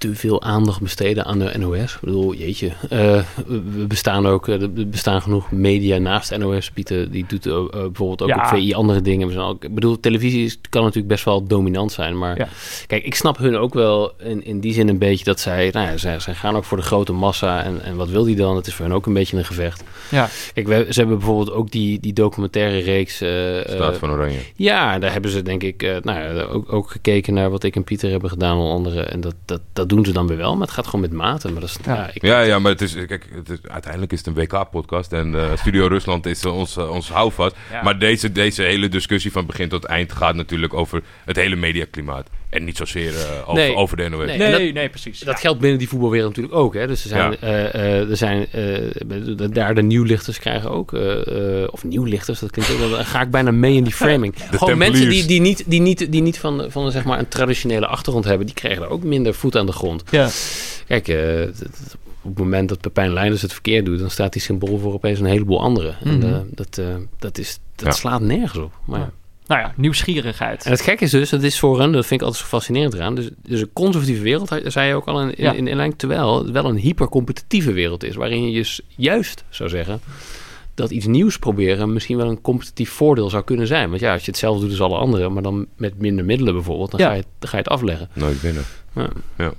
[0.00, 1.94] te veel aandacht besteden aan de NOS?
[1.94, 6.70] Ik bedoel, jeetje, eh, we bestaan ook, eh, er bestaan genoeg media naast NOS.
[6.70, 8.36] Pieter, die doet eh, bijvoorbeeld ook Ja.
[8.36, 9.26] op VI andere dingen.
[9.26, 12.48] We zijn ook, ik bedoel, televisie is, kan natuurlijk best wel dominant zijn, maar Ja.
[12.86, 15.86] kijk, ik snap hun ook wel in, in die zin een beetje dat zij, nou
[15.86, 18.56] ja, zij, zij gaan ook voor de grote massa en, en wat wil die dan?
[18.56, 19.84] Het is voor hen ook een beetje een gevecht.
[20.10, 23.20] Ja, Kijk, we, ze hebben bijvoorbeeld ook die, die documentaire reeks...
[23.20, 23.28] eh,
[23.74, 24.38] Staat van Oranje.
[24.56, 27.76] ja, daar hebben ze denk ik eh, nou, ja, ook, ook gekeken naar wat ik
[27.76, 29.02] en Pieter hebben gedaan, onder andere.
[29.02, 31.52] En dat, dat, dat doen ze dan weer wel, maar het gaat gewoon met mate.
[31.52, 31.94] Maar dat is, Ja.
[31.94, 32.10] ja.
[32.12, 35.34] ik, Ja, ja, maar het is, kijk, het is, uiteindelijk is het een WK-podcast en
[35.34, 37.56] eh, Studio Rusland is eh, ons, eh, ons houvast.
[37.70, 37.82] Ja.
[37.82, 42.28] Maar deze, deze hele discussie van begin tot eind gaat natuurlijk over het hele mediaklimaat.
[42.50, 43.74] En niet zozeer eh, over, Nee.
[43.74, 44.26] over de NOS.
[44.26, 44.38] Nee.
[44.38, 45.18] Nee, dat- nee, precies.
[45.18, 45.40] Dat Ja.
[45.40, 46.74] geldt binnen die voetbalwereld natuurlijk ook.
[46.74, 46.86] Hè?
[46.86, 47.36] Dus er zijn, Ja.
[47.36, 48.60] eh, eh, er zijn eh,
[49.36, 53.20] de- daar de nieuwlichters krijgen ook, eh, eh, of nieuwlichters, dat klinkt ook, dan ga
[53.20, 54.34] ik bijna mee in die framing.
[54.50, 57.86] Gewoon mensen die, die niet, die niet, die niet van, van zeg maar een traditionele
[57.86, 60.02] achtergrond hebben, die krijgen er ook minder voet aan de grond.
[60.10, 60.28] Ja.
[60.86, 61.42] Kijk, eh,
[62.22, 65.20] op het moment dat Pepijn Leiders het verkeerd doet, dan staat die symbool voor opeens
[65.20, 65.96] een heleboel anderen.
[66.04, 66.26] En Mhm.
[66.26, 66.86] eh, dat, eh,
[67.18, 67.92] dat, is, dat Ja.
[67.92, 68.72] slaat nergens op.
[68.86, 69.10] Maar, Ja.
[69.50, 70.64] Nou ja, nieuwsgierigheid.
[70.64, 72.94] En het gekke is dus, dat is voor hen, dat vind ik altijd zo fascinerend
[72.94, 73.14] eraan.
[73.14, 75.50] Dus, dus een conservatieve wereld, zei je ook al in, in, Ja.
[75.52, 78.14] in inleiding, terwijl het wel een hypercompetitieve wereld is.
[78.14, 80.00] Waarin je dus juist zou zeggen
[80.74, 83.88] dat iets nieuws proberen misschien wel een competitief voordeel zou kunnen zijn.
[83.88, 86.90] Want ja, als je hetzelfde doet als alle anderen, maar dan met minder middelen bijvoorbeeld,
[86.90, 87.06] dan, Ja.
[87.08, 88.08] ga, je, dan ga je het afleggen.
[88.12, 88.64] Nooit binnen.
[89.36, 89.52] Ja.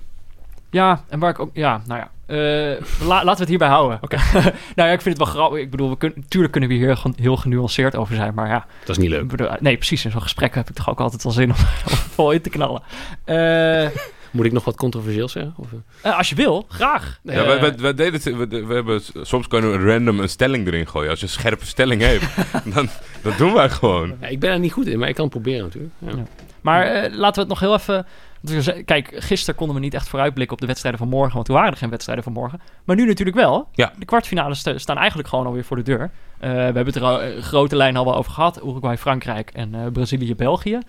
[0.69, 1.49] Ja, en waar ik ook...
[1.53, 2.11] Ja, nou ja.
[2.31, 3.99] Eh, la- laten we het hierbij houden.
[4.75, 5.59] nou ja, ik vind het wel grappig.
[5.59, 8.33] Ik bedoel, we kunnen, natuurlijk kunnen we hier heel, heel genuanceerd over zijn.
[8.33, 9.27] Maar ja, Dat is niet leuk.
[9.27, 10.05] bedoel, nee, precies.
[10.05, 11.55] In zo'n gesprek heb ik toch ook altijd wel zin om,
[11.91, 12.81] om vol in te knallen.
[13.23, 13.87] Eh,
[14.31, 15.53] Moet ik nog wat controversieel zeggen?
[15.57, 15.67] Of,
[16.01, 16.17] eh?
[16.17, 17.19] als je wil, graag.
[17.23, 20.87] Ja, wij, wij, wij deden we, we hebben, soms kunnen we random een stelling erin
[20.87, 21.09] gooien.
[21.09, 22.25] Als je een scherpe stelling hebt,
[22.73, 22.89] dan
[23.21, 24.13] dat doen wij gewoon.
[24.21, 25.93] Ja, ik ben er niet goed in, maar ik kan het proberen natuurlijk.
[25.97, 26.09] Ja.
[26.09, 26.23] Ja.
[26.61, 28.05] Maar eh, laten we het nog heel even...
[28.85, 31.71] Kijk, gisteren konden we niet echt vooruitblikken op de wedstrijden van morgen, want toen waren
[31.71, 32.61] er geen wedstrijden van morgen.
[32.85, 33.67] Maar nu natuurlijk wel.
[33.73, 33.93] Ja.
[33.97, 36.01] De kwartfinales sta- staan eigenlijk gewoon alweer voor de deur.
[36.39, 38.63] Eh, we hebben het er al, eh, grote lijn al wel over gehad.
[38.63, 40.79] Uruguay, Frankrijk en eh, Brazilië, België.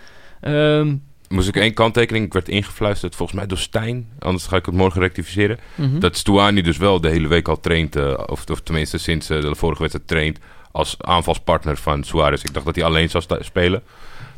[0.41, 0.97] Ehm,
[1.29, 4.09] Moest ik één kanttekening, ik werd ingefluisterd volgens mij door Stijn.
[4.19, 5.59] Anders ga ik het morgen rectificeren.
[5.75, 5.99] mhm.
[5.99, 7.97] Dat Stuani dus wel de hele week al traint,
[8.29, 10.39] of, of tenminste sinds de vorige wedstrijd traint
[10.73, 12.43] als aanvalspartner van Suarez.
[12.43, 13.83] Ik dacht dat hij alleen zou spelen.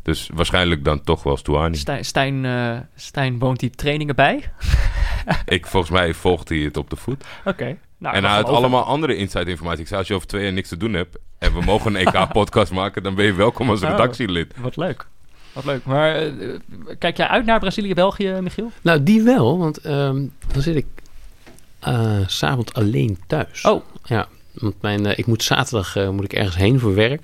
[0.01, 1.75] Dus waarschijnlijk dan toch wel Stuani.
[1.75, 4.51] Stijn, Stijn, eh, Stijn woont die trainingen bij.
[5.45, 7.23] ik, volgens mij volgt hij het op de voet.
[7.45, 7.77] Oké.
[7.97, 9.81] Nou, en hij had allemaal andere inside informatie.
[9.81, 12.07] Ik zei, als je over twee jaar niks te doen hebt en we mogen een
[12.07, 13.89] EK-podcast maken, dan ben je welkom als Oh.
[13.89, 14.53] redactielid.
[14.57, 15.05] Wat leuk.
[15.53, 15.85] Wat leuk.
[15.85, 16.29] Maar eh,
[16.99, 18.71] kijk jij uit naar Brazilië, België, Michiel?
[18.81, 20.23] Nou, die wel, want ehm,
[20.53, 20.85] dan zit ik
[21.79, 23.65] eh, s'avonds alleen thuis.
[23.65, 23.83] Oh.
[24.03, 27.21] Ja, want mijn, eh, ik moet zaterdag eh, moet ik ergens heen voor werk.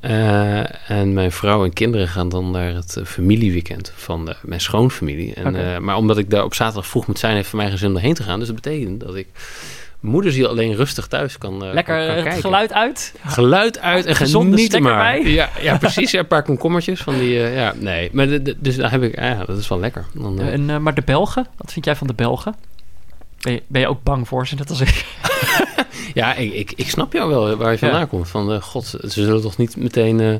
[0.00, 5.34] Eh, en mijn vrouw en kinderen gaan dan naar het familieweekend van mijn schoonfamilie.
[5.34, 7.88] En, maar omdat ik daar op zaterdag vroeg moet zijn, heeft voor mij geen zin
[7.88, 8.38] om erheen te gaan.
[8.38, 9.26] Dus dat betekent dat ik
[10.00, 12.40] moederziel alleen rustig thuis kan, Lekker kan, het kijken.
[12.40, 13.14] geluid uit.
[13.26, 14.98] Geluid uit en genieten stekker maar.
[15.22, 15.30] bij.
[15.32, 16.10] Ja, ja, precies.
[16.10, 17.32] Ja, een paar komkommertjes van die...
[17.38, 18.08] ja, nee.
[18.12, 19.20] Maar de- de- dus daar heb ik...
[19.20, 20.04] Ja, dat is wel lekker.
[20.14, 22.54] Dan, En, maar de Belgen, wat vind jij van de Belgen?
[23.40, 25.04] Ben je, ben je ook bang voor ze, net als ik?
[26.14, 28.04] Ja, ik, ik, ik snap jou wel waar je vandaan Ja.
[28.06, 28.28] komt.
[28.28, 30.34] Van, eh, god, ze zullen toch niet meteen eh,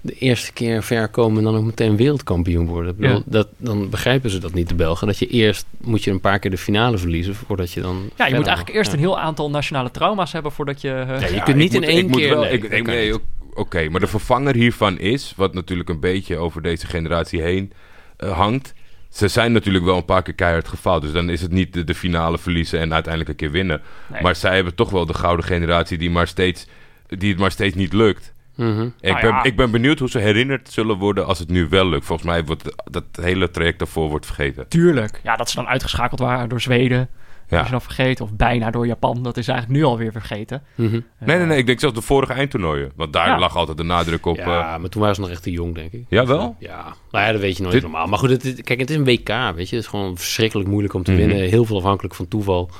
[0.00, 2.90] de eerste keer ver komen en dan ook meteen wereldkampioen worden.
[2.90, 3.22] Ik bedoel, Ja.
[3.26, 5.06] dat, dan begrijpen ze dat niet, de Belgen.
[5.06, 8.10] Dat je eerst moet je een paar keer de finale verliezen voordat je dan.
[8.16, 10.90] Ja, je moet eigenlijk eerst een heel aantal nationale trauma's hebben voordat je...
[10.90, 12.30] eh, Ja, je kunt niet in één ik moet keer.
[12.30, 13.18] wel- nee, ik, ik-
[13.56, 17.72] Oké, maar de vervanger hiervan is, wat natuurlijk een beetje over deze generatie heen
[18.16, 18.72] eh, hangt.
[19.14, 21.02] Ze zijn natuurlijk wel een paar keer keihard gefaald.
[21.02, 23.82] Dus dan is het niet de, de finale verliezen en uiteindelijk een keer winnen.
[24.06, 24.22] Nee.
[24.22, 26.66] Maar zij hebben toch wel de gouden generatie die, maar steeds,
[27.06, 28.32] die het maar steeds niet lukt.
[28.54, 28.82] Mhm.
[28.82, 29.42] Ik, Nou ben, ja.
[29.42, 32.04] ik ben benieuwd hoe ze herinnerd zullen worden als het nu wel lukt.
[32.04, 34.68] Volgens mij wordt dat hele traject daarvoor wordt vergeten.
[34.68, 35.20] Tuurlijk.
[35.22, 37.08] Ja, dat ze dan uitgeschakeld waren door Zweden.
[37.48, 37.62] Ja.
[37.62, 38.24] dan vergeten.
[38.24, 39.22] Of bijna door Japan.
[39.22, 40.62] Dat is eigenlijk nu alweer vergeten.
[40.74, 41.00] Mhm.
[41.18, 41.58] Nee, nee, nee.
[41.58, 42.92] Ik denk zelfs de vorige eindtoernooien.
[42.96, 43.38] Want daar Ja.
[43.38, 44.36] lag altijd de nadruk op.
[44.38, 46.04] eh, Ja, maar toen waren ze nog echt te jong, denk ik.
[46.08, 46.56] Jawel?
[46.58, 48.06] Ja, nou ja, dat weet je nooit Dit- normaal.
[48.06, 49.74] Maar goed, het, is- kijk, het is een WK, weet je.
[49.76, 51.20] Het is gewoon verschrikkelijk moeilijk om te Mhm.
[51.20, 51.36] winnen.
[51.48, 52.70] Heel veel afhankelijk van toeval.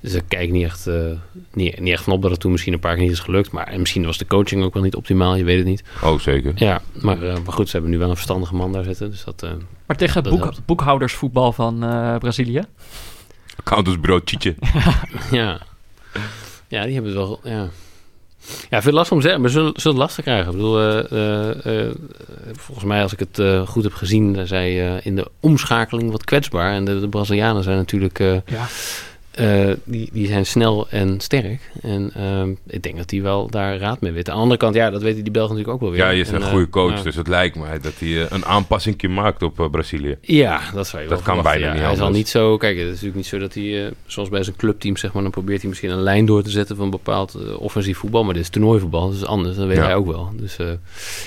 [0.00, 0.94] Dus daar kijk ik niet echt, eh,
[1.52, 3.50] niet, niet echt van op dat het toen misschien een paar keer niet is gelukt.
[3.52, 5.82] Maar en misschien was de coaching ook wel niet optimaal, je weet het niet.
[6.02, 6.52] Oh, zeker.
[6.54, 9.10] Ja, maar, eh, maar goed, ze hebben nu wel een verstandige man daar zitten.
[9.10, 9.50] Dus dat, eh,
[9.86, 12.62] Maar tegen het Dat boek, boekhoudersvoetbal van eh, Brazilië.
[13.56, 14.54] Accountantsbureau Chietje.
[15.30, 15.60] ja.
[16.68, 17.68] ja, die hebben het wel, ja...
[18.70, 20.50] Ja, veel last om te zeggen, maar ze zullen, zullen het lastig krijgen.
[20.50, 21.94] Ik bedoel, eh, eh, eh,
[22.52, 26.10] volgens mij, als ik het eh, goed heb gezien, zijn zij eh, in de omschakeling
[26.10, 26.72] wat kwetsbaar.
[26.72, 28.66] En de, de Brazilianen zijn natuurlijk, eh, Ja.
[29.34, 31.70] Eh, die, die zijn snel en sterk.
[31.82, 34.32] En ehm, ik denk dat die wel daar raad mee weten.
[34.32, 36.06] Aan de andere kant, ja, dat weten die Belgen natuurlijk ook wel weer.
[36.06, 37.02] Ja, je is En, een eh, goede coach.
[37.02, 40.16] Dus het lijkt mij dat hij eh, een aanpassing maakt op Brazilië.
[40.20, 41.72] Ja, dat zou je Dat wel kan bijna ja.
[41.72, 42.56] niet Hij zal niet zo...
[42.56, 43.84] Kijk, het is natuurlijk niet zo dat hij...
[43.86, 45.22] eh, zoals bij zijn clubteam, zeg maar...
[45.22, 46.76] dan probeert hij misschien een lijn door te zetten...
[46.76, 48.24] van bepaald offensief voetbal.
[48.24, 49.56] Maar dit is toernooivoetbal, dat is anders.
[49.56, 49.84] Dat weet Ja.
[49.84, 50.30] hij ook wel.
[50.36, 50.70] Dus eh,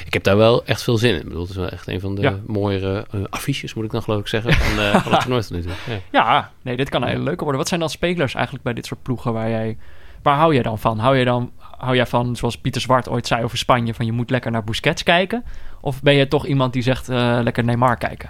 [0.06, 1.18] ik heb daar wel echt veel zin in.
[1.20, 2.40] Ik bedoel, het is wel echt een van de Ja.
[2.48, 3.74] mooiere eh, affiches...
[3.74, 4.54] moet ik dan geloof ik zeggen...
[4.54, 5.72] van, eh van het toernooi tot nu toe.
[5.88, 6.00] Ja.
[6.12, 7.58] Ja, nee, dit kan een hele leuke worden.
[7.60, 9.78] Wat zijn dan spelers eigenlijk bij dit soort ploegen waar jij...
[10.22, 11.00] Waar hou jij dan van?
[11.00, 13.94] Hou, je dan, hou jij van, zoals Pieter Zwart ooit zei over Spanje...
[13.94, 15.44] van je moet lekker naar Busquets kijken?
[15.82, 18.30] Of ben je toch iemand die zegt eh, lekker Neymar kijken?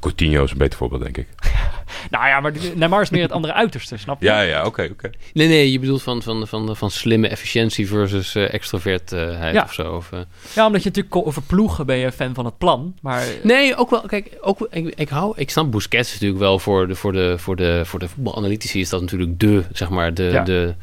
[0.00, 1.26] Coutinho is een beter voorbeeld, denk ik.
[2.10, 4.26] Nou ja, maar Neymar is meer het andere uiterste, snap je?
[4.26, 5.10] Ja, ja, oké, oké.
[5.32, 9.62] Nee, nee, je bedoelt van, van, van, van slimme efficiëntie versus eh extrovertheid Ja.
[9.62, 9.92] of zo.
[9.94, 10.18] Of, eh.
[10.54, 12.94] Ja, omdat je natuurlijk over ploegen ben je fan van het plan.
[13.02, 14.00] Maar Nee, ook wel.
[14.00, 17.34] Kijk, ook, ik, ik, hou, ik snap Busquets is natuurlijk wel voor de, voor de,
[17.38, 20.42] voor de, voor de voetbalanalytici is dat natuurlijk de, zeg maar, de, Ja.
[20.44, 20.74] de,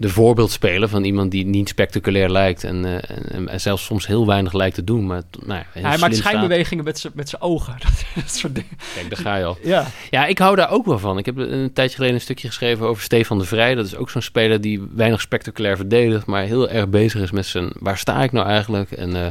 [0.00, 4.26] de voorbeeldspeler van iemand die niet spectaculair lijkt en, eh, en, en zelfs soms heel
[4.26, 5.06] weinig lijkt te doen.
[5.06, 7.76] Maar nou, ja, hij maakt schijnbewegingen met zijn ogen.
[7.84, 8.78] Dat, dat soort dingen.
[8.94, 9.58] Kijk, daar ga je al.
[9.62, 9.86] Ja.
[10.10, 11.18] Ja, ik hou daar ook wel van.
[11.18, 13.74] Ik heb een tijdje geleden een stukje geschreven over Stefan de Vrij.
[13.74, 17.46] Dat is ook zo'n speler die weinig spectaculair verdedigt, maar heel erg bezig is met
[17.46, 19.26] zijn waar sta ik nou eigenlijk en, eh,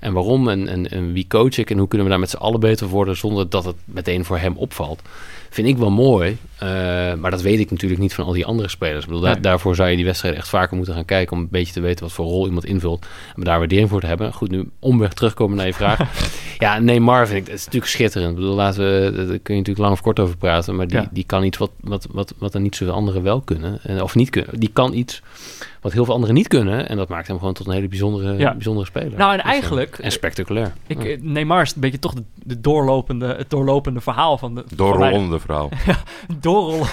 [0.00, 2.36] en waarom en, en, en wie coach ik en hoe kunnen we daar met z'n
[2.36, 5.02] allen beter worden zonder dat het meteen voor hem opvalt.
[5.50, 6.68] Vind ik wel mooi, eh,
[7.14, 9.00] maar dat weet ik natuurlijk niet van al die andere spelers.
[9.00, 9.42] Ik bedoel, daar- Nee.
[9.42, 12.04] daarvoor zou je die wedstrijden echt vaker moeten gaan kijken om een beetje te weten
[12.04, 14.32] wat voor rol iemand invult en daar waardering voor te hebben.
[14.32, 16.00] Goed, nu omweg terugkomen naar je vraag.
[16.58, 18.30] ja, Neymar vind ik, het is natuurlijk schitterend.
[18.30, 20.96] Ik bedoel, laten we, daar kun je natuurlijk lang of kort over praten, maar die,
[21.00, 21.08] Ja.
[21.12, 23.78] die kan iets wat, wat, wat, wat er niet zoveel anderen wel kunnen.
[23.82, 24.60] En, of niet kunnen.
[24.60, 25.22] Die kan iets
[25.86, 26.88] wat heel veel anderen niet kunnen.
[26.88, 28.52] En dat maakt hem gewoon tot een hele bijzondere, Ja.
[28.52, 29.18] bijzondere speler.
[29.18, 30.72] Nou, en Dus, eh, eigenlijk- en spectaculair.
[30.86, 31.08] Ik, Ja.
[31.08, 34.64] eh, Neymar is een beetje toch de, de doorlopende, het doorlopende verhaal van de...
[34.74, 35.68] Doorrollende verhaal.
[36.40, 36.86] doorrollen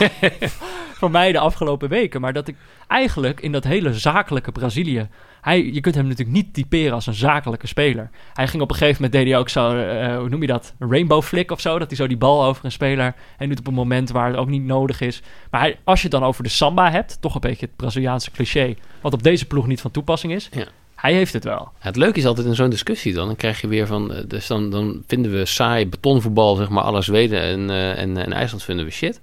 [0.99, 2.21] voor mij de afgelopen weken.
[2.21, 2.55] Maar dat ik
[2.87, 5.07] eigenlijk in dat hele zakelijke Brazilië...
[5.43, 8.09] Hij, je kunt hem natuurlijk niet typeren als een zakelijke speler.
[8.33, 10.73] Hij ging op een gegeven moment, deed hij ook zo, eh, hoe noem je dat?
[10.79, 11.79] Een rainbow flick of zo.
[11.79, 14.37] Dat hij zo die bal over een speler en doet op een moment waar het
[14.37, 15.21] ook niet nodig is.
[15.51, 18.31] Maar hij, als je het dan over de samba hebt, toch een beetje het Braziliaanse
[18.31, 18.75] cliché...
[19.01, 20.49] wat op deze ploeg niet van toepassing is.
[20.51, 20.65] Ja.
[20.95, 21.71] Hij heeft het wel.
[21.79, 24.47] Het leuke is altijd in zo'n discussie dan, dan krijg je weer van, eh, dus
[24.47, 28.63] dan, dan vinden we saai betonvoetbal, zeg maar, alle Zweden en, eh, en, en IJsland
[28.63, 29.19] vinden we shit.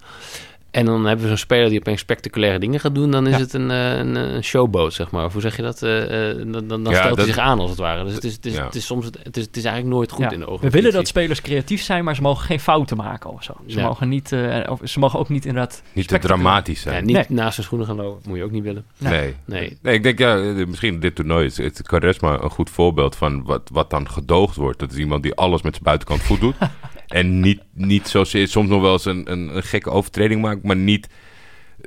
[0.71, 3.41] En dan hebben we zo'n speler die opeens spectaculaire dingen gaat doen, dan is Ja.
[3.41, 5.25] het een, eh, een, een showboat, zeg maar.
[5.25, 5.83] Of hoe zeg je dat?
[5.83, 8.05] Eh, eh, dan dan, dan Ja, stelt dat- hij zich aan, als het ware.
[8.05, 8.65] Dus het is, het is, Ja.
[8.65, 10.31] het is soms, het is, het is eigenlijk nooit goed Ja.
[10.31, 10.65] in de ogen.
[10.65, 13.53] We willen dat spelers creatief zijn, maar ze mogen geen fouten maken of zo.
[13.67, 13.85] Ze, Ja.
[13.87, 15.83] mogen, niet, eh, of, ze mogen ook niet inderdaad...
[15.93, 17.05] Niet te dramatisch Ja, zijn.
[17.05, 17.25] niet Nee.
[17.29, 18.85] naast zijn schoenen gaan lopen, moet je ook niet willen.
[18.99, 19.13] Nee.
[19.13, 19.35] Nee.
[19.45, 19.79] Nee.
[19.83, 23.43] Nee, ik denk ja, eh, misschien dit toernooi is het Charisma een goed voorbeeld van
[23.45, 24.79] wat, wat dan gedoogd wordt.
[24.79, 26.55] Dat is iemand die alles met zijn buitenkant goed doet.
[27.11, 30.77] en niet, niet zozeer soms nog wel eens een, een, een gekke overtreding maakt, maar
[30.77, 31.09] niet,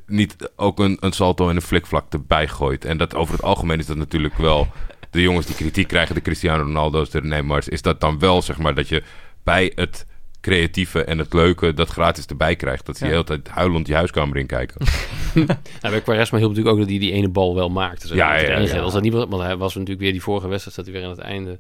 [0.07, 2.86] niet ook een, een salto en een flikvlak erbij gooit.
[2.86, 4.67] En dat over het algemeen is dat natuurlijk wel
[5.09, 8.57] de jongens die kritiek krijgen, de Cristiano Ronaldo's, de Neymars, is dat dan wel zeg
[8.57, 9.03] maar dat je
[9.43, 10.05] bij het
[10.41, 12.86] creatieve en het leuke dat gratis erbij krijgt.
[12.86, 13.09] Dat ze Ja.
[13.09, 14.82] de hele tijd huilend je huiskamer in kijken.
[15.34, 18.15] Nou, bij Quaresma hielp natuurlijk ook dat hij die ene bal wel maakte.
[18.15, 18.76] Ja, dat ja, enige.
[18.76, 18.82] ja.
[18.82, 21.03] Als dat niet was, want hij was natuurlijk weer die vorige wedstrijd, staat hij weer
[21.03, 21.59] aan het einde.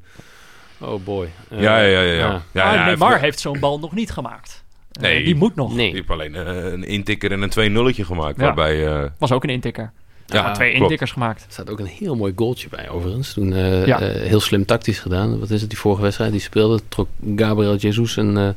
[0.83, 1.27] Oh boy.
[1.49, 2.01] Eh, Ja, ja, ja.
[2.01, 2.13] ja.
[2.13, 2.41] ja.
[2.51, 4.63] ja, maar ja, Neymar hij- heeft zo'n bal nog niet gemaakt.
[4.91, 5.23] Eh, Nee.
[5.23, 5.67] die moet nog.
[5.67, 5.91] Die Nee.
[5.91, 8.37] heeft alleen eh, een intikker en een 2-nulletje gemaakt.
[8.39, 8.43] Ja.
[8.43, 9.91] Waarbij, eh, Was ook een intikker.
[10.25, 10.81] ja, twee klopt.
[10.83, 11.41] intikkers gemaakt.
[11.45, 13.33] Er staat ook een heel mooi goaltje bij, overigens.
[13.33, 13.99] Toen eh, Ja.
[13.99, 15.39] eh, heel slim tactisch gedaan.
[15.39, 16.31] Wat is het, die vorige wedstrijd?
[16.31, 18.47] Die speelde, trok Gabriel Jesus een, eh,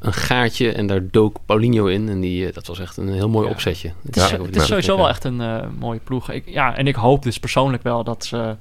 [0.00, 2.08] een gaatje en daar dook Paulinho in.
[2.08, 3.52] En die, eh, dat was echt een heel mooi Ja.
[3.52, 3.92] opzetje.
[4.04, 6.30] Het is, Ja, het is sowieso wel echt een eh, mooie ploeg.
[6.30, 8.56] Ik, ja, en ik hoop dus persoonlijk wel dat ze,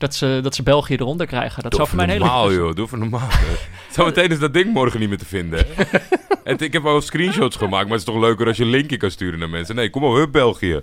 [0.00, 1.62] dat ze, dat ze België eronder krijgen.
[1.62, 2.24] Dat Doe zou voor mij een hele...
[2.24, 2.74] normaal, joh.
[2.74, 3.28] Doe even normaal.
[3.96, 5.66] Zometeen is dat ding morgen niet meer te vinden.
[6.44, 8.96] en ik heb al screenshots gemaakt, maar het is toch leuker als je een linkje
[8.96, 9.74] kan sturen naar mensen.
[9.74, 10.80] Nee, kom op, hup België.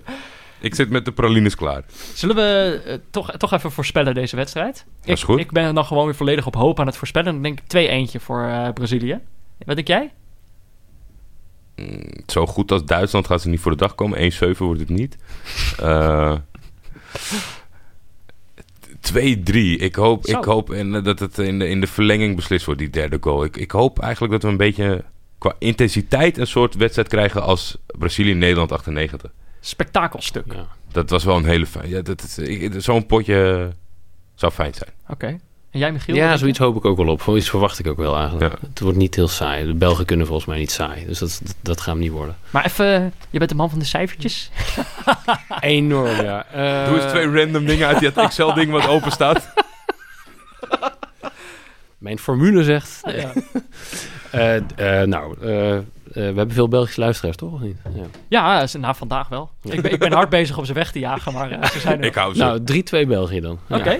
[0.60, 1.82] Ik zit met de pralines klaar.
[2.14, 4.84] Zullen we eh, toch, toch even voorspellen deze wedstrijd?
[5.00, 5.38] Dat is ik, goed.
[5.38, 7.32] Ik ben dan gewoon weer volledig op hoop aan het voorspellen.
[7.32, 9.20] Dan denk ik 2 eentje voor eh, Brazilië.
[9.64, 10.12] Wat denk jij?
[11.76, 14.32] Mm, Zo goed als Duitsland gaat ze niet voor de dag komen.
[14.32, 15.16] 1-7 wordt het niet.
[15.80, 16.34] Eh
[19.12, 19.16] 2-3.
[19.80, 20.38] Ik hoop, Zo.
[20.38, 23.18] ik hoop en, eh, dat het in de, in de verlenging beslist wordt, die derde
[23.20, 23.44] goal.
[23.44, 25.04] Ik, ik hoop eigenlijk dat we een beetje
[25.38, 29.30] qua intensiteit een soort wedstrijd krijgen als Brazilië-Nederland 98.
[29.60, 30.52] Spektakelstuk.
[30.52, 30.66] Ja.
[30.92, 31.88] Dat was wel een hele fijn.
[31.88, 32.38] Ja, dat,
[32.76, 33.70] Zo'n potje
[34.34, 34.90] zou fijn zijn.
[35.08, 35.38] Oké.
[35.70, 36.14] En jij Michiel?
[36.14, 37.22] Ja, zoiets hoop ik ook wel op.
[37.22, 38.52] Zoiets verwacht ik ook wel eigenlijk.
[38.52, 38.68] Ja.
[38.68, 39.66] Het wordt niet heel saai.
[39.66, 41.06] De Belgen kunnen volgens mij niet saai.
[41.06, 42.36] Dus dat, dat, dat gaat hem niet worden.
[42.50, 44.50] Maar even, je bent de man van de cijfertjes.
[45.60, 46.46] Enorm, ja.
[46.52, 49.48] Eh, Doe eens twee random dingen uit dat Excel-ding wat open staat.
[51.98, 53.00] Mijn formule zegt...
[53.04, 53.32] Ja.
[54.30, 55.82] Eh, eh, nou, eh, eh,
[56.12, 57.52] we hebben veel Belgische luisteraars, toch?
[57.52, 57.76] Of niet?
[57.94, 58.02] Ja.
[58.28, 59.50] Ja, is- na vandaag wel.
[59.62, 61.98] Ik ben, ik ben hard bezig om ze weg te jagen, maar eh, ze zijn
[61.98, 62.38] er Ik hou ze.
[62.40, 62.60] Nou,
[63.04, 63.58] 3-2 België dan.
[63.68, 63.76] Ja.
[63.76, 63.98] Oké,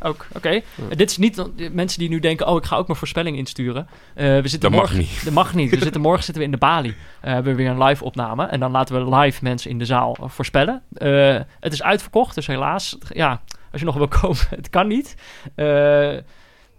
[0.00, 0.26] ook.
[0.34, 0.48] Oké.
[0.48, 0.62] Eh,
[0.96, 3.88] Dit is niet mensen die nu denken: oh, ik ga ook mijn voorspelling insturen.
[4.14, 5.24] Eh, we zitten Dat mag morgen, niet.
[5.24, 5.70] Dat mag niet.
[5.70, 6.94] We zitten, morgen zitten we in de Bali.
[7.20, 8.44] Eh, hebben we weer een live opname.
[8.44, 10.82] En dan laten we live mensen in de zaal eh, voorspellen.
[10.92, 13.40] Eh, het is uitverkocht, dus helaas, ja,
[13.72, 15.14] als je nog wil komen, het kan niet.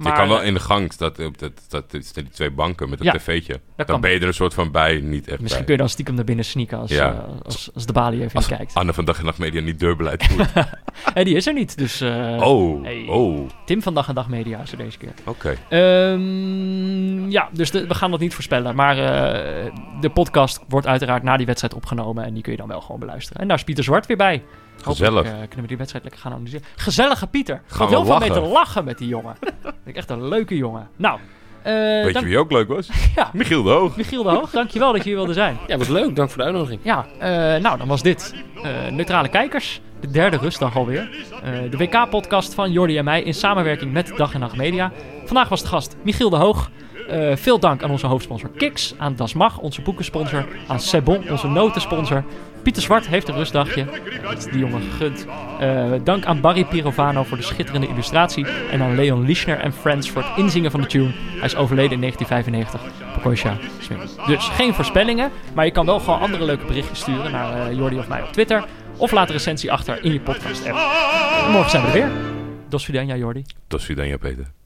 [0.02, 3.00] Maar, je kan wel in de gang, dat, dat, dat, dat, die twee banken met
[3.00, 3.60] een Ja, tv'tje.
[3.86, 6.16] Dan ben je er een soort van bij, niet echt Misschien kun je dan stiekem
[6.16, 7.12] naar binnen sneaken als, Ja.
[7.12, 8.74] eh, als, als de balie even Als kijkt.
[8.74, 10.50] Anne van Dag en Nacht Media niet deurbeleid voert.
[11.14, 13.06] Hé, die is er niet, dus eh, oh, hey.
[13.10, 15.14] oh, Tim van Dag en Dag Media is er deze keer.
[15.26, 15.56] oké.
[15.70, 18.76] Ehm, ja, dus de- we gaan dat niet voorspellen.
[18.76, 19.72] Maar eh,
[20.02, 22.24] de podcast wordt uiteraard na die wedstrijd opgenomen.
[22.26, 23.42] En die kun je dan wel gewoon beluisteren.
[23.42, 24.44] En daar is Pieter Zwart weer bij.
[24.84, 25.14] Gezellig.
[25.14, 26.66] Hopelijk, eh, kunnen we die wedstrijd lekker gaan analyseren.
[26.76, 27.56] Gezellige Pieter.
[27.56, 28.84] Ik Gaan had we heel veel mee te lachen.
[28.86, 29.36] met die jongen.
[29.62, 30.90] Vind ik echt een leuke jongen.
[30.96, 31.20] Nou,
[31.62, 32.90] eh, Weet dank- je wie ook leuk was?
[33.16, 33.30] Ja.
[33.34, 33.96] Michiel de Hoog.
[33.96, 35.58] Michiel de Hoog, dankjewel dat je hier wilde zijn.
[35.68, 36.16] Ja, wat leuk.
[36.16, 36.80] Dank voor de uitnodiging.
[36.84, 37.30] Ja, eh,
[37.62, 39.82] nou dan was dit eh, Neutrale Kijkers.
[40.00, 41.10] De derde rustdag alweer.
[41.44, 44.92] Eh, de WK-podcast van Jordi en mij in samenwerking met Dag en Nacht Media.
[45.26, 46.70] Vandaag was de gast Michiel de Hoog.
[47.10, 51.48] Eh, veel dank aan onze hoofdsponsor Kiks, aan Das Mag, onze boekensponsor, aan Sebon, onze
[51.48, 52.24] notensponsor.
[52.64, 53.86] Pieter Zwart heeft een rustdagje.
[54.22, 55.26] Dat is die jongen gegund.
[55.60, 58.46] Eh, dank aan Barry Pirovano voor de schitterende illustratie.
[58.72, 61.12] En aan Leon Lischner en Friends voor het inzingen van de tune.
[61.14, 62.82] Hij is overleden in 1995.
[63.14, 63.58] Pokosha.
[64.28, 67.98] Dus geen voorspellingen, maar je kan wel gewoon andere leuke berichtjes sturen naar eh, Jordi
[67.98, 68.66] of mij op Twitter.
[68.98, 70.78] Of laat een recensie achter in je podcast app.
[71.46, 72.12] En morgen zijn we er weer.
[72.70, 73.44] Dos Vidania Jordi.
[73.68, 74.61] Tot ziens dan, ja, Peter.